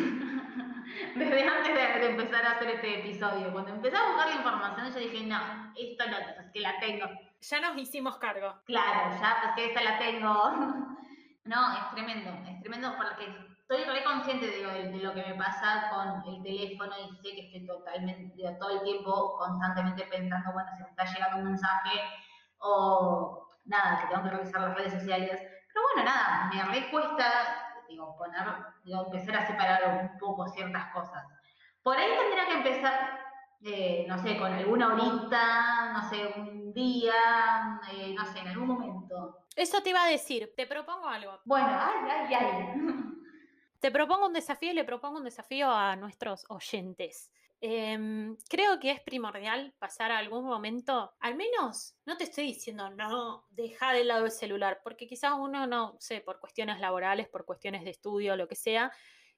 Desde 1.15 1.49
antes 1.49 1.75
de, 1.75 2.07
empezar 2.11 2.45
a 2.45 2.53
hacer 2.53 2.71
este 2.71 3.01
episodio. 3.01 3.53
Cuando 3.53 3.73
empecé 3.73 3.97
a 3.97 4.09
buscar 4.09 4.29
la 4.29 4.37
información, 4.37 4.93
yo 4.93 4.99
dije, 4.99 5.27
no, 5.27 5.73
esto 5.77 6.05
no, 6.07 6.19
es 6.19 6.53
que 6.53 6.61
la 6.61 6.79
tengo. 6.79 7.07
Ya 7.41 7.61
nos 7.61 7.79
hicimos 7.79 8.19
cargo. 8.19 8.55
Claro, 8.67 9.17
ya, 9.21 9.39
pues 9.43 9.55
que 9.57 9.67
esta 9.67 9.83
la 9.83 9.99
tengo. 9.99 10.51
no, 11.45 11.73
es 11.73 11.91
tremendo, 11.93 12.31
es 12.49 12.61
tremendo 12.61 12.95
porque 12.97 13.27
estoy 13.61 13.85
re 13.85 14.05
consciente 14.05 14.47
de 14.47 15.03
lo, 15.03 15.15
que 15.15 15.23
me 15.23 15.35
pasa 15.35 15.91
con 15.91 16.35
el 16.35 16.43
teléfono 16.43 16.93
y 16.99 17.17
sé 17.17 17.35
que 17.35 17.47
estoy 17.47 17.67
totalmente, 17.67 18.57
todo 18.59 18.79
el 18.79 18.83
tiempo, 18.83 19.37
constantemente 19.39 20.05
pensando, 20.05 20.53
bueno, 20.53 20.69
si 20.77 20.83
me 20.83 20.91
está 20.91 21.05
llegando 21.05 21.39
un 21.39 21.45
mensaje 21.45 22.01
o 22.59 23.47
nada, 23.65 24.01
que 24.01 24.09
tengo 24.09 24.25
que 24.25 24.31
revisar 24.31 24.61
las 24.61 24.77
redes 24.77 24.93
sociales. 24.93 25.41
Pero 25.73 25.85
bueno, 25.95 26.11
nada, 26.11 26.51
me 26.53 26.81
recuesta 26.81 27.60
digo, 27.91 28.17
poner, 28.17 28.47
digo, 28.85 29.07
empezar 29.07 29.37
a 29.37 29.47
separar 29.47 30.01
un 30.03 30.19
poco 30.19 30.49
ciertas 30.49 30.93
cosas. 30.93 31.25
Por 31.83 31.97
ahí 31.97 32.09
tendría 32.19 32.47
que 32.47 32.69
empezar, 32.69 33.21
eh, 33.63 34.05
no 34.09 34.17
sé, 34.19 34.39
con 34.39 34.53
alguna 34.53 34.95
horita, 34.95 35.93
no 35.93 36.09
sé, 36.09 36.33
un 36.37 36.73
día, 36.73 37.81
eh, 37.93 38.15
no 38.17 38.25
sé, 38.27 38.39
en 38.39 38.49
algún 38.49 38.69
momento. 38.69 39.47
Eso 39.57 39.83
te 39.83 39.91
iba 39.91 40.05
a 40.05 40.09
decir, 40.09 40.53
te 40.57 40.67
propongo 40.67 41.09
algo. 41.09 41.41
Bueno, 41.45 41.69
ay, 41.69 42.11
ay, 42.11 42.35
ay. 42.35 42.75
Te 43.81 43.91
propongo 43.91 44.27
un 44.27 44.35
desafío 44.35 44.71
y 44.71 44.75
le 44.75 44.85
propongo 44.85 45.19
un 45.19 45.25
desafío 45.25 45.71
a 45.71 45.97
nuestros 45.97 46.45
oyentes. 46.49 47.33
Em, 47.63 48.39
creo 48.49 48.81
que 48.81 48.91
es 48.91 49.01
primordial 49.01 49.75
pasar 49.79 50.11
algún 50.13 50.47
momento, 50.47 51.13
al 51.21 51.35
menos, 51.35 51.95
no 52.07 52.17
te 52.17 52.25
estoy 52.25 52.47
diciendo, 52.47 52.89
no, 52.89 53.45
deja 53.51 53.93
de 53.93 54.05
lado 54.05 54.25
el 54.25 54.31
celular, 54.31 54.81
porque 54.83 55.07
quizás 55.07 55.35
uno 55.39 55.67
no 55.67 55.95
sé, 56.01 56.23
por 56.23 56.41
cuestiones 56.41 56.81
laborales, 56.81 57.29
por 57.29 57.45
cuestiones 57.45 57.85
de 57.85 57.91
estudio, 57.91 58.35
lo 58.37 58.49
que 58.49 58.57
sea, 58.57 58.93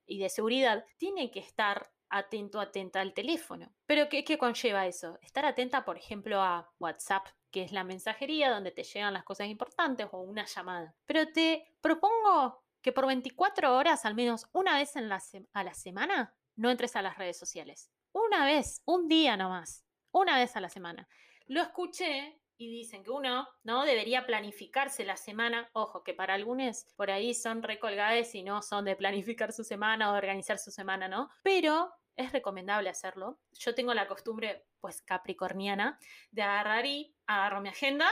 y 0.07 0.21
de 0.21 0.29
seguridad, 0.29 0.85
tiene 0.99 1.33
que 1.33 1.41
estar 1.41 1.91
atento, 2.11 2.61
atenta 2.61 3.01
al 3.01 3.13
teléfono. 3.13 3.73
Pero 3.87 4.09
¿qué, 4.09 4.23
¿qué, 4.23 4.39
conlleva 4.39 4.87
eso? 4.87 5.19
Estar 5.23 5.45
atenta, 5.45 5.85
por 5.85 5.99
ejemplo, 5.99 6.41
a 6.41 6.71
WhatsApp, 6.79 7.27
que 7.51 7.63
es 7.65 7.73
la 7.73 7.83
mensajería 7.83 8.51
donde 8.51 8.71
te 8.71 8.85
llegan 8.85 9.15
las 9.15 9.25
cosas 9.25 9.49
importantes 9.49 10.07
o 10.13 10.21
una 10.21 10.45
llamada. 10.45 10.95
Pero 11.07 11.27
te 11.33 11.75
propongo 11.81 12.63
que 12.83 12.93
por 12.93 13.07
24 13.07 13.77
horas, 13.77 14.05
al 14.05 14.15
menos 14.15 14.49
una 14.53 14.77
vez 14.79 14.95
en 14.95 15.09
la 15.09 15.21
a 15.53 15.65
la 15.65 15.75
semana, 15.75 16.37
no 16.55 16.71
entres 16.71 16.95
a 16.95 17.03
las 17.03 17.19
redes 17.19 17.39
sociales 17.39 17.91
una 18.13 18.45
vez, 18.45 18.83
un 18.85 19.09
día 19.09 19.37
nomás, 19.37 19.85
una 20.11 20.39
vez 20.39 20.57
a 20.57 20.61
la 20.61 20.69
semana. 20.69 21.09
Lo 21.47 21.61
escuché 21.61 22.41
y 22.57 22.71
dicen 22.71 23.03
que 23.03 23.11
uno 23.11 23.49
no 23.65 23.85
debería 23.85 24.27
planificarse 24.27 25.05
la 25.05 25.17
semana. 25.17 25.69
Ojo, 25.73 26.05
que 26.05 26.15
para 26.15 26.35
algunos 26.35 26.87
por 26.97 27.11
ahí 27.11 27.35
son 27.35 27.63
recolgadas 27.63 28.35
y 28.35 28.43
no 28.43 28.63
son 28.63 28.85
de 28.85 28.97
planificar 28.97 29.53
su 29.53 29.65
semana 29.65 30.11
o 30.11 30.13
de 30.13 30.19
organizar 30.19 30.59
su 30.59 30.71
semana, 30.71 31.09
¿no? 31.09 31.29
Pero 31.43 31.93
es 32.17 32.33
recomendable 32.33 32.89
hacerlo. 32.89 33.41
Yo 33.53 33.75
tengo 33.75 33.95
la 33.95 34.07
costumbre, 34.07 34.67
pues 34.81 35.03
capricorniana, 35.03 35.99
de 36.31 36.43
agarrar 36.43 36.87
y 36.87 37.15
agarro 37.27 37.61
mi 37.61 37.69
agenda 37.69 38.09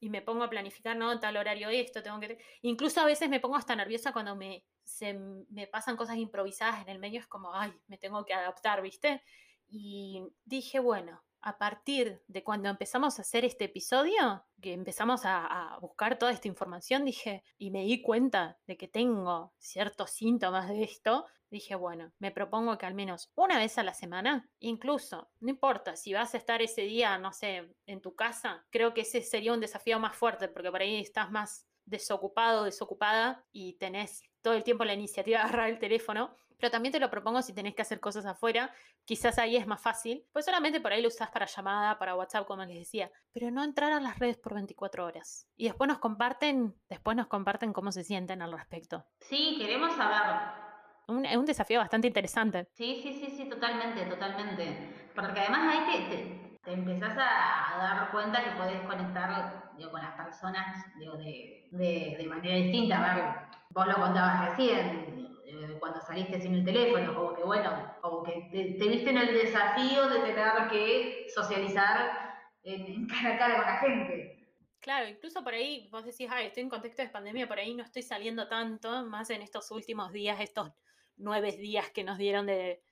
y 0.00 0.10
me 0.10 0.22
pongo 0.22 0.42
a 0.42 0.50
planificar, 0.50 0.96
¿no? 0.96 1.20
Tal 1.20 1.36
horario 1.36 1.68
esto, 1.68 2.02
tengo 2.02 2.18
que... 2.18 2.38
Incluso 2.62 3.00
a 3.00 3.06
veces 3.06 3.28
me 3.28 3.40
pongo 3.40 3.56
hasta 3.56 3.76
nerviosa 3.76 4.12
cuando 4.12 4.34
me, 4.34 4.64
se, 4.84 5.14
me 5.14 5.66
pasan 5.66 5.96
cosas 5.96 6.16
improvisadas 6.16 6.82
en 6.82 6.88
el 6.88 6.98
medio, 6.98 7.20
es 7.20 7.26
como, 7.26 7.54
ay, 7.54 7.72
me 7.86 7.98
tengo 7.98 8.24
que 8.24 8.34
adaptar, 8.34 8.82
¿viste? 8.82 9.22
Y 9.68 10.22
dije, 10.44 10.80
bueno, 10.80 11.22
a 11.40 11.58
partir 11.58 12.22
de 12.28 12.44
cuando 12.44 12.68
empezamos 12.68 13.18
a 13.18 13.22
hacer 13.22 13.44
este 13.44 13.64
episodio, 13.64 14.44
que 14.60 14.72
empezamos 14.72 15.24
a, 15.24 15.74
a, 15.74 15.78
buscar 15.80 16.18
toda 16.18 16.32
esta 16.32 16.48
información, 16.48 17.04
dije, 17.04 17.42
y 17.58 17.70
me 17.70 17.82
di 17.82 18.00
cuenta 18.00 18.58
de 18.66 18.76
que 18.76 18.86
tengo 18.88 19.52
ciertos 19.58 20.10
síntomas 20.10 20.68
de 20.68 20.84
esto, 20.84 21.26
dije, 21.52 21.74
bueno, 21.74 22.12
me 22.18 22.30
propongo 22.30 22.78
que 22.78 22.86
al 22.86 22.94
menos 22.94 23.30
una 23.34 23.58
vez 23.58 23.76
a 23.76 23.82
la 23.82 23.92
semana, 23.92 24.48
incluso, 24.58 25.30
no 25.40 25.50
importa 25.50 25.96
si 25.96 26.14
vas 26.14 26.34
a 26.34 26.38
estar 26.38 26.62
ese 26.62 26.82
día, 26.82 27.18
no 27.18 27.32
sé, 27.32 27.74
en 27.86 28.00
tu 28.00 28.14
casa, 28.14 28.64
creo 28.70 28.94
que 28.94 29.02
ese 29.02 29.20
sería 29.20 29.52
un 29.52 29.60
desafío 29.60 29.98
más 29.98 30.16
fuerte, 30.16 30.48
porque 30.48 30.70
por 30.70 30.80
ahí 30.80 31.00
estás 31.00 31.30
más 31.30 31.66
desocupado, 31.84 32.64
desocupada 32.64 33.44
y 33.52 33.74
tenés 33.74 34.22
todo 34.42 34.54
el 34.54 34.64
tiempo 34.64 34.84
la 34.84 34.94
iniciativa 34.94 35.38
de 35.38 35.44
agarrar 35.44 35.70
el 35.70 35.78
teléfono, 35.78 36.36
pero 36.58 36.70
también 36.70 36.92
te 36.92 37.00
lo 37.00 37.10
propongo 37.10 37.42
si 37.42 37.52
tenés 37.52 37.74
que 37.74 37.82
hacer 37.82 37.98
cosas 37.98 38.24
afuera, 38.24 38.72
quizás 39.04 39.38
ahí 39.38 39.56
es 39.56 39.66
más 39.66 39.80
fácil, 39.80 40.24
pues 40.32 40.44
solamente 40.44 40.80
por 40.80 40.92
ahí 40.92 41.02
lo 41.02 41.08
usás 41.08 41.28
para 41.28 41.46
llamada, 41.46 41.98
para 41.98 42.14
WhatsApp, 42.14 42.46
como 42.46 42.64
les 42.64 42.78
decía, 42.78 43.10
pero 43.32 43.50
no 43.50 43.64
entrar 43.64 43.90
a 43.90 43.98
las 43.98 44.20
redes 44.20 44.36
por 44.36 44.54
24 44.54 45.04
horas. 45.04 45.48
Y 45.56 45.64
después 45.64 45.88
nos 45.88 45.98
comparten, 45.98 46.76
después 46.88 47.16
nos 47.16 47.26
comparten 47.26 47.72
cómo 47.72 47.90
se 47.90 48.04
sienten 48.04 48.42
al 48.42 48.52
respecto. 48.52 49.04
Sí, 49.18 49.56
queremos 49.58 49.96
saber. 49.96 50.62
Un, 51.08 51.26
es 51.26 51.36
un 51.36 51.46
desafío 51.46 51.80
bastante 51.80 52.06
interesante. 52.06 52.68
Sí, 52.74 53.00
sí, 53.02 53.12
sí, 53.12 53.34
sí, 53.36 53.48
totalmente, 53.48 54.04
totalmente. 54.06 55.10
Porque 55.16 55.40
además 55.40 55.74
ahí 55.74 56.08
te, 56.08 56.16
te, 56.16 56.41
te 56.64 56.72
empezás 56.72 57.16
a, 57.18 57.76
dar 57.78 58.10
cuenta 58.12 58.44
que 58.44 58.52
podés 58.52 58.80
conectar 58.82 59.72
con 59.90 60.00
las 60.00 60.12
personas 60.12 60.86
de, 60.98 62.26
manera 62.28 62.56
distinta. 62.56 62.98
A 62.98 63.14
ver, 63.14 63.24
vos 63.70 63.86
lo 63.86 63.94
contabas 63.94 64.50
recién, 64.50 65.38
eh, 65.44 65.76
cuando 65.80 66.00
saliste 66.00 66.40
sin 66.40 66.54
el 66.54 66.64
teléfono, 66.64 67.14
como 67.14 67.34
que 67.34 67.42
bueno, 67.42 67.94
como 68.00 68.22
que 68.22 68.48
te, 68.52 68.78
te 68.78 68.88
viste 68.88 69.10
en 69.10 69.18
el 69.18 69.34
desafío 69.34 70.08
de 70.08 70.20
tener 70.20 70.68
que 70.70 71.26
socializar 71.34 72.32
en, 72.62 73.06
cara 73.06 73.34
a 73.34 73.38
cara 73.38 73.56
con 73.56 73.66
la 73.66 73.76
gente. 73.78 74.38
Claro, 74.78 75.08
incluso 75.08 75.42
por 75.44 75.54
ahí 75.54 75.88
vos 75.90 76.04
decís, 76.04 76.28
ay, 76.30 76.46
estoy 76.46 76.64
en 76.64 76.68
contexto 76.68 77.02
de 77.02 77.08
pandemia, 77.08 77.48
por 77.48 77.58
ahí 77.58 77.74
no 77.74 77.84
estoy 77.84 78.02
saliendo 78.02 78.48
tanto, 78.48 79.04
más 79.04 79.30
en 79.30 79.42
estos 79.42 79.70
últimos 79.70 80.12
días, 80.12 80.40
estos 80.40 80.72
nueve 81.16 81.52
días 81.52 81.90
que 81.90 82.04
nos 82.04 82.18
dieron 82.18 82.46
de, 82.46 82.82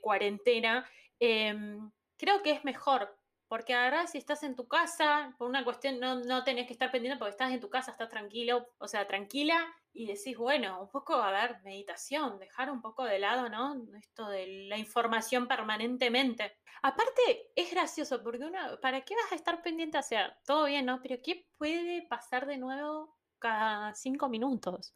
cuarentena. 0.00 0.86
Eh, 1.20 1.78
creo 2.16 2.42
que 2.42 2.52
es 2.52 2.64
mejor 2.64 3.18
porque 3.48 3.74
ahora 3.74 4.06
si 4.06 4.18
estás 4.18 4.42
en 4.42 4.56
tu 4.56 4.66
casa, 4.66 5.34
por 5.38 5.48
una 5.48 5.64
cuestión 5.64 6.00
no, 6.00 6.16
no 6.16 6.44
tenés 6.44 6.66
que 6.66 6.72
estar 6.72 6.90
pendiente 6.90 7.18
porque 7.18 7.32
estás 7.32 7.52
en 7.52 7.60
tu 7.60 7.70
casa, 7.70 7.92
estás 7.92 8.08
tranquilo, 8.08 8.66
o 8.78 8.88
sea, 8.88 9.06
tranquila 9.06 9.56
y 9.92 10.06
decís, 10.06 10.36
bueno, 10.36 10.80
un 10.82 10.90
poco, 10.90 11.14
a 11.14 11.30
ver, 11.30 11.62
meditación, 11.62 12.38
dejar 12.38 12.70
un 12.70 12.80
poco 12.80 13.04
de 13.04 13.18
lado, 13.18 13.48
¿no? 13.48 13.76
Esto 13.96 14.28
de 14.28 14.66
la 14.68 14.76
información 14.76 15.46
permanentemente. 15.46 16.56
Aparte, 16.82 17.52
es 17.54 17.70
gracioso 17.70 18.22
porque 18.22 18.44
uno, 18.44 18.58
¿para 18.80 19.02
qué 19.02 19.14
vas 19.14 19.30
a 19.30 19.36
estar 19.36 19.62
pendiente? 19.62 19.98
O 19.98 20.02
sea, 20.02 20.36
todo 20.44 20.64
bien, 20.64 20.86
¿no? 20.86 21.00
Pero 21.00 21.22
¿qué 21.22 21.46
puede 21.56 22.02
pasar 22.08 22.46
de 22.46 22.58
nuevo 22.58 23.16
cada 23.38 23.94
cinco 23.94 24.28
minutos? 24.28 24.94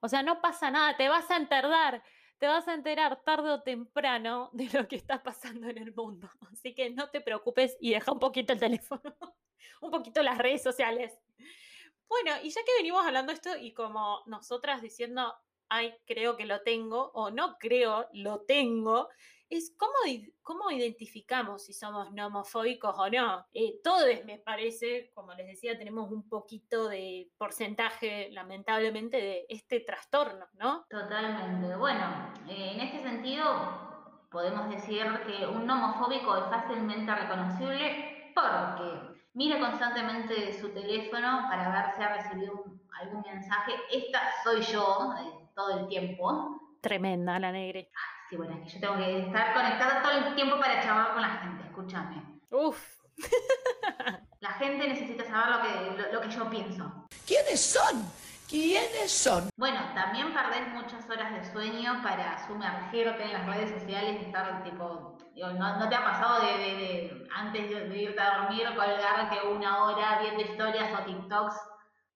O 0.00 0.08
sea, 0.08 0.22
no 0.22 0.40
pasa 0.40 0.70
nada, 0.70 0.96
te 0.96 1.08
vas 1.08 1.28
a 1.30 1.36
enterrar 1.36 2.04
te 2.38 2.46
vas 2.46 2.68
a 2.68 2.74
enterar 2.74 3.22
tarde 3.22 3.50
o 3.50 3.62
temprano 3.62 4.50
de 4.52 4.68
lo 4.72 4.86
que 4.88 4.96
está 4.96 5.22
pasando 5.22 5.68
en 5.68 5.78
el 5.78 5.94
mundo. 5.94 6.30
Así 6.52 6.74
que 6.74 6.90
no 6.90 7.10
te 7.10 7.20
preocupes 7.20 7.76
y 7.80 7.90
deja 7.90 8.12
un 8.12 8.18
poquito 8.18 8.52
el 8.52 8.60
teléfono, 8.60 9.02
un 9.80 9.90
poquito 9.90 10.22
las 10.22 10.38
redes 10.38 10.62
sociales. 10.62 11.18
Bueno, 12.08 12.32
y 12.42 12.50
ya 12.50 12.60
que 12.64 12.72
venimos 12.78 13.04
hablando 13.04 13.32
esto 13.32 13.56
y 13.56 13.72
como 13.72 14.22
nosotras 14.26 14.80
diciendo, 14.80 15.34
ay, 15.68 15.94
creo 16.06 16.36
que 16.36 16.46
lo 16.46 16.62
tengo 16.62 17.10
o 17.14 17.30
no 17.30 17.58
creo, 17.58 18.08
lo 18.12 18.42
tengo, 18.42 19.08
es 19.48 19.74
cómo, 19.78 19.92
cómo 20.42 20.70
identificamos 20.70 21.64
si 21.64 21.72
somos 21.72 22.12
no 22.12 22.26
homofóbicos 22.26 22.94
o 22.98 23.08
no. 23.08 23.46
Eh, 23.52 23.80
todos, 23.82 24.06
me 24.24 24.38
parece, 24.38 25.10
como 25.14 25.34
les 25.34 25.46
decía, 25.46 25.78
tenemos 25.78 26.10
un 26.10 26.28
poquito 26.28 26.88
de 26.88 27.30
porcentaje, 27.38 28.30
lamentablemente, 28.32 29.16
de 29.16 29.46
este 29.48 29.80
trastorno, 29.80 30.46
¿no? 30.54 30.84
Totalmente. 30.88 31.76
Bueno, 31.76 32.32
eh, 32.48 32.72
en 32.74 32.80
este 32.80 33.02
sentido, 33.02 33.46
podemos 34.30 34.68
decir 34.70 35.04
que 35.26 35.46
un 35.46 35.68
homofóbico 35.68 36.36
es 36.36 36.44
fácilmente 36.44 37.14
reconocible 37.14 38.32
porque 38.34 39.20
mira 39.34 39.58
constantemente 39.58 40.52
su 40.60 40.68
teléfono 40.70 41.46
para 41.48 41.70
ver 41.70 41.96
si 41.96 42.02
ha 42.02 42.16
recibido 42.16 42.52
un, 42.52 42.82
algún 43.00 43.22
mensaje. 43.22 43.72
Esta 43.90 44.20
soy 44.42 44.60
yo 44.62 45.14
eh, 45.18 45.48
todo 45.54 45.80
el 45.80 45.88
tiempo. 45.88 46.60
Tremenda 46.80 47.38
la 47.38 47.52
negre. 47.52 47.90
Sí, 48.28 48.36
bueno, 48.36 48.56
es 48.56 48.64
que 48.64 48.80
yo 48.80 48.80
tengo 48.80 48.96
que 48.96 49.18
estar 49.20 49.54
conectada 49.54 50.02
todo 50.02 50.12
el 50.12 50.34
tiempo 50.34 50.58
para 50.58 50.82
charlar 50.82 51.12
con 51.12 51.22
la 51.22 51.28
gente, 51.28 51.62
escúchame. 51.64 52.22
Uf. 52.50 52.96
la 54.40 54.52
gente 54.54 54.88
necesita 54.88 55.24
saber 55.24 55.56
lo 55.56 55.62
que, 55.62 56.02
lo, 56.02 56.12
lo, 56.12 56.20
que 56.20 56.30
yo 56.30 56.50
pienso. 56.50 57.06
¿Quiénes 57.24 57.60
son? 57.60 58.04
¿Quiénes 58.48 59.12
son? 59.12 59.48
Bueno, 59.56 59.80
también 59.94 60.32
perdés 60.34 60.68
muchas 60.68 61.08
horas 61.08 61.32
de 61.32 61.52
sueño 61.52 62.00
para 62.02 62.44
sumergirte 62.46 63.22
en 63.24 63.32
las 63.32 63.46
redes 63.46 63.80
sociales 63.80 64.20
y 64.20 64.24
estar 64.26 64.62
tipo. 64.64 65.16
Digo, 65.34 65.50
¿no, 65.50 65.78
¿no, 65.78 65.88
te 65.88 65.94
ha 65.94 66.02
pasado 66.02 66.46
de, 66.46 66.58
de, 66.58 66.74
de 66.76 67.28
antes 67.34 67.68
de, 67.68 67.96
irte 67.96 68.20
a 68.20 68.38
dormir 68.38 68.66
colgarte 68.74 69.46
una 69.46 69.84
hora 69.84 70.20
viendo 70.20 70.42
historias 70.42 70.98
o 70.98 71.04
TikToks? 71.04 71.54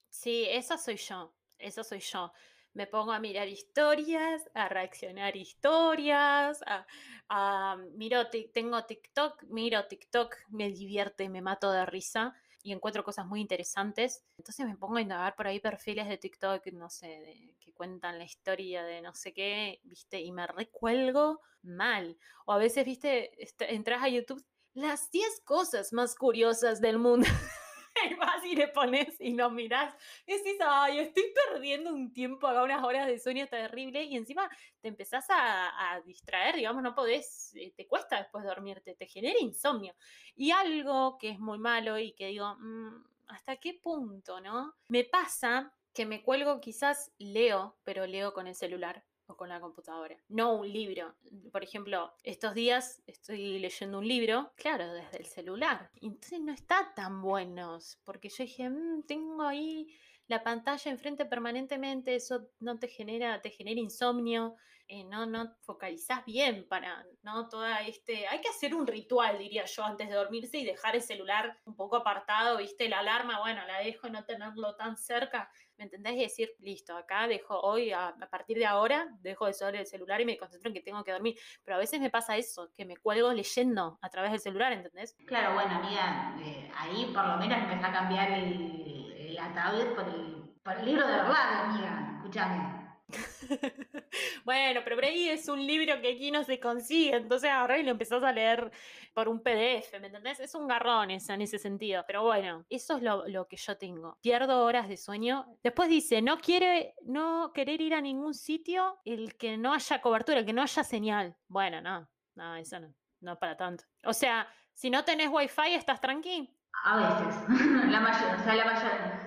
Sí, 0.09 0.47
esa 0.51 0.77
soy 0.77 0.97
yo. 0.97 1.33
Eso 1.59 1.85
soy 1.85 2.01
yo 2.01 2.33
me 2.75 2.87
pongo 2.87 3.13
a 3.13 3.21
mirar 3.21 3.49
historias, 3.49 4.43
a 4.55 4.69
reaccionar 4.69 5.37
historias, 5.37 6.63
a, 6.67 6.87
a 7.29 7.77
miro, 7.95 8.29
tengo 8.53 8.85
TikTok, 8.85 9.45
miro 9.45 9.87
TikTok, 9.87 10.37
me 10.51 10.71
divierte, 10.71 11.29
me 11.29 11.43
mato 11.43 11.71
de 11.71 11.85
risa 11.87 12.35
y 12.63 12.73
encuentro 12.73 13.05
cosas 13.05 13.27
muy 13.27 13.41
interesantes. 13.41 14.25
Entonces 14.37 14.67
me 14.67 14.77
pongo 14.77 14.97
a 14.97 15.01
indagar 15.01 15.35
por 15.35 15.47
ahí 15.47 15.61
perfiles 15.61 16.09
de 16.09 16.19
TikTok, 16.19 16.67
no 16.73 16.91
sé, 16.91 17.07
de, 17.07 17.55
que 17.61 17.73
cuentan 17.73 18.19
la 18.19 18.25
historia 18.25 18.85
de 18.85 19.01
no 19.01 19.15
sé 19.15 19.33
qué, 19.33 19.81
viste, 19.85 20.21
y 20.21 20.33
me 20.33 20.47
recuelgo 20.47 21.41
mal. 21.63 22.19
O 22.47 22.53
a 22.53 22.59
veces, 22.59 22.85
viste, 22.85 23.31
entras 23.73 24.03
a 24.03 24.09
YouTube, 24.09 24.45
las 24.75 25.11
10 25.11 25.41
cosas 25.45 25.93
más 25.93 26.15
curiosas 26.15 26.81
del 26.81 26.99
mundo. 26.99 27.27
y 28.09 28.15
vas 28.15 28.45
y 28.45 28.55
le 28.55 28.69
pones 28.69 29.21
y 29.21 29.35
lo 29.35 29.51
mirás 29.51 29.95
y 30.27 30.37
decís, 30.37 30.59
ay, 30.65 30.99
estoy 31.01 31.25
perdiendo 31.51 31.93
un 31.93 32.13
tiempo 32.13 32.47
acá, 32.47 32.63
unas 32.63 32.85
horas 32.85 33.07
de 33.07 33.19
sueño 33.19 33.47
terrible 33.49 34.05
y 34.05 34.17
encima 34.17 34.49
te 34.81 34.89
empezás 34.89 35.29
a, 35.31 35.93
a 35.93 36.01
distraer, 36.03 36.57
digamos, 36.57 36.83
no 36.83 36.95
podés, 36.95 37.55
eh, 37.57 37.73
te 37.77 37.87
cuesta 37.87 38.19
después 38.19 38.45
dormirte, 38.45 38.95
te 38.95 39.07
genera 39.07 39.39
insomnio. 39.41 39.95
Y 40.37 40.51
algo 40.51 41.19
que 41.19 41.31
es 41.31 41.39
muy 41.39 41.59
malo 41.59 41.99
y 41.99 42.13
que 42.13 42.29
digo, 42.29 42.57
mmm, 42.59 43.05
¿hasta 43.29 43.57
qué 43.57 43.75
punto, 43.75 44.41
no? 44.41 44.75
Me 44.89 45.05
pasa 45.05 45.75
que 45.93 46.07
me 46.07 46.23
cuelgo, 46.23 46.61
quizás 46.61 47.13
leo, 47.19 47.79
pero 47.85 48.07
leo 48.07 48.33
con 48.33 48.47
el 48.47 48.55
celular 48.55 49.05
con 49.37 49.49
la 49.49 49.61
computadora, 49.61 50.17
no 50.29 50.55
un 50.55 50.73
libro. 50.73 51.15
Por 51.53 51.63
ejemplo, 51.63 52.13
estos 52.23 52.55
días 52.55 53.03
estoy 53.07 53.59
leyendo 53.59 53.99
un 53.99 54.09
libro, 54.09 54.53
claro, 54.57 54.93
desde 54.93 55.19
el 55.19 55.27
celular. 55.27 55.91
Entonces 56.01 56.41
no 56.41 56.53
está 56.53 56.93
tan 56.95 57.23
bueno, 57.23 57.79
porque 58.05 58.29
yo 58.29 58.45
dije, 58.45 58.69
mmm, 58.69 59.03
tengo 59.03 59.43
ahí 59.43 59.89
la 60.27 60.45
pantalla 60.45 60.91
enfrente 60.91 61.25
permanentemente, 61.25 62.15
eso 62.15 62.51
no 62.61 62.79
te 62.79 62.87
genera, 62.87 63.43
te 63.43 63.51
genera 63.51 63.81
insomnio, 63.81 64.55
eh, 64.87 65.05
no, 65.05 65.27
no 65.27 65.57
focalizás 65.61 66.25
bien 66.25 66.67
para, 66.69 67.05
¿no? 67.23 67.49
Toda 67.49 67.81
este, 67.83 68.27
hay 68.27 68.41
que 68.41 68.49
hacer 68.49 68.75
un 68.75 68.87
ritual, 68.87 69.39
diría 69.39 69.65
yo, 69.65 69.85
antes 69.85 70.09
de 70.09 70.15
dormirse 70.15 70.59
y 70.59 70.65
dejar 70.65 70.97
el 70.97 71.03
celular 71.03 71.59
un 71.65 71.77
poco 71.77 71.97
apartado, 71.97 72.59
viste, 72.59 72.89
la 72.89 73.01
alarma, 73.01 73.41
bueno, 73.41 73.65
la 73.67 73.79
dejo 73.81 74.09
no 74.09 74.25
tenerlo 74.25 74.75
tan 74.77 74.97
cerca, 74.97 75.49
¿me 75.81 75.85
entendés? 75.85 76.13
Y 76.13 76.21
decir, 76.21 76.51
listo, 76.61 76.95
acá 76.95 77.27
dejo 77.27 77.59
hoy, 77.59 77.91
a, 77.91 78.15
partir 78.31 78.59
de 78.59 78.67
ahora, 78.67 79.09
dejo 79.23 79.47
de 79.47 79.53
usar 79.53 79.75
el 79.75 79.87
celular 79.87 80.21
y 80.21 80.27
me 80.27 80.37
concentro 80.37 80.69
en 80.69 80.75
que 80.75 80.83
tengo 80.83 81.03
que 81.03 81.11
dormir, 81.11 81.37
pero 81.65 81.77
a 81.77 81.81
veces 81.81 82.01
me 82.01 82.11
pasa 82.11 82.37
eso, 82.37 82.71
que 82.77 82.85
me 82.85 82.99
cuelgo 82.99 83.33
leyendo 83.33 83.99
a 84.03 84.11
través 84.11 84.31
del 84.31 84.41
celular, 84.41 84.75
¿entendés? 84.75 85.17
Claro, 85.27 85.55
bueno, 85.55 85.77
amiga, 85.77 86.37
eh, 86.45 86.71
ahí 86.77 87.11
por 87.15 87.27
lo 87.27 87.39
menos 87.39 87.59
empezó 87.59 87.87
a 87.87 87.93
cambiar 87.93 88.31
el, 88.31 89.35
la 89.35 89.55
tablet 89.55 89.95
por 89.95 90.05
el, 90.07 90.55
por 90.63 90.77
el 90.77 90.85
libro 90.85 91.07
de 91.07 91.13
verdad, 91.15 91.65
amiga, 91.65 92.13
escúchame. 92.19 92.80
bueno, 94.45 94.81
pero 94.85 95.01
ahí 95.05 95.29
es 95.29 95.49
un 95.49 95.67
libro 95.67 96.01
que 96.01 96.13
aquí 96.13 96.31
no 96.31 96.45
se 96.45 96.61
consigue, 96.61 97.17
entonces 97.17 97.51
ahora 97.51 97.79
y 97.79 97.83
lo 97.83 97.91
empezás 97.91 98.23
a 98.23 98.33
leer 98.33 98.71
por 99.13 99.29
un 99.29 99.43
PDF, 99.43 99.99
¿me 100.01 100.07
entendés? 100.07 100.41
Es 100.41 100.55
un 100.55 100.69
garrón 100.69 101.11
en 101.11 101.43
ese 101.43 101.59
sentido. 101.59 102.05
Pero 102.07 102.23
bueno, 102.23 102.65
eso 102.69 102.97
es 102.97 103.03
lo, 103.03 103.27
lo, 103.29 103.47
que 103.49 103.57
yo 103.57 103.77
tengo. 103.77 104.19
Pierdo 104.21 104.65
horas 104.65 104.89
de 104.89 104.97
sueño. 104.97 105.47
Después 105.63 105.89
dice, 105.89 106.23
no 106.23 106.39
quiere, 106.39 106.95
no 107.03 107.53
querer 107.53 107.81
ir 107.81 107.95
a 107.95 108.01
ningún 108.01 108.35
sitio 108.35 108.99
el 109.05 109.37
que 109.37 109.57
no 109.57 109.73
haya 109.75 110.01
cobertura, 110.01 110.39
el 110.39 110.47
que 110.47 110.53
no 110.53 110.63
haya 110.63 110.85
señal. 110.85 111.37
Bueno, 111.49 111.81
no, 111.81 112.09
no, 112.35 112.57
eso 112.57 112.81
no, 112.81 112.95
no 113.21 113.39
para 113.39 113.57
tanto. 113.57 113.85
O 114.05 114.13
sea, 114.13 114.49
si 114.73 114.91
no 114.91 115.05
tenés 115.05 115.29
wifi, 115.29 115.75
¿estás 115.75 116.01
tranqui? 116.01 116.57
A 116.85 116.97
veces, 116.97 117.49
la 117.91 118.01
mayor, 118.01 118.41
o 118.41 118.45
sea, 118.45 118.55
la 118.55 118.65
mayor. 118.65 119.20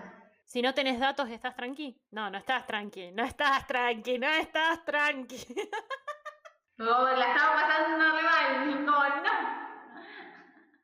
Si 0.46 0.62
no 0.62 0.74
tenés 0.74 1.00
datos, 1.00 1.30
¿estás 1.30 1.56
tranqui? 1.56 2.00
No, 2.12 2.30
no 2.30 2.38
estás 2.38 2.66
tranqui, 2.68 3.12
no 3.12 3.24
estás 3.24 3.66
tranqui, 3.66 4.20
no 4.20 4.28
estás 4.28 4.84
tranqui. 4.86 5.38
Como 6.78 6.90
la 7.18 7.28
estaba 7.28 7.54
pasando 7.56 8.16
re 8.16 8.24
mal, 8.24 8.86
no. 8.86 8.94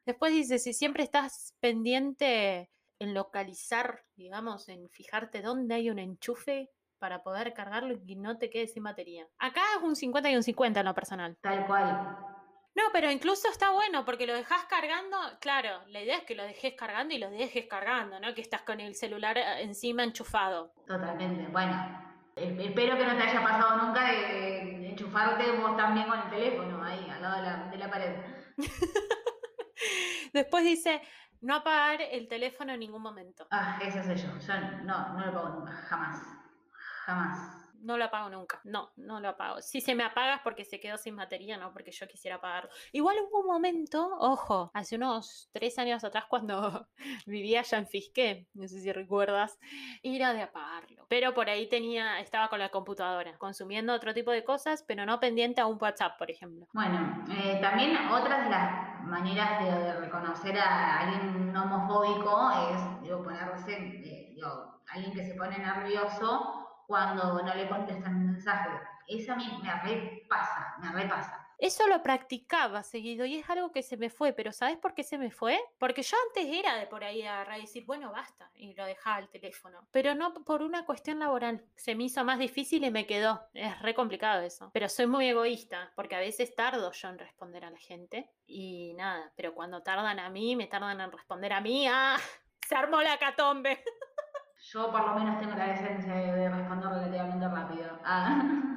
Después 0.05 0.31
dice, 0.31 0.57
si 0.57 0.73
siempre 0.73 1.03
estás 1.03 1.55
pendiente 1.59 2.71
en 2.99 3.13
localizar, 3.13 4.03
digamos, 4.15 4.67
en 4.69 4.89
fijarte 4.89 5.41
dónde 5.41 5.75
hay 5.75 5.89
un 5.89 5.99
enchufe 5.99 6.71
para 6.97 7.23
poder 7.23 7.53
cargarlo 7.53 7.93
y 7.93 8.05
que 8.05 8.15
no 8.15 8.37
te 8.37 8.49
quede 8.49 8.67
sin 8.67 8.83
batería. 8.83 9.27
Acá 9.37 9.61
es 9.77 9.83
un 9.83 9.95
50 9.95 10.31
y 10.31 10.35
un 10.35 10.43
50 10.43 10.79
en 10.79 10.85
lo 10.85 10.93
personal. 10.93 11.37
Tal 11.41 11.65
cual. 11.65 12.17
No, 12.79 12.91
pero 12.93 13.11
incluso 13.11 13.49
está 13.49 13.71
bueno 13.71 14.05
porque 14.05 14.25
lo 14.25 14.33
dejas 14.33 14.63
cargando. 14.69 15.17
Claro, 15.41 15.81
la 15.87 15.99
idea 16.01 16.17
es 16.19 16.23
que 16.23 16.33
lo 16.35 16.43
dejes 16.43 16.75
cargando 16.75 17.13
y 17.13 17.17
lo 17.17 17.29
dejes 17.29 17.65
cargando, 17.67 18.19
¿no? 18.21 18.33
Que 18.33 18.39
estás 18.41 18.61
con 18.61 18.79
el 18.79 18.95
celular 18.95 19.37
eh, 19.37 19.63
encima 19.63 20.03
enchufado. 20.05 20.71
Totalmente. 20.87 21.47
Bueno, 21.51 21.75
es- 22.37 22.57
espero 22.57 22.97
que 22.97 23.05
no 23.05 23.17
te 23.17 23.23
haya 23.23 23.43
pasado 23.43 23.85
nunca 23.85 24.11
de, 24.11 24.87
enchufarte 24.91 25.51
vos 25.57 25.75
también 25.75 26.07
con 26.07 26.19
el 26.19 26.29
teléfono 26.29 26.81
ahí, 26.83 27.09
al 27.09 27.21
lado 27.21 27.35
de 27.37 27.41
la, 27.49 27.57
de 27.71 27.77
la 27.77 27.89
pared. 27.89 28.15
Después 30.33 30.63
dice, 30.63 31.01
no 31.41 31.55
apagar 31.55 32.01
el 32.01 32.27
teléfono 32.29 32.71
en 32.73 32.79
ningún 32.79 33.01
momento. 33.01 33.47
Ah, 33.51 33.77
ese 33.81 34.03
soy 34.03 34.15
yo. 34.15 34.37
Yo 34.39 34.59
no, 34.83 35.13
no 35.13 35.25
lo 35.25 35.33
pago 35.33 35.49
nunca, 35.49 35.71
jamás. 35.73 36.21
Jamás. 37.05 37.68
No 37.81 37.97
lo 37.97 38.05
apago 38.05 38.29
nunca. 38.29 38.59
No, 38.63 38.91
no 38.97 39.19
lo 39.19 39.29
apago. 39.29 39.61
Si 39.61 39.81
se 39.81 39.95
me 39.95 40.03
apaga 40.03 40.35
es 40.35 40.41
porque 40.41 40.65
se 40.65 40.79
quedó 40.79 40.97
sin 40.97 41.15
batería, 41.15 41.57
no 41.57 41.71
porque 41.71 41.91
yo 41.91 42.07
quisiera 42.07 42.37
apagarlo. 42.37 42.69
Igual 42.91 43.17
hubo 43.21 43.39
un 43.41 43.47
momento, 43.47 44.15
ojo, 44.19 44.71
hace 44.73 44.95
unos 44.95 45.49
tres 45.51 45.77
años 45.79 46.03
atrás 46.03 46.25
cuando 46.29 46.87
vivía 47.25 47.61
allá 47.61 47.77
en 47.77 47.87
Fisqué, 47.87 48.47
no 48.53 48.67
sé 48.67 48.81
si 48.81 48.91
recuerdas, 48.91 49.59
era 50.03 50.33
de 50.33 50.41
apagarlo. 50.41 51.05
Pero 51.09 51.33
por 51.33 51.49
ahí 51.49 51.67
tenía, 51.67 52.19
estaba 52.19 52.49
con 52.49 52.59
la 52.59 52.69
computadora, 52.69 53.37
consumiendo 53.37 53.93
otro 53.93 54.13
tipo 54.13 54.31
de 54.31 54.43
cosas, 54.43 54.83
pero 54.87 55.05
no 55.05 55.19
pendiente 55.19 55.61
a 55.61 55.65
un 55.65 55.77
WhatsApp, 55.81 56.17
por 56.17 56.29
ejemplo. 56.29 56.67
Bueno, 56.73 57.25
eh, 57.31 57.59
también 57.61 57.95
otras 58.09 58.43
de 58.43 58.49
las 58.49 59.03
maneras 59.03 59.63
de, 59.63 59.99
reconocer 59.99 60.57
a 60.57 60.99
alguien 60.99 61.55
homofóbico 61.55 62.51
es, 62.71 63.01
digo, 63.01 63.23
ponerse, 63.23 63.73
eh, 63.73 64.31
digo, 64.33 64.81
alguien 64.91 65.13
que 65.13 65.25
se 65.25 65.35
pone 65.35 65.57
nervioso 65.57 66.58
cuando 66.89 67.43
no 67.43 67.53
le 67.53 67.69
contestan 67.69 68.15
un 68.15 68.31
mensaje. 68.31 68.67
Eso 69.07 69.33
a 69.33 69.35
mí 69.35 69.45
me 69.61 69.75
repasa, 69.75 70.75
me 70.81 70.91
repasa. 70.91 71.47
Eso 71.59 71.87
lo 71.87 72.01
practicaba 72.01 72.81
seguido 72.81 73.25
y 73.25 73.35
es 73.35 73.47
algo 73.47 73.71
que 73.71 73.83
se 73.83 73.95
me 73.95 74.09
fue, 74.09 74.33
pero 74.33 74.51
¿sabes 74.51 74.77
por 74.77 74.95
qué 74.95 75.03
se 75.03 75.19
me 75.19 75.29
fue? 75.29 75.59
Porque 75.77 76.01
yo 76.01 76.17
antes 76.27 76.51
era 76.51 76.77
de 76.77 76.87
por 76.87 77.03
ahí 77.03 77.21
agarrar 77.21 77.59
y 77.59 77.63
decir, 77.63 77.85
bueno, 77.85 78.11
basta, 78.11 78.49
y 78.55 78.73
lo 78.73 78.85
dejaba 78.85 79.19
el 79.19 79.29
teléfono. 79.29 79.85
Pero 79.91 80.15
no 80.15 80.33
por 80.33 80.63
una 80.63 80.85
cuestión 80.85 81.19
laboral. 81.19 81.63
Se 81.75 81.93
me 81.93 82.05
hizo 82.05 82.23
más 82.23 82.39
difícil 82.39 82.83
y 82.83 82.89
me 82.89 83.05
quedó. 83.05 83.47
Es 83.53 83.79
re 83.83 83.93
complicado 83.93 84.41
eso. 84.41 84.71
Pero 84.73 84.89
soy 84.89 85.05
muy 85.05 85.27
egoísta, 85.27 85.91
porque 85.95 86.15
a 86.15 86.19
veces 86.19 86.55
tardo 86.55 86.91
yo 86.91 87.09
en 87.09 87.19
responder 87.19 87.65
a 87.65 87.69
la 87.69 87.77
gente. 87.77 88.31
Y 88.47 88.95
nada, 88.95 89.31
pero 89.35 89.53
cuando 89.53 89.83
tardan 89.83 90.17
a 90.17 90.29
mí, 90.29 90.55
me 90.55 90.65
tardan 90.65 91.01
en 91.01 91.11
responder 91.11 91.53
a 91.53 91.61
mí, 91.61 91.85
¡ah! 91.87 92.17
Se 92.67 92.75
armó 92.75 92.99
la 93.03 93.19
catombe. 93.19 93.83
Yo 94.59 94.91
por 94.91 95.01
lo 95.01 95.15
menos 95.15 95.39
tengo 95.39 95.55
la 95.55 95.69
decencia 95.69 96.13
de, 96.13 96.33
de 96.33 96.49
responder 96.49 96.89
relativamente 96.89 97.47
rápido. 97.47 97.99
Ah. 98.03 98.69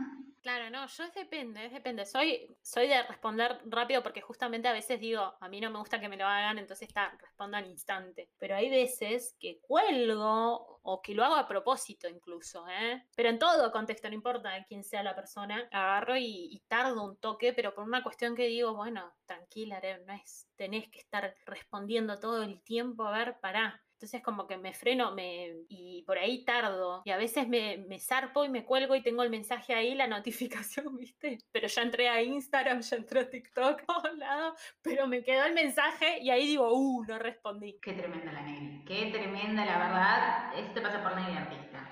Claro, 0.42 0.70
no, 0.70 0.84
yo 0.88 1.04
es 1.04 1.14
depende, 1.14 1.66
es 1.66 1.72
depende. 1.72 2.04
Soy, 2.04 2.48
soy 2.62 2.88
de 2.88 3.00
responder 3.04 3.60
rápido 3.66 4.02
porque 4.02 4.20
justamente 4.20 4.66
a 4.66 4.72
veces 4.72 4.98
digo, 4.98 5.36
a 5.40 5.48
mí 5.48 5.60
no 5.60 5.70
me 5.70 5.78
gusta 5.78 6.00
que 6.00 6.08
me 6.08 6.16
lo 6.16 6.26
hagan, 6.26 6.58
entonces 6.58 6.88
está, 6.88 7.16
respondo 7.16 7.56
al 7.56 7.68
instante. 7.68 8.28
Pero 8.38 8.56
hay 8.56 8.68
veces 8.68 9.36
que 9.38 9.60
cuelgo 9.60 10.80
o 10.82 11.00
que 11.00 11.14
lo 11.14 11.22
hago 11.22 11.36
a 11.36 11.46
propósito 11.46 12.08
incluso, 12.08 12.66
¿eh? 12.68 13.04
Pero 13.14 13.28
en 13.28 13.38
todo 13.38 13.70
contexto, 13.70 14.08
no 14.08 14.16
importa 14.16 14.64
quién 14.66 14.82
sea 14.82 15.04
la 15.04 15.14
persona, 15.14 15.68
agarro 15.70 16.16
y, 16.16 16.48
y 16.50 16.58
tardo 16.66 17.04
un 17.04 17.18
toque, 17.18 17.52
pero 17.52 17.72
por 17.72 17.84
una 17.84 18.02
cuestión 18.02 18.34
que 18.34 18.48
digo, 18.48 18.74
bueno, 18.74 19.14
tranquila, 19.26 19.80
no 20.04 20.12
es, 20.14 20.48
tenés 20.56 20.88
que 20.88 20.98
estar 20.98 21.36
respondiendo 21.46 22.18
todo 22.18 22.42
el 22.42 22.60
tiempo, 22.64 23.04
a 23.04 23.16
ver, 23.16 23.38
pará. 23.40 23.80
Entonces 24.02 24.20
como 24.20 24.48
que 24.48 24.56
me 24.56 24.74
freno 24.74 25.12
me, 25.12 25.54
y 25.68 26.02
por 26.02 26.18
ahí 26.18 26.44
tardo. 26.44 27.02
Y 27.04 27.12
a 27.12 27.16
veces 27.16 27.46
me, 27.46 27.78
me 27.88 28.00
zarpo 28.00 28.44
y 28.44 28.48
me 28.48 28.64
cuelgo 28.64 28.96
y 28.96 29.00
tengo 29.00 29.22
el 29.22 29.30
mensaje 29.30 29.74
ahí, 29.74 29.94
la 29.94 30.06
notificación, 30.08 30.96
¿viste? 30.96 31.38
Pero 31.52 31.68
ya 31.68 31.82
entré 31.82 32.08
a 32.08 32.20
Instagram, 32.20 32.80
ya 32.80 32.96
entré 32.96 33.20
a 33.20 33.30
TikTok, 33.30 33.82
a 33.82 33.86
todos 33.86 34.18
lados, 34.18 34.60
pero 34.82 35.06
me 35.06 35.22
quedó 35.22 35.44
el 35.44 35.54
mensaje 35.54 36.18
y 36.20 36.30
ahí 36.30 36.48
digo, 36.48 36.68
uh, 36.72 37.04
no 37.04 37.16
respondí. 37.20 37.78
Qué 37.80 37.92
tremenda 37.92 38.32
la 38.32 38.42
Nelly. 38.42 38.84
Qué 38.84 39.10
tremenda, 39.12 39.64
la 39.64 39.78
verdad. 39.78 40.58
Esto 40.58 40.74
te 40.74 40.80
pasa 40.80 41.00
por 41.00 41.14
Nelly 41.14 41.36
artista. 41.36 41.88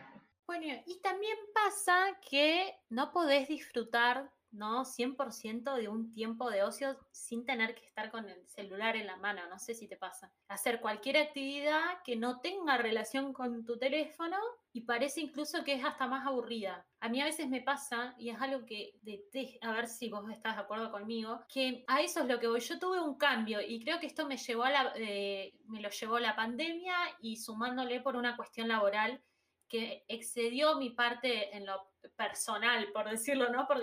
Bueno, 0.49 0.83
y 0.85 1.01
también 1.01 1.37
pasa 1.55 2.19
que 2.29 2.75
no 2.89 3.13
podés 3.13 3.47
disfrutar, 3.47 4.33
¿no? 4.53 4.85
100% 4.85 5.75
de 5.77 5.89
un 5.89 6.13
tiempo 6.13 6.51
de 6.51 6.63
ocio 6.63 6.99
sin 7.13 7.45
tener 7.45 7.75
que 7.75 7.85
estar 7.85 8.11
con 8.11 8.29
el 8.29 8.47
celular 8.49 8.97
en 8.97 9.07
la 9.07 9.17
mano, 9.17 9.43
no 9.49 9.59
sé 9.59 9.75
si 9.75 9.89
te 9.89 9.97
pasa. 9.97 10.33
Hacer 10.49 10.81
cualquier 10.81 11.19
actividad 11.19 12.03
que 12.05 12.17
no 12.17 12.41
tenga 12.41 12.77
relación 12.77 13.33
con 13.33 13.65
tu 13.65 13.79
teléfono 13.79 14.37
y 14.73 14.83
parece 14.83 15.21
incluso 15.21 15.65
que 15.65 15.75
es 15.75 15.85
hasta 15.85 16.07
más 16.07 16.27
aburrida. 16.27 16.87
A 17.01 17.09
mí 17.09 17.21
a 17.21 17.25
veces 17.25 17.49
me 17.49 17.63
pasa, 17.63 18.15
y 18.19 18.31
es 18.31 18.41
algo 18.41 18.65
que 18.67 18.93
detesto, 19.03 19.67
a 19.67 19.73
ver 19.73 19.89
si 19.89 20.09
vos 20.09 20.29
estás 20.31 20.57
de 20.57 20.63
acuerdo 20.63 20.91
conmigo, 20.91 21.41
que 21.49 21.85
a 21.87 22.01
eso 22.01 22.21
es 22.21 22.27
lo 22.27 22.39
que 22.39 22.47
voy. 22.47 22.61
Yo 22.61 22.79
tuve 22.79 23.01
un 23.01 23.17
cambio 23.17 23.61
y 23.61 23.83
creo 23.83 23.99
que 23.99 24.07
esto 24.07 24.27
me, 24.27 24.37
llevó 24.37 24.65
a 24.65 24.71
la, 24.71 24.93
eh, 24.97 25.55
me 25.67 25.81
lo 25.81 25.91
llevó 25.91 26.19
la 26.19 26.37
pandemia 26.37 26.95
y 27.21 27.37
sumándole 27.37 28.01
por 28.01 28.17
una 28.17 28.37
cuestión 28.37 28.69
laboral 28.69 29.23
que 29.69 30.05
excedió 30.09 30.77
mi 30.77 30.91
parte 30.91 31.57
en 31.57 31.65
lo 31.65 31.90
personal, 32.17 32.89
por 32.93 33.09
decirlo, 33.09 33.49
¿no? 33.51 33.67
Por, 33.67 33.81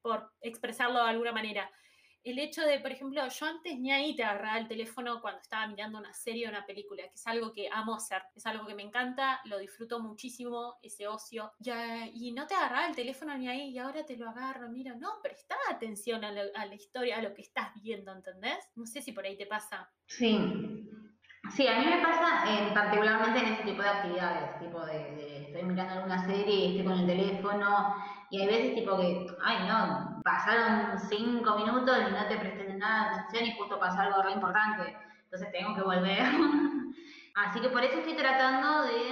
por 0.00 0.32
expresarlo 0.40 1.02
de 1.02 1.10
alguna 1.10 1.32
manera. 1.32 1.70
El 2.24 2.38
hecho 2.40 2.62
de, 2.62 2.80
por 2.80 2.90
ejemplo, 2.90 3.26
yo 3.28 3.46
antes 3.46 3.78
ni 3.78 3.92
ahí 3.92 4.14
te 4.14 4.24
agarraba 4.24 4.58
el 4.58 4.66
teléfono 4.68 5.20
cuando 5.20 5.40
estaba 5.40 5.66
mirando 5.68 5.98
una 5.98 6.12
serie 6.12 6.46
o 6.46 6.50
una 6.50 6.66
película, 6.66 7.04
que 7.04 7.14
es 7.14 7.26
algo 7.26 7.52
que 7.52 7.68
amo 7.72 7.94
hacer, 7.94 8.20
es 8.34 8.44
algo 8.44 8.66
que 8.66 8.74
me 8.74 8.82
encanta, 8.82 9.40
lo 9.44 9.56
disfruto 9.56 10.00
muchísimo, 10.00 10.78
ese 10.82 11.06
ocio, 11.06 11.52
ya, 11.60 12.06
y 12.12 12.32
no 12.32 12.46
te 12.46 12.54
agarraba 12.54 12.88
el 12.88 12.96
teléfono 12.96 13.38
ni 13.38 13.48
ahí, 13.48 13.70
y 13.70 13.78
ahora 13.78 14.04
te 14.04 14.16
lo 14.16 14.28
agarro, 14.28 14.68
mira, 14.68 14.94
no, 14.96 15.20
presta 15.22 15.56
atención 15.70 16.24
a, 16.24 16.32
lo- 16.32 16.50
a 16.54 16.66
la 16.66 16.74
historia, 16.74 17.18
a 17.18 17.22
lo 17.22 17.32
que 17.32 17.42
estás 17.42 17.70
viendo, 17.80 18.12
¿entendés? 18.12 18.58
No 18.74 18.84
sé 18.84 19.00
si 19.00 19.12
por 19.12 19.24
ahí 19.24 19.36
te 19.38 19.46
pasa. 19.46 19.88
Sí. 20.06 20.36
Sí, 21.54 21.66
a 21.66 21.78
mí 21.78 21.86
me 21.86 22.02
pasa 22.02 22.44
eh, 22.52 22.72
particularmente 22.74 23.38
en 23.38 23.52
ese 23.54 23.62
tipo 23.62 23.80
de 23.80 23.88
actividades, 23.88 24.58
tipo 24.58 24.84
de, 24.84 24.92
de 25.14 25.37
estoy 25.48 25.62
mirando 25.64 25.94
alguna 25.94 26.24
serie 26.26 26.54
y 26.54 26.68
estoy 26.68 26.84
con 26.84 27.00
el 27.00 27.06
teléfono 27.06 27.94
y 28.30 28.40
hay 28.40 28.46
veces 28.46 28.74
tipo 28.74 28.96
que, 28.96 29.26
ay 29.42 29.66
no, 29.66 30.20
pasaron 30.22 30.98
cinco 30.98 31.56
minutos 31.56 31.96
y 32.08 32.12
no 32.12 32.26
te 32.28 32.36
presté 32.38 32.74
nada 32.74 33.10
de 33.10 33.20
atención 33.20 33.44
y 33.46 33.58
justo 33.58 33.78
pasó 33.78 34.00
algo 34.00 34.22
re 34.22 34.32
importante, 34.32 34.96
entonces 35.24 35.50
tengo 35.52 35.74
que 35.74 35.82
volver. 35.82 36.22
Así 37.34 37.60
que 37.60 37.68
por 37.68 37.82
eso 37.84 37.98
estoy 37.98 38.14
tratando 38.14 38.82
de 38.82 39.10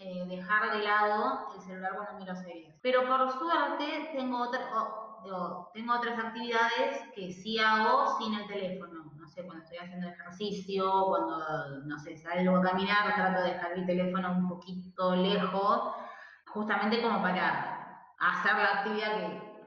eh, 0.00 0.24
dejar 0.28 0.72
de 0.72 0.82
lado 0.82 1.52
el 1.54 1.60
celular 1.62 1.92
cuando 1.94 2.18
miro 2.18 2.34
series. 2.34 2.74
Pero 2.82 3.06
por 3.06 3.30
suerte 3.38 4.10
tengo, 4.12 4.42
otra, 4.42 4.60
tengo 5.72 5.94
otras 5.94 6.18
actividades 6.18 7.02
que 7.14 7.32
sí 7.32 7.58
hago 7.58 8.18
sin 8.18 8.34
el 8.34 8.46
teléfono. 8.46 9.12
No 9.16 9.26
sé, 9.26 9.44
cuando 9.44 9.64
estoy 9.64 9.78
haciendo 9.78 10.08
ejercicio, 10.08 11.06
cuando, 11.06 11.80
no 11.84 11.98
sé, 11.98 12.16
salgo 12.16 12.56
a 12.56 12.62
caminar, 12.62 13.14
trato 13.14 13.42
de 13.42 13.52
dejar 13.52 13.72
el 13.72 13.86
teléfono 13.86 14.32
un 14.32 14.48
poquito 14.48 15.16
lejos, 15.16 15.94
justamente 16.46 17.02
como 17.02 17.20
para 17.22 18.14
hacer 18.18 18.52
la 18.54 18.78
actividad 18.78 19.16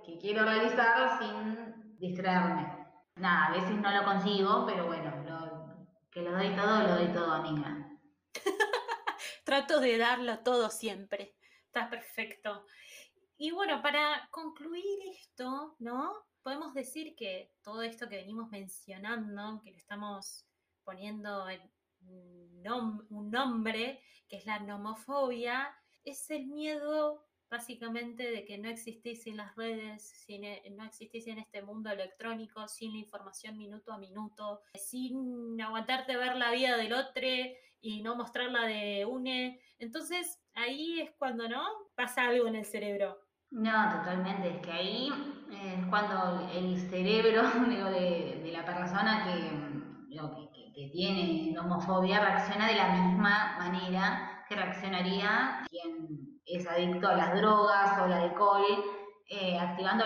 que, 0.04 0.18
quiero 0.20 0.44
realizar 0.44 1.18
sin 1.20 1.98
distraerme. 1.98 2.86
Nada, 3.16 3.48
a 3.48 3.52
veces 3.52 3.72
no 3.78 3.92
lo 3.92 4.04
consigo, 4.04 4.66
pero 4.66 4.86
bueno, 4.86 5.12
que 6.12 6.22
lo 6.22 6.32
doy 6.32 6.54
todo, 6.54 6.84
lo 6.84 6.96
doy 6.96 7.08
todo, 7.08 7.32
amiga. 7.32 7.88
Trato 9.46 9.80
de 9.80 9.98
darlo 9.98 10.40
todo 10.40 10.70
siempre. 10.70 11.36
Está 11.66 11.90
perfecto. 11.90 12.66
Y 13.44 13.50
bueno, 13.50 13.82
para 13.82 14.30
concluir 14.30 15.00
esto, 15.10 15.76
¿no? 15.80 16.14
Podemos 16.44 16.76
decir 16.76 17.16
que 17.16 17.52
todo 17.64 17.82
esto 17.82 18.08
que 18.08 18.18
venimos 18.18 18.52
mencionando, 18.52 19.60
que 19.64 19.72
le 19.72 19.78
estamos 19.78 20.46
poniendo 20.84 21.50
en 21.50 21.60
un 23.10 23.32
nombre, 23.32 24.00
que 24.30 24.38
es 24.38 24.46
la 24.46 24.60
nomofobia, 24.60 25.76
es 26.04 26.30
el 26.30 26.46
miedo 26.46 27.26
básicamente 27.50 28.30
de 28.30 28.46
que 28.46 28.60
no 28.60 28.70
existís 28.70 29.24
sin 29.24 29.38
las 29.38 29.56
redes, 29.56 30.08
sin, 30.24 30.44
e- 30.44 30.62
no 30.78 30.86
existís 30.86 31.26
en 31.26 31.40
este 31.40 31.64
mundo 31.64 31.90
electrónico, 31.90 32.68
sin 32.68 32.92
la 32.94 33.00
información 33.00 33.58
minuto 33.58 33.92
a 33.92 33.98
minuto, 33.98 34.62
sin 34.76 35.60
aguantarte 35.60 36.16
ver 36.16 36.36
la 36.36 36.52
vida 36.52 36.78
del 36.78 36.94
otro 36.94 37.28
y 37.82 38.04
no 38.04 38.16
mostrarla 38.16 38.68
de 38.68 39.04
une. 39.04 39.60
Entonces 39.80 40.40
ahí 40.54 41.02
es 41.02 41.10
cuando 41.18 41.50
no 41.50 41.66
pasa 41.96 42.28
algo 42.28 42.46
en 42.46 42.56
el 42.58 42.66
cerebro. 42.66 43.18
No, 43.52 43.98
totalmente. 43.98 44.50
Es 44.50 44.58
que 44.66 44.72
ahí 44.72 45.10
eh, 45.52 45.76
es 45.80 45.86
cuando 45.88 46.50
el 46.54 46.78
cerebro 46.90 47.44
digo, 47.70 47.90
de, 47.90 48.42
de 48.44 48.52
la 48.52 48.66
persona 48.66 49.26
que, 49.26 50.08
digo, 50.08 50.36
que, 50.36 50.52
tiene 50.94 51.58
homofobia 51.60 52.20
reacciona 52.20 52.68
de 52.68 52.76
la 52.76 52.88
misma 52.90 53.56
manera 53.60 54.44
que 54.50 54.56
reaccionaría 54.56 55.64
quien 55.70 56.42
es 56.44 56.68
adicto 56.68 57.08
a 57.08 57.16
las 57.16 57.36
drogas 57.36 58.00
o 58.00 58.04
al 58.06 58.14
alcohol, 58.14 58.64
eh, 59.30 59.60
activando 59.60 60.06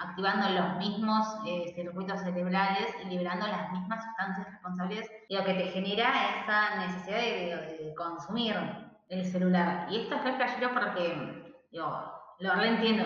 activando 0.00 0.48
los 0.50 0.76
mismos 0.76 1.26
eh, 1.44 1.72
circuitos 1.74 2.20
cerebrales 2.20 2.94
y 3.02 3.08
liberando 3.08 3.48
las 3.48 3.72
mismas 3.72 4.04
sustancias 4.04 4.46
responsables 4.46 5.10
y 5.28 5.36
lo 5.36 5.44
que 5.44 5.54
te 5.54 5.66
genera 5.70 6.12
esa 6.40 6.76
necesidad 6.86 7.18
de, 7.18 7.84
de 7.84 7.94
consumir 7.96 8.54
el 9.08 9.24
celular. 9.26 9.88
Y 9.90 10.02
esto 10.02 10.14
es 10.14 10.24
re 10.24 10.68
porque, 10.68 11.56
digo, 11.72 12.17
lo 12.40 12.54
reentiendo. 12.54 13.04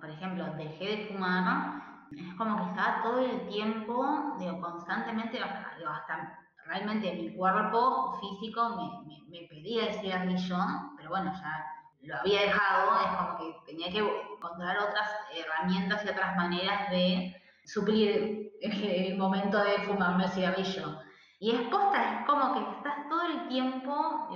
Por 0.00 0.10
ejemplo, 0.10 0.44
dejé 0.56 0.84
de 0.84 1.06
fumar, 1.06 2.06
es 2.16 2.34
como 2.34 2.56
que 2.56 2.70
estaba 2.70 3.02
todo 3.02 3.20
el 3.20 3.48
tiempo, 3.48 4.36
digo, 4.38 4.60
constantemente, 4.60 5.40
hasta 5.40 6.38
realmente 6.68 7.14
mi 7.14 7.34
cuerpo 7.34 8.18
físico 8.20 9.04
me, 9.30 9.46
pedía 9.48 9.86
el 9.86 9.94
cigarrillo, 10.00 10.58
pero 10.96 11.10
bueno, 11.10 11.32
ya 11.32 11.66
lo 12.02 12.16
había 12.18 12.42
dejado, 12.42 13.00
es 13.00 13.16
como 13.16 13.38
que 13.38 13.72
tenía 13.72 13.90
que 13.90 13.98
encontrar 13.98 14.78
otras 14.78 15.10
herramientas 15.34 16.04
y 16.04 16.08
otras 16.08 16.36
maneras 16.36 16.90
de 16.90 17.42
suplir 17.64 18.52
el 18.60 19.16
momento 19.18 19.62
de 19.62 19.78
fumarme 19.80 20.24
el 20.24 20.30
cigarrillo. 20.30 21.00
Y 21.40 21.52
es 21.52 21.60
posta, 21.68 22.20
es 22.20 22.26
como 22.26 22.54
que 22.54 22.76
estás 22.76 23.08
todo 23.08 23.22
el 23.22 23.48
tiempo 23.48 24.28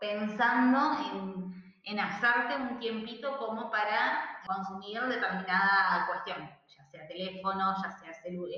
pensando 0.00 0.92
en, 1.12 1.61
en 1.84 1.98
hacerte 1.98 2.56
un 2.56 2.78
tiempito 2.78 3.36
como 3.38 3.70
para 3.70 4.40
consumir 4.46 5.00
determinada 5.02 6.06
cuestión, 6.06 6.50
ya 6.76 6.84
sea 6.84 7.06
teléfono, 7.08 7.74
ya 7.82 7.90
sea 7.90 8.12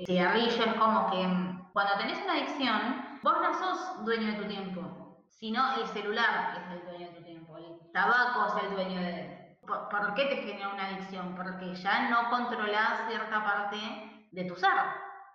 cigarrillo, 0.05 0.63
es 0.63 0.73
como 0.75 1.09
que 1.09 1.27
cuando 1.73 1.97
tenés 1.97 2.21
una 2.23 2.33
adicción, 2.33 3.19
vos 3.23 3.35
no 3.41 3.53
sos 3.53 4.05
dueño 4.05 4.27
de 4.27 4.43
tu 4.43 4.47
tiempo, 4.47 5.25
sino 5.29 5.75
el 5.77 5.87
celular 5.87 6.57
es 6.57 6.71
el 6.73 6.85
dueño 6.85 7.07
de 7.07 7.17
tu 7.17 7.23
tiempo, 7.23 7.57
el 7.57 7.91
tabaco 7.91 8.47
es 8.47 8.63
el 8.63 8.71
dueño 8.71 9.01
de... 9.01 9.57
¿Por, 9.65 9.89
¿Por, 9.89 10.13
qué 10.13 10.25
te 10.25 10.43
genera 10.43 10.69
una 10.69 10.85
adicción? 10.85 11.33
Porque 11.35 11.73
ya 11.73 12.09
no 12.09 12.29
controlás 12.29 13.07
cierta 13.07 13.43
parte 13.43 13.77
de 14.31 14.43
tu 14.45 14.55
ser, 14.55 14.69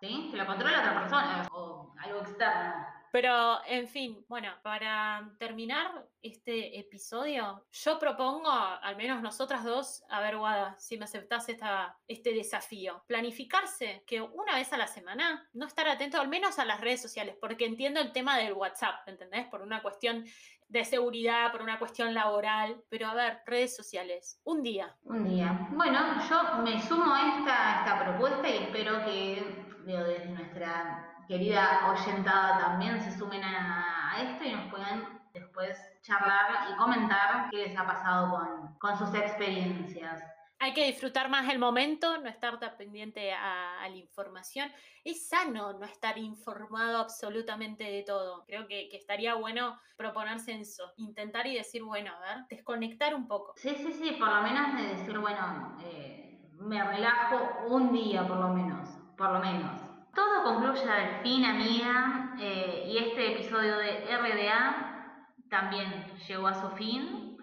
¿sí? 0.01 0.29
Que 0.31 0.37
lo 0.37 0.47
controla 0.47 0.79
otra 0.79 1.01
persona 1.01 1.49
o 1.51 1.93
algo 1.99 2.21
externo. 2.21 2.87
Pero, 3.13 3.59
en 3.67 3.89
fin, 3.89 4.25
bueno, 4.29 4.53
para 4.63 5.33
terminar 5.39 6.07
este 6.23 6.79
episodio, 6.79 7.65
yo 7.73 7.99
propongo, 7.99 8.51
al 8.51 8.97
menos 8.97 9.21
nosotras 9.23 9.65
dos, 9.65 10.05
a 10.09 10.21
ver, 10.21 10.37
Guada, 10.37 10.77
si 10.79 10.97
me 10.97 11.05
aceptás 11.05 11.49
esta, 11.49 11.97
este 12.07 12.33
desafío, 12.33 13.03
planificarse 13.07 14.05
que 14.07 14.21
una 14.21 14.55
vez 14.55 14.73
a 14.73 14.79
la 14.79 14.87
semana, 14.87 15.49
no 15.53 15.67
estar 15.67 15.89
atento 15.89 16.21
al 16.21 16.29
menos 16.29 16.59
a 16.59 16.65
las 16.65 16.81
redes 16.81 17.03
sociales, 17.03 17.37
porque 17.41 17.67
entiendo 17.67 18.01
el 18.01 18.13
tema 18.13 18.39
del 18.39 18.53
WhatsApp, 18.53 19.07
¿entendés? 19.09 19.47
Por 19.49 19.63
una 19.63 19.83
cuestión 19.83 20.25
de 20.69 20.85
seguridad, 20.85 21.51
por 21.51 21.63
una 21.63 21.81
cuestión 21.81 22.15
laboral, 22.15 22.81
pero 22.89 23.09
a 23.09 23.15
ver, 23.15 23.41
redes 23.45 23.75
sociales, 23.75 24.41
un 24.45 24.63
día. 24.63 24.95
Un 25.03 25.29
día. 25.29 25.69
Bueno, 25.73 26.01
yo 26.29 26.63
me 26.63 26.81
sumo 26.81 27.13
a 27.13 27.39
esta, 27.39 27.81
esta 27.81 28.05
propuesta 28.05 28.49
y 28.49 28.57
espero 28.59 29.05
que, 29.05 29.71
veo 29.85 30.05
desde 30.05 30.27
nuestra 30.27 31.10
querida 31.31 31.89
oyentada 31.89 32.59
también 32.59 33.01
se 33.01 33.17
sumen 33.17 33.45
a, 33.45 34.17
a, 34.17 34.21
esto 34.21 34.45
y 34.45 34.53
nos 34.53 34.69
puedan 34.69 35.21
después 35.33 35.79
charlar 36.03 36.69
y 36.73 36.77
comentar 36.77 37.49
qué 37.53 37.69
les 37.69 37.79
ha 37.79 37.87
pasado 37.87 38.31
con, 38.31 38.79
con 38.79 38.99
sus 38.99 39.15
experiencias. 39.15 40.25
Hay 40.59 40.75
que 40.75 40.87
disfrutar 40.87 41.31
más 41.31 41.49
el 41.49 41.61
momento, 41.61 42.19
no 42.19 42.29
estar 42.29 42.59
tan 42.59 42.77
pendiente 42.77 43.33
a, 43.33 43.81
a, 43.81 43.89
la 43.89 43.97
información. 43.97 44.73
Es 45.05 45.29
sano 45.29 45.73
no 45.75 45.87
estar 45.87 46.19
informado 46.19 46.99
absolutamente 46.99 47.85
de 47.85 48.03
todo. 48.03 48.45
Creo 48.45 48.67
que, 48.67 48.89
que, 48.89 48.97
estaría 48.97 49.35
bueno 49.35 49.79
proponerse 49.97 50.53
eso, 50.61 50.93
intentar 50.97 51.47
y 51.47 51.55
decir, 51.55 51.85
bueno, 51.85 52.11
a 52.13 52.21
ver, 52.35 52.45
desconectar 52.51 53.15
un 53.15 53.29
poco. 53.29 53.55
Sí, 53.57 53.73
sí, 53.77 53.93
sí, 53.93 54.17
por 54.19 54.29
lo 54.29 54.43
menos 54.43 54.77
de 54.77 54.97
decir, 54.97 55.17
bueno, 55.17 55.79
eh, 55.85 56.41
me 56.59 56.83
relajo 56.83 57.69
un 57.69 57.93
día 57.93 58.27
por 58.27 58.39
lo 58.39 58.49
menos, 58.49 58.89
por 59.17 59.31
lo 59.31 59.39
menos. 59.39 59.90
Todo 60.15 60.43
concluye 60.43 60.91
al 60.91 61.23
fin, 61.23 61.45
amiga, 61.45 62.35
eh, 62.41 62.85
y 62.89 62.99
este 62.99 63.33
episodio 63.33 63.77
de 63.79 64.05
RDA 64.17 65.27
también 65.49 66.07
llegó 66.27 66.49
a 66.49 66.61
su 66.61 66.69
fin. 66.77 67.37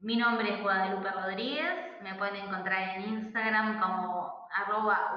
Mi 0.00 0.16
nombre 0.16 0.54
es 0.54 0.62
Guadalupe 0.62 1.10
Rodríguez, 1.10 1.72
me 2.02 2.14
pueden 2.14 2.36
encontrar 2.36 2.96
en 2.96 3.14
Instagram 3.14 3.80
como 3.80 4.48
arroba 4.50 5.14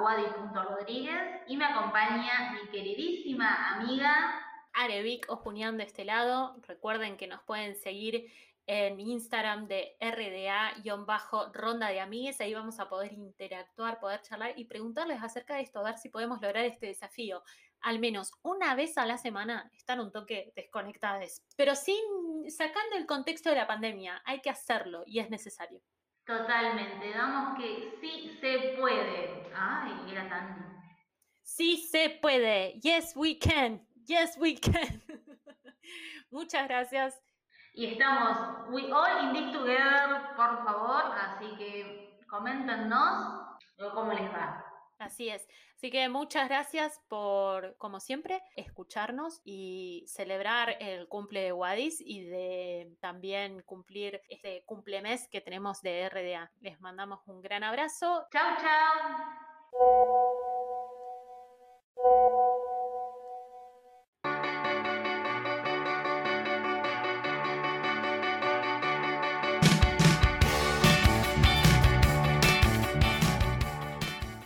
y 1.47 1.57
me 1.57 1.65
acompaña 1.65 2.53
mi 2.53 2.69
queridísima 2.69 3.73
amiga 3.73 4.43
Arevic 4.73 5.29
Ojuñán 5.29 5.77
de 5.77 5.83
este 5.83 6.05
lado. 6.05 6.55
Recuerden 6.67 7.17
que 7.17 7.27
nos 7.27 7.41
pueden 7.43 7.75
seguir 7.75 8.31
en 8.67 8.99
Instagram 8.99 9.67
de 9.67 9.95
RDA-ronda 10.01 11.87
de 11.87 12.01
amigues. 12.01 12.39
Ahí 12.41 12.53
vamos 12.53 12.79
a 12.79 12.89
poder 12.89 13.13
interactuar, 13.13 13.99
poder 13.99 14.21
charlar 14.21 14.53
y 14.59 14.65
preguntarles 14.65 15.23
acerca 15.23 15.55
de 15.55 15.61
esto, 15.61 15.79
a 15.79 15.83
ver 15.83 15.97
si 15.97 16.09
podemos 16.09 16.41
lograr 16.41 16.65
este 16.65 16.87
desafío. 16.87 17.41
Al 17.81 17.99
menos 17.99 18.33
una 18.41 18.75
vez 18.75 18.97
a 18.97 19.05
la 19.05 19.17
semana 19.17 19.71
estar 19.73 19.99
un 19.99 20.11
toque 20.11 20.51
desconectadas, 20.55 21.41
pero 21.55 21.75
sin 21.75 21.95
sacando 22.49 22.97
el 22.97 23.05
contexto 23.05 23.49
de 23.49 23.55
la 23.55 23.67
pandemia. 23.67 24.21
Hay 24.25 24.41
que 24.41 24.49
hacerlo 24.49 25.03
y 25.05 25.19
es 25.19 25.29
necesario. 25.29 25.81
Totalmente, 26.25 27.11
damos 27.11 27.57
que 27.57 27.97
sí 28.01 28.37
se 28.41 28.75
puede. 28.77 29.49
Ay, 29.55 30.11
era 30.11 30.27
tan. 30.27 30.77
Sí 31.41 31.77
se 31.77 32.09
puede. 32.09 32.77
Yes, 32.81 33.13
we 33.15 33.39
can. 33.39 33.87
Yes, 34.05 34.37
we 34.37 34.55
can. 34.59 35.01
Muchas 36.31 36.67
gracias 36.67 37.26
y 37.77 37.85
estamos, 37.91 38.35
we 38.71 38.91
all 38.91 39.23
in 39.23 39.33
this 39.33 39.53
together, 39.53 40.33
por 40.35 40.65
favor, 40.65 41.03
así 41.15 41.55
que 41.57 42.17
coméntenos 42.27 43.59
cómo 43.93 44.13
les 44.13 44.33
va. 44.33 44.65
Así 44.97 45.29
es. 45.29 45.47
Así 45.75 45.91
que 45.91 46.09
muchas 46.09 46.49
gracias 46.49 46.99
por, 47.07 47.77
como 47.77 47.99
siempre, 47.99 48.41
escucharnos 48.55 49.41
y 49.45 50.05
celebrar 50.07 50.75
el 50.79 51.07
cumple 51.07 51.41
de 51.41 51.51
Wadis 51.51 52.01
y 52.01 52.23
de 52.23 52.97
también 52.99 53.61
cumplir 53.61 54.23
este 54.27 54.63
cumplemes 54.65 55.27
que 55.29 55.39
tenemos 55.39 55.83
de 55.83 56.09
RDA. 56.09 56.51
Les 56.61 56.81
mandamos 56.81 57.19
un 57.27 57.43
gran 57.43 57.63
abrazo. 57.63 58.25
Chao, 58.31 58.57
chao. 58.59 58.97